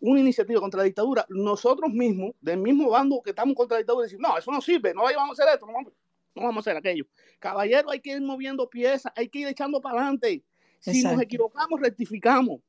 una 0.00 0.20
iniciativa 0.20 0.60
contra 0.60 0.78
la 0.78 0.84
dictadura, 0.84 1.24
nosotros 1.30 1.90
mismos, 1.90 2.32
del 2.40 2.58
mismo 2.58 2.90
bando 2.90 3.22
que 3.22 3.30
estamos 3.30 3.54
contra 3.54 3.76
la 3.76 3.78
dictadura, 3.78 4.04
decimos, 4.04 4.28
no, 4.28 4.36
eso 4.36 4.50
no 4.50 4.60
sirve, 4.60 4.92
no 4.92 5.04
vamos 5.04 5.38
a 5.38 5.42
hacer 5.42 5.54
esto, 5.54 5.64
no 5.64 5.72
vamos, 5.72 5.92
no 6.34 6.42
vamos 6.42 6.56
a 6.56 6.70
hacer 6.70 6.76
aquello. 6.76 7.06
Caballero, 7.38 7.90
hay 7.90 8.00
que 8.00 8.10
ir 8.10 8.20
moviendo 8.20 8.68
piezas, 8.68 9.10
hay 9.16 9.28
que 9.28 9.38
ir 9.40 9.48
echando 9.48 9.80
para 9.80 10.00
adelante. 10.00 10.44
Si 10.80 11.02
nos 11.04 11.20
equivocamos, 11.20 11.80
rectificamos. 11.80 12.60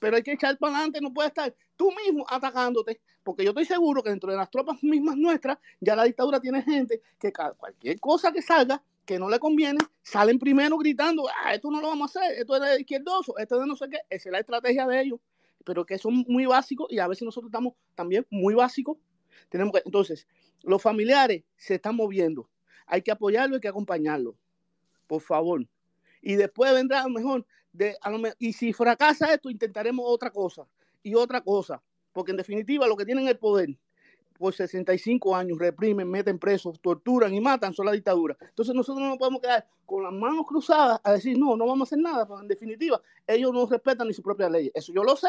Pero 0.00 0.16
hay 0.16 0.22
que 0.24 0.32
echar 0.32 0.58
para 0.58 0.74
adelante, 0.74 1.00
no 1.00 1.12
puede 1.12 1.28
estar 1.28 1.54
tú 1.76 1.92
mismo 1.92 2.26
atacándote, 2.28 3.00
porque 3.22 3.44
yo 3.44 3.50
estoy 3.50 3.66
seguro 3.66 4.02
que 4.02 4.10
dentro 4.10 4.32
de 4.32 4.36
las 4.36 4.50
tropas 4.50 4.82
mismas 4.82 5.16
nuestras, 5.16 5.58
ya 5.78 5.94
la 5.94 6.04
dictadura 6.04 6.40
tiene 6.40 6.62
gente 6.62 7.00
que 7.20 7.32
cualquier 7.32 8.00
cosa 8.00 8.32
que 8.32 8.42
salga, 8.42 8.82
que 9.04 9.18
no 9.18 9.28
le 9.28 9.38
conviene, 9.38 9.78
salen 10.02 10.38
primero 10.38 10.76
gritando, 10.78 11.28
ah, 11.28 11.54
esto 11.54 11.70
no 11.70 11.80
lo 11.80 11.88
vamos 11.88 12.16
a 12.16 12.20
hacer, 12.20 12.38
esto 12.38 12.56
es 12.56 12.62
de 12.62 12.80
izquierdoso, 12.80 13.36
esto 13.38 13.56
es 13.56 13.60
de 13.60 13.66
no 13.66 13.76
sé 13.76 13.88
qué, 13.90 13.98
esa 14.08 14.28
es 14.28 14.32
la 14.32 14.38
estrategia 14.40 14.86
de 14.86 15.00
ellos, 15.00 15.20
pero 15.64 15.84
que 15.84 15.98
son 15.98 16.24
muy 16.26 16.46
básicos 16.46 16.86
y 16.90 16.98
a 16.98 17.06
veces 17.06 17.22
nosotros 17.22 17.50
estamos 17.50 17.74
también 17.94 18.26
muy 18.30 18.54
básicos. 18.54 18.96
Tenemos 19.48 19.72
que, 19.72 19.82
entonces, 19.84 20.26
los 20.62 20.80
familiares 20.80 21.44
se 21.56 21.74
están 21.74 21.96
moviendo, 21.96 22.48
hay 22.86 23.02
que 23.02 23.10
apoyarlo, 23.10 23.56
hay 23.56 23.60
que 23.60 23.68
acompañarlo, 23.68 24.34
por 25.06 25.20
favor. 25.20 25.66
Y 26.22 26.34
después 26.34 26.72
vendrá 26.72 27.04
y 28.38 28.52
si 28.52 28.72
fracasa 28.72 29.32
esto, 29.32 29.50
intentaremos 29.50 30.04
otra 30.08 30.30
cosa 30.30 30.66
y 31.02 31.14
otra 31.14 31.40
cosa, 31.40 31.82
porque 32.12 32.32
en 32.32 32.36
definitiva 32.36 32.86
lo 32.86 32.96
que 32.96 33.04
tienen 33.04 33.28
el 33.28 33.38
poder 33.38 33.76
por 34.40 34.54
65 34.54 35.36
años 35.36 35.58
reprimen, 35.58 36.10
meten 36.10 36.38
presos, 36.38 36.80
torturan 36.80 37.34
y 37.34 37.42
matan 37.42 37.74
son 37.74 37.84
la 37.84 37.92
dictadura. 37.92 38.38
Entonces 38.40 38.74
nosotros 38.74 39.06
no 39.06 39.18
podemos 39.18 39.42
quedar 39.42 39.66
con 39.84 40.02
las 40.02 40.14
manos 40.14 40.46
cruzadas 40.46 40.98
a 41.04 41.12
decir, 41.12 41.38
no, 41.38 41.56
no 41.56 41.66
vamos 41.66 41.86
a 41.86 41.88
hacer 41.90 41.98
nada, 41.98 42.26
porque 42.26 42.42
en 42.42 42.48
definitiva 42.48 43.02
ellos 43.26 43.52
no 43.52 43.66
respetan 43.66 44.08
ni 44.08 44.14
su 44.14 44.22
propia 44.22 44.48
ley. 44.48 44.70
Eso 44.72 44.94
yo 44.94 45.04
lo 45.04 45.14
sé, 45.14 45.28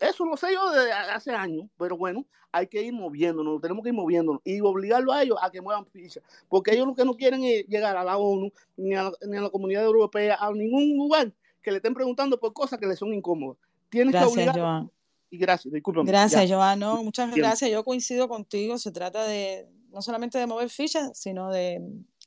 eso 0.00 0.24
lo 0.24 0.36
sé 0.36 0.52
yo 0.52 0.70
desde 0.70 0.92
hace 0.92 1.32
años, 1.32 1.66
pero 1.78 1.96
bueno, 1.96 2.26
hay 2.52 2.66
que 2.66 2.82
ir 2.82 2.92
moviéndonos, 2.92 3.60
tenemos 3.60 3.82
que 3.82 3.90
ir 3.90 3.94
moviéndonos 3.94 4.42
y 4.44 4.60
obligarlo 4.60 5.12
a 5.12 5.22
ellos 5.22 5.38
a 5.40 5.50
que 5.50 5.60
muevan 5.60 5.86
ficha, 5.86 6.20
porque 6.48 6.72
ellos 6.72 6.86
lo 6.86 6.94
que 6.94 7.04
no 7.04 7.14
quieren 7.14 7.44
es 7.44 7.66
llegar 7.66 7.96
a 7.96 8.04
la 8.04 8.16
ONU, 8.16 8.50
ni 8.76 8.94
a 8.94 9.10
la, 9.20 9.50
comunidad 9.50 9.84
europea, 9.84 10.36
a 10.40 10.52
ningún 10.52 10.96
lugar 10.96 11.32
que 11.62 11.70
le 11.70 11.76
estén 11.76 11.94
preguntando 11.94 12.38
por 12.38 12.52
cosas 12.52 12.78
que 12.78 12.86
les 12.86 12.98
son 12.98 13.12
incómodas. 13.12 13.58
Tienes 13.88 14.12
Gracias, 14.12 14.34
que 14.34 14.40
obligar, 14.40 14.58
Joan. 14.58 14.90
Y 15.30 15.38
gracias, 15.38 15.72
discúlpame. 15.72 16.10
Gracias, 16.10 16.50
Joan. 16.50 16.78
No, 16.78 17.02
muchas 17.04 17.32
gracias. 17.34 17.70
Yo 17.70 17.84
coincido 17.84 18.28
contigo. 18.28 18.78
Se 18.78 18.90
trata 18.90 19.24
de 19.24 19.68
no 19.92 20.02
solamente 20.02 20.38
de 20.38 20.46
mover 20.46 20.70
fichas, 20.70 21.10
sino 21.14 21.50
de 21.50 21.80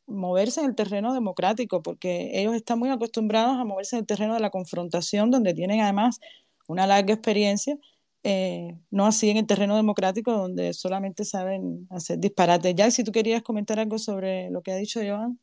moverse 0.05 0.61
en 0.61 0.67
el 0.67 0.76
terreno 0.76 1.13
democrático, 1.13 1.82
porque 1.82 2.32
ellos 2.34 2.55
están 2.55 2.80
muy 2.80 2.89
acostumbrados 2.89 3.57
a 3.57 3.65
moverse 3.65 3.95
en 3.95 4.01
el 4.01 4.05
terreno 4.05 4.34
de 4.34 4.39
la 4.39 4.49
confrontación, 4.49 5.32
donde 5.32 5.53
tienen 5.53 5.82
además 5.82 6.19
una 6.68 6.88
larga 6.88 7.14
experiencia, 7.14 7.78
eh, 8.24 8.78
no 8.89 9.05
así 9.05 9.30
en 9.30 9.38
el 9.38 9.47
terreno 9.47 9.76
democrático, 9.76 10.32
donde 10.32 10.74
solamente 10.74 11.26
saben 11.26 11.88
hacer 11.89 12.20
disparates. 12.20 12.76
Ya, 12.76 12.89
si 12.91 13.03
tú 13.03 13.11
querías 13.11 13.41
comentar 13.41 13.80
algo 13.80 13.97
sobre 13.97 14.49
lo 14.49 14.61
que 14.61 14.72
ha 14.72 14.76
dicho 14.76 15.01
Joan. 15.05 15.39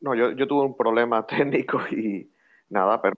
No, 0.00 0.14
yo, 0.14 0.32
yo 0.32 0.46
tuve 0.46 0.64
un 0.64 0.76
problema 0.76 1.26
técnico 1.26 1.80
y 1.90 2.30
nada, 2.68 3.00
pero 3.00 3.16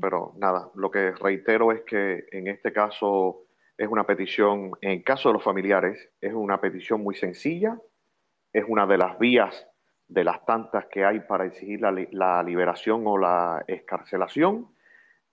pero 0.00 0.34
nada, 0.36 0.70
lo 0.74 0.90
que 0.90 1.12
reitero 1.12 1.70
es 1.70 1.82
que 1.82 2.26
en 2.32 2.48
este 2.48 2.72
caso 2.72 3.44
es 3.78 3.88
una 3.88 4.04
petición, 4.04 4.72
en 4.80 4.90
el 4.90 5.04
caso 5.04 5.28
de 5.28 5.34
los 5.34 5.44
familiares, 5.44 6.10
es 6.20 6.32
una 6.32 6.60
petición 6.60 7.02
muy 7.02 7.14
sencilla, 7.14 7.78
es 8.52 8.64
una 8.66 8.86
de 8.86 8.98
las 8.98 9.18
vías 9.18 9.66
de 10.08 10.24
las 10.24 10.44
tantas 10.44 10.86
que 10.86 11.04
hay 11.04 11.20
para 11.20 11.46
exigir 11.46 11.80
la, 11.80 12.42
liberación 12.42 13.06
o 13.06 13.16
la 13.16 13.64
escarcelación 13.66 14.68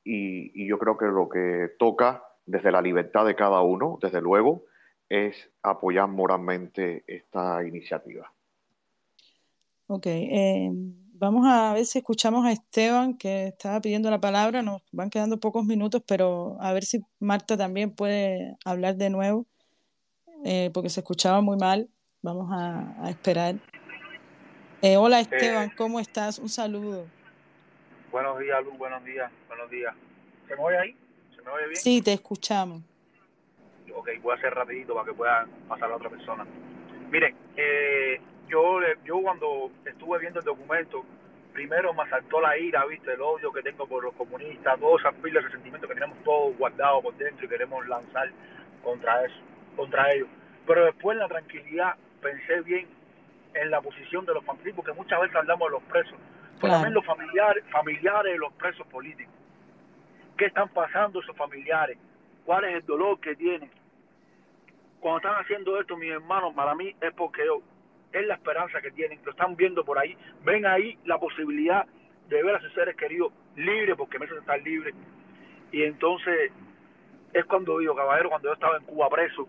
y, 0.03 0.67
yo 0.67 0.77
creo 0.79 0.97
que 0.97 1.05
lo 1.05 1.29
que 1.29 1.71
toca 1.77 2.23
desde 2.45 2.71
la 2.71 2.81
libertad 2.81 3.25
de 3.25 3.35
cada 3.35 3.61
uno, 3.61 3.99
desde 4.01 4.21
luego, 4.21 4.63
es 5.09 5.51
apoyar 5.61 6.07
moralmente 6.07 7.03
esta 7.07 7.65
iniciativa. 7.65 8.31
Ok. 9.87 10.05
Eh, 10.07 10.71
Vamos 11.21 11.45
a 11.45 11.73
ver 11.73 11.85
si 11.85 11.99
escuchamos 11.99 12.47
a 12.47 12.51
Esteban, 12.51 13.15
que 13.15 13.49
estaba 13.49 13.79
pidiendo 13.79 14.09
la 14.09 14.19
palabra. 14.19 14.63
Nos 14.63 14.81
van 14.91 15.11
quedando 15.11 15.39
pocos 15.39 15.63
minutos, 15.63 16.01
pero 16.07 16.57
a 16.59 16.73
ver 16.73 16.83
si 16.83 16.99
Marta 17.19 17.55
también 17.55 17.91
puede 17.91 18.57
hablar 18.65 18.95
de 18.95 19.11
nuevo, 19.11 19.45
eh, 20.43 20.71
porque 20.73 20.89
se 20.89 21.01
escuchaba 21.01 21.41
muy 21.41 21.57
mal. 21.57 21.87
Vamos 22.23 22.49
a, 22.51 23.07
esperar. 23.07 23.59
Eh, 24.81 24.97
hola 24.97 25.19
Esteban, 25.19 25.69
eh, 25.69 25.73
¿cómo 25.77 25.99
estás? 25.99 26.39
Un 26.39 26.49
saludo. 26.49 27.05
Buenos 28.11 28.39
días, 28.39 28.61
Luz, 28.65 28.77
buenos 28.77 29.05
días, 29.05 29.31
buenos 29.47 29.69
días. 29.69 29.95
¿Se 30.45 30.55
me 30.57 30.61
oye 30.61 30.77
ahí? 30.77 30.95
¿Se 31.33 31.41
me 31.43 31.49
oye 31.49 31.67
bien? 31.67 31.75
Sí, 31.77 32.01
te 32.01 32.11
escuchamos. 32.11 32.81
Ok, 33.95 34.09
voy 34.21 34.33
a 34.33 34.35
hacer 34.35 34.53
rapidito 34.53 34.93
para 34.93 35.05
que 35.05 35.13
pueda 35.13 35.47
pasar 35.69 35.89
a 35.89 35.95
otra 35.95 36.09
persona. 36.09 36.45
Miren, 37.09 37.33
eh, 37.55 38.19
yo, 38.49 38.79
yo 39.05 39.21
cuando 39.21 39.71
estuve 39.85 40.19
viendo 40.19 40.39
el 40.39 40.45
documento, 40.45 41.05
primero 41.53 41.93
me 41.93 42.03
asaltó 42.03 42.41
la 42.41 42.57
ira, 42.57 42.85
viste, 42.85 43.13
el 43.13 43.21
odio 43.21 43.49
que 43.53 43.61
tengo 43.61 43.87
por 43.87 44.03
los 44.03 44.13
comunistas, 44.15 44.77
todas 44.77 44.99
esas 44.99 45.15
pilas 45.21 45.45
de 45.45 45.51
sentimientos 45.51 45.87
que 45.87 45.93
tenemos 45.93 46.21
todos 46.25 46.57
guardados 46.57 47.03
por 47.03 47.15
dentro 47.15 47.45
y 47.45 47.49
queremos 47.49 47.87
lanzar 47.87 48.29
contra 48.83 49.23
eso, 49.23 49.39
contra 49.77 50.11
ellos. 50.11 50.27
Pero 50.67 50.83
después 50.83 51.15
en 51.15 51.19
la 51.19 51.29
tranquilidad 51.29 51.95
pensé 52.21 52.59
bien 52.61 52.89
en 53.53 53.71
la 53.71 53.79
posición 53.79 54.25
de 54.25 54.33
los 54.33 54.43
familiares, 54.43 54.75
porque 54.75 54.91
muchas 54.91 55.21
veces 55.21 55.35
hablamos 55.37 55.69
de 55.69 55.71
los 55.71 55.83
presos, 55.83 56.17
los 56.61 57.05
familiares, 57.05 57.63
familiares 57.71 58.33
de 58.33 58.37
los 58.37 58.53
presos 58.53 58.85
políticos. 58.87 59.33
¿Qué 60.37 60.45
están 60.45 60.69
pasando 60.69 61.21
esos 61.21 61.35
familiares? 61.35 61.97
¿Cuál 62.45 62.65
es 62.65 62.75
el 62.75 62.85
dolor 62.85 63.19
que 63.19 63.35
tienen? 63.35 63.69
Cuando 64.99 65.17
están 65.17 65.43
haciendo 65.43 65.79
esto, 65.79 65.97
mis 65.97 66.11
hermanos, 66.11 66.53
para 66.53 66.75
mí 66.75 66.95
es 67.01 67.13
porque 67.13 67.41
es 68.13 68.27
la 68.27 68.35
esperanza 68.35 68.81
que 68.81 68.91
tienen, 68.91 69.19
lo 69.23 69.31
están 69.31 69.55
viendo 69.55 69.83
por 69.83 69.97
ahí, 69.97 70.17
ven 70.43 70.65
ahí 70.65 70.97
la 71.05 71.19
posibilidad 71.19 71.85
de 72.29 72.43
ver 72.43 72.55
a 72.55 72.61
sus 72.61 72.73
seres 72.73 72.95
queridos 72.95 73.33
libres, 73.55 73.95
porque 73.97 74.19
merecen 74.19 74.39
estar 74.39 74.61
libres. 74.61 74.93
Y 75.71 75.83
entonces 75.83 76.51
es 77.33 77.45
cuando 77.45 77.79
digo, 77.79 77.95
caballero, 77.95 78.29
cuando 78.29 78.49
yo 78.49 78.53
estaba 78.53 78.77
en 78.77 78.83
Cuba 78.83 79.09
preso, 79.09 79.47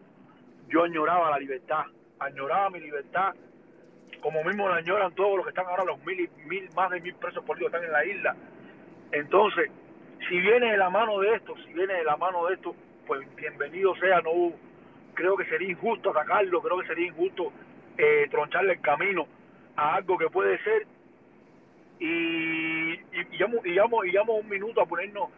yo 0.68 0.84
añoraba 0.84 1.30
la 1.30 1.38
libertad, 1.38 1.84
añoraba 2.18 2.70
mi 2.70 2.80
libertad, 2.80 3.34
como 4.22 4.42
mismo 4.44 4.68
la 4.68 4.76
añoran 4.76 5.12
todos 5.14 5.36
los 5.36 5.44
que 5.44 5.50
están 5.50 5.66
ahora, 5.66 5.84
los 5.84 6.02
mil 6.06 6.20
y 6.20 6.30
mil, 6.48 6.68
más 6.74 6.90
de 6.90 7.00
mil 7.00 7.14
presos 7.16 7.44
políticos 7.44 7.74
están 7.74 7.84
en 7.84 7.92
la 7.92 8.04
isla. 8.04 8.36
Entonces, 9.10 9.70
si 10.28 10.40
viene 10.40 10.70
de 10.70 10.78
la 10.78 10.88
mano 10.88 11.18
de 11.18 11.34
esto, 11.34 11.54
si 11.66 11.72
viene 11.72 11.94
de 11.94 12.04
la 12.04 12.16
mano 12.16 12.46
de 12.46 12.54
esto, 12.54 12.74
pues 13.06 13.20
bienvenido 13.36 13.94
sea, 13.96 14.20
no 14.20 14.52
creo 15.14 15.36
que 15.36 15.44
sería 15.46 15.70
injusto 15.70 16.10
atacarlo, 16.10 16.62
creo 16.62 16.78
que 16.78 16.86
sería 16.86 17.08
injusto 17.08 17.52
eh, 17.98 18.28
troncharle 18.30 18.74
el 18.74 18.80
camino 18.80 19.26
a 19.76 19.96
algo 19.96 20.16
que 20.16 20.30
puede 20.30 20.58
ser 20.62 20.86
y, 21.98 22.92
y, 22.92 23.20
y, 23.32 23.38
llamo, 23.38 24.04
y 24.04 24.12
llamo 24.12 24.36
un 24.36 24.48
minuto 24.48 24.80
a 24.80 24.86
ponernos 24.86 25.30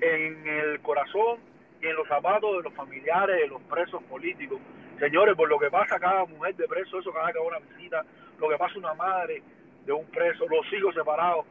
en 0.00 0.46
el 0.46 0.80
corazón 0.80 1.38
y 1.80 1.86
en 1.86 1.96
los 1.96 2.06
zapatos 2.06 2.58
de 2.58 2.62
los 2.62 2.74
familiares 2.74 3.36
de 3.40 3.48
los 3.48 3.62
presos 3.62 4.02
políticos. 4.04 4.58
Señores, 5.00 5.34
por 5.34 5.48
lo 5.48 5.58
que 5.58 5.70
pasa 5.70 5.98
cada 5.98 6.26
mujer 6.26 6.54
de 6.56 6.68
preso, 6.68 6.98
eso 6.98 7.10
cada 7.10 7.26
vez 7.26 7.34
que 7.34 7.40
una 7.40 7.58
visita, 7.58 8.04
lo 8.38 8.48
que 8.50 8.56
pasa 8.58 8.78
una 8.78 8.92
madre 8.92 9.42
de 9.86 9.92
un 9.92 10.04
preso, 10.06 10.46
los 10.46 10.70
hijos 10.74 10.94
separados, 10.94 11.46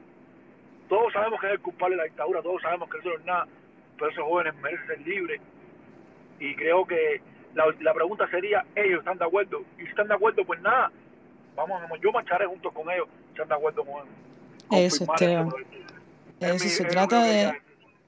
todos 0.87 1.11
sabemos 1.11 1.41
que 1.41 1.47
es 1.47 1.53
el 1.53 1.59
culpable 1.59 1.95
de 1.95 1.97
la 1.97 2.03
dictadura, 2.05 2.43
todos 2.43 2.61
sabemos 2.61 2.87
que 2.89 2.99
eso 2.99 3.09
no 3.09 3.15
es 3.15 3.25
nada, 3.25 3.47
pero 3.97 4.11
esos 4.11 4.23
jóvenes 4.23 4.55
merecen 4.61 4.87
ser 4.87 5.01
libres. 5.01 5.41
Y 6.39 6.55
creo 6.55 6.85
que 6.85 7.21
la, 7.55 7.65
la 7.81 7.93
pregunta 7.93 8.29
sería, 8.29 8.63
¿ellos 8.75 8.99
están 8.99 9.17
de 9.17 9.25
acuerdo? 9.25 9.63
Y 9.79 9.81
si 9.81 9.89
están 9.89 10.07
de 10.07 10.13
acuerdo, 10.13 10.45
pues 10.45 10.61
nada, 10.61 10.91
vamos, 11.55 11.81
yo 12.01 12.11
marcharé 12.11 12.45
junto 12.45 12.69
con 12.69 12.89
ellos, 12.91 13.07
si 13.25 13.31
están 13.31 13.49
de 13.49 13.55
acuerdo 13.55 13.83
con, 13.83 14.07
eso, 14.71 15.03
Esteban. 15.05 15.49
Eso 16.39 16.69
se 16.69 16.85
trata 16.85 17.23
de 17.23 17.61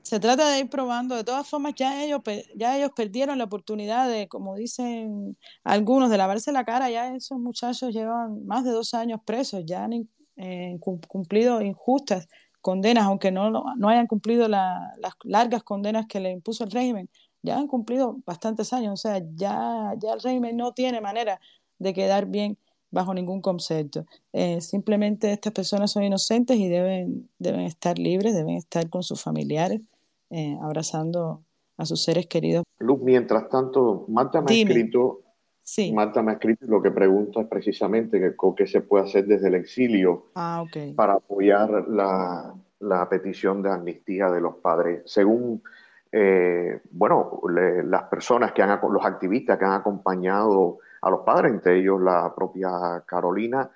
se 0.04 0.20
trata 0.20 0.50
de 0.50 0.60
ir 0.60 0.70
probando. 0.70 1.16
De 1.16 1.24
todas 1.24 1.48
formas, 1.48 1.74
ya 1.76 2.04
ellos, 2.04 2.22
ya 2.56 2.78
ellos 2.78 2.92
perdieron 2.96 3.38
la 3.38 3.46
oportunidad 3.46 4.10
de, 4.10 4.28
como 4.28 4.56
dicen 4.56 5.38
algunos, 5.64 6.10
de 6.10 6.18
lavarse 6.18 6.52
la 6.52 6.66
cara. 6.66 6.90
Ya 6.90 7.16
esos 7.16 7.40
muchachos 7.40 7.94
llevan 7.94 8.46
más 8.46 8.64
de 8.64 8.72
dos 8.72 8.94
años 8.94 9.22
presos, 9.26 9.64
ya 9.66 9.84
han 9.86 10.10
eh, 10.38 10.80
cumplido 10.80 11.62
injustas 11.62 12.28
condenas, 12.62 13.06
aunque 13.06 13.32
no, 13.32 13.50
no 13.52 13.90
hayan 13.90 14.08
cumplido 14.08 14.48
las 14.48 15.14
largas 15.24 15.64
condenas 15.64 16.06
que 16.08 16.20
le 16.20 16.32
impuso 16.32 16.64
el 16.64 16.72
régimen. 16.72 17.10
Ya 17.44 17.58
han 17.58 17.68
cumplido 17.68 18.18
bastantes 18.26 18.72
años, 18.74 18.94
o 18.94 18.98
sea, 18.98 19.22
ya, 19.36 19.94
ya 19.98 20.14
el 20.14 20.22
régimen 20.22 20.58
no 20.58 20.74
tiene 20.74 21.02
manera 21.02 21.40
de 21.80 21.94
quedar 21.94 22.28
bien 22.28 22.58
bajo 22.92 23.14
ningún 23.14 23.42
concepto. 23.42 24.06
Eh, 24.34 24.62
simplemente 24.62 25.32
estas 25.32 25.54
personas 25.54 25.92
son 25.92 26.04
inocentes 26.04 26.58
y 26.58 26.68
deben, 26.68 27.30
deben 27.40 27.62
estar 27.62 27.98
libres, 27.98 28.36
deben 28.36 28.56
estar 28.56 28.90
con 28.90 29.02
sus 29.02 29.22
familiares, 29.22 29.82
eh, 30.30 30.58
abrazando 30.62 31.42
a 31.78 31.86
sus 31.86 32.04
seres 32.04 32.28
queridos. 32.28 32.64
Luz, 32.80 33.00
mientras 33.02 33.50
tanto, 33.50 34.06
Marta 34.10 34.42
me 34.42 34.52
ha 34.52 34.58
escrito, 34.58 35.22
sí. 35.64 35.92
Marta 35.94 36.22
me 36.22 36.32
ha 36.32 36.34
escrito 36.36 36.66
lo 36.68 36.82
que 36.82 36.92
pregunta 36.92 37.42
es 37.42 37.48
precisamente 37.48 38.20
que, 38.20 38.36
qué 38.56 38.68
se 38.68 38.82
puede 38.82 39.06
hacer 39.06 39.26
desde 39.26 39.48
el 39.48 39.56
exilio 39.56 40.28
ah, 40.36 40.64
okay. 40.68 40.94
para 40.94 41.14
apoyar 41.14 41.88
la, 41.88 42.54
la, 42.80 43.10
petición 43.10 43.64
de 43.64 43.72
amnistía 43.72 44.30
de 44.30 44.42
los 44.42 44.58
padres. 44.58 45.02
Según 45.06 45.64
eh, 46.12 46.82
bueno, 46.92 47.42
las 47.48 48.04
personas 48.04 48.52
que 48.52 48.62
han, 48.62 48.80
los 48.90 49.06
activistas 49.06 49.58
que 49.58 49.66
han 49.66 49.74
acompañado 49.74 50.80
a 51.02 51.10
los 51.10 51.22
padres, 51.22 51.52
entre 51.52 51.80
ellos 51.80 52.02
la 52.02 52.34
propia 52.36 53.04
Carolina, 53.06 53.70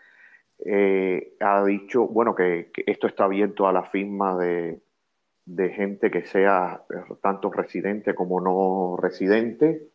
eh, 0.64 1.36
ha 1.40 1.64
dicho, 1.66 2.08
bueno, 2.08 2.36
que, 2.36 2.72
esto 2.86 3.08
está 3.08 3.26
abierto 3.26 3.68
a 3.68 3.74
la 3.74 3.84
firma 3.84 4.38
de, 4.38 4.82
gente 5.76 6.10
que 6.10 6.26
sea 6.26 6.84
tanto 7.22 7.52
residente 7.52 8.16
como 8.16 8.42
no 8.42 8.98
residente. 8.98 9.90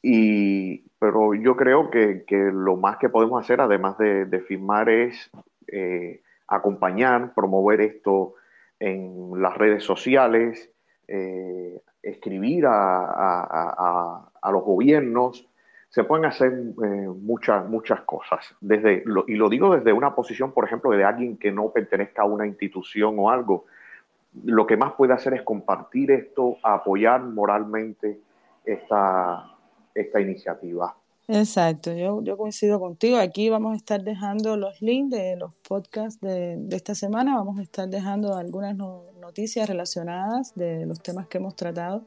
Y, 0.00 0.88
pero 0.98 1.34
yo 1.34 1.56
creo 1.56 1.90
que, 1.90 2.24
lo 2.52 2.76
más 2.76 2.98
que 2.98 3.08
podemos 3.08 3.42
hacer, 3.42 3.60
además 3.60 3.98
de, 3.98 4.44
firmar, 4.46 4.88
es 4.88 5.30
eh, 5.66 6.22
acompañar, 6.46 7.34
promover 7.34 7.80
esto 7.80 8.34
en 8.78 9.40
las 9.40 9.56
redes 9.56 9.82
sociales, 9.82 10.70
eh, 11.08 11.80
escribir 12.02 12.64
a, 12.66 14.30
los 14.52 14.62
gobiernos, 14.62 15.48
se 15.94 16.02
pueden 16.02 16.24
hacer 16.24 16.52
eh, 16.52 17.08
muchas, 17.22 17.68
muchas 17.68 18.00
cosas. 18.00 18.44
Desde, 18.60 19.04
y 19.28 19.34
lo 19.36 19.48
digo 19.48 19.76
desde 19.76 19.92
una 19.92 20.12
posición, 20.12 20.50
por 20.50 20.64
ejemplo, 20.64 20.90
de 20.90 21.04
alguien 21.04 21.36
que 21.36 21.52
no 21.52 21.70
pertenezca 21.70 22.22
a 22.22 22.24
una 22.24 22.48
institución 22.48 23.14
o 23.16 23.30
algo. 23.30 23.66
Lo 24.42 24.66
que 24.66 24.76
más 24.76 24.94
puede 24.94 25.12
hacer 25.12 25.34
es 25.34 25.42
compartir 25.42 26.10
esto, 26.10 26.56
apoyar 26.64 27.22
moralmente 27.22 28.18
esta, 28.64 29.52
esta 29.94 30.20
iniciativa. 30.20 30.96
Exacto, 31.28 31.92
yo, 31.92 32.20
yo 32.24 32.36
coincido 32.36 32.80
contigo. 32.80 33.18
Aquí 33.18 33.48
vamos 33.48 33.74
a 33.74 33.76
estar 33.76 34.02
dejando 34.02 34.56
los 34.56 34.82
links 34.82 35.16
de 35.16 35.36
los 35.36 35.54
podcasts 35.68 36.20
de, 36.20 36.58
esta 36.72 36.96
semana. 36.96 37.36
Vamos 37.36 37.60
a 37.60 37.62
estar 37.62 37.88
dejando 37.88 38.36
algunas 38.36 38.76
noticias 38.76 39.68
relacionadas 39.68 40.56
de 40.56 40.86
los 40.86 41.00
temas 41.00 41.28
que 41.28 41.38
hemos 41.38 41.54
tratado 41.54 42.02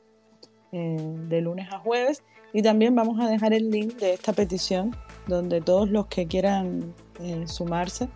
eh, 0.72 0.98
de 1.30 1.42
lunes 1.42 1.68
a 1.72 1.80
jueves. 1.80 2.24
Y 2.54 2.62
también 2.62 2.96
vamos 2.96 3.20
a 3.20 3.30
dejar 3.30 3.54
el 3.54 3.70
link 3.70 3.96
de 3.98 4.14
esta 4.14 4.34
petición 4.34 4.96
donde 5.28 5.62
todos 5.62 5.90
los 5.90 6.08
que 6.08 6.28
quieran 6.28 6.94
eh, 7.20 7.44
sumarse 7.48 8.08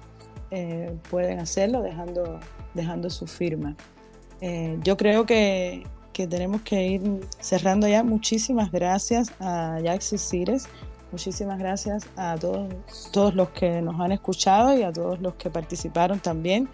eh, 0.52 0.93
pueden 1.10 1.39
hacerlo 1.39 1.82
dejando, 1.82 2.39
dejando 2.74 3.10
su 3.10 3.28
firma. 3.28 3.76
yo 4.84 4.97
creo 4.97 5.26
que, 5.26 5.84
que, 6.14 6.28
tenemos 6.28 6.62
que 6.62 6.88
ir 6.88 7.02
cerrando 7.39 7.88
ya. 7.88 8.04
Muchísimas 8.04 8.72
gracias 8.72 9.32
a 9.39 9.80
Jaxi 9.84 10.18
Cires. 10.18 10.68
Muchísimas 11.12 11.60
gracias 11.60 12.08
a 12.16 12.38
todos, 12.38 12.74
todos 13.12 13.36
los 13.36 13.49
que 13.49 13.82
nos 13.82 13.99
han 13.99 14.14
escuchado 14.14 14.78
y 14.78 14.84
a 14.84 14.93
todos 14.93 15.20
los 15.20 15.36
que 15.36 15.49
participaron 15.49 16.20
también. 16.20 16.70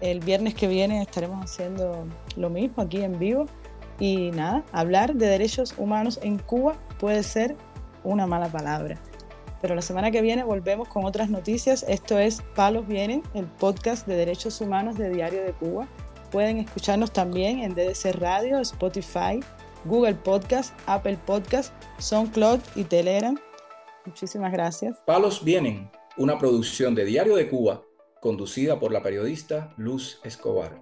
El 0.00 0.20
viernes 0.20 0.54
que 0.54 0.68
viene 0.68 1.02
estaremos 1.02 1.44
haciendo 1.44 2.06
lo 2.36 2.48
mismo 2.48 2.82
aquí 2.82 3.02
en 3.02 3.18
vivo. 3.18 3.46
Y 4.02 4.32
nada, 4.32 4.64
hablar 4.72 5.14
de 5.14 5.28
derechos 5.28 5.74
humanos 5.78 6.18
en 6.24 6.36
Cuba 6.36 6.74
puede 6.98 7.22
ser 7.22 7.54
una 8.02 8.26
mala 8.26 8.48
palabra. 8.48 9.00
Pero 9.60 9.76
la 9.76 9.80
semana 9.80 10.10
que 10.10 10.20
viene 10.22 10.42
volvemos 10.42 10.88
con 10.88 11.04
otras 11.04 11.30
noticias. 11.30 11.84
Esto 11.88 12.18
es 12.18 12.42
Palos 12.56 12.88
Vienen, 12.88 13.22
el 13.32 13.46
podcast 13.46 14.08
de 14.08 14.16
derechos 14.16 14.60
humanos 14.60 14.98
de 14.98 15.08
Diario 15.08 15.44
de 15.44 15.52
Cuba. 15.52 15.86
Pueden 16.32 16.58
escucharnos 16.58 17.12
también 17.12 17.60
en 17.60 17.76
DDC 17.76 18.16
Radio, 18.18 18.58
Spotify, 18.58 19.38
Google 19.84 20.16
Podcast, 20.16 20.74
Apple 20.86 21.20
Podcast, 21.24 21.72
SoundCloud 21.98 22.58
y 22.74 22.82
Telegram. 22.82 23.38
Muchísimas 24.04 24.50
gracias. 24.50 24.98
Palos 25.06 25.44
Vienen, 25.44 25.88
una 26.16 26.38
producción 26.38 26.96
de 26.96 27.04
Diario 27.04 27.36
de 27.36 27.48
Cuba, 27.48 27.84
conducida 28.20 28.80
por 28.80 28.90
la 28.90 29.00
periodista 29.00 29.72
Luz 29.76 30.18
Escobar. 30.24 30.81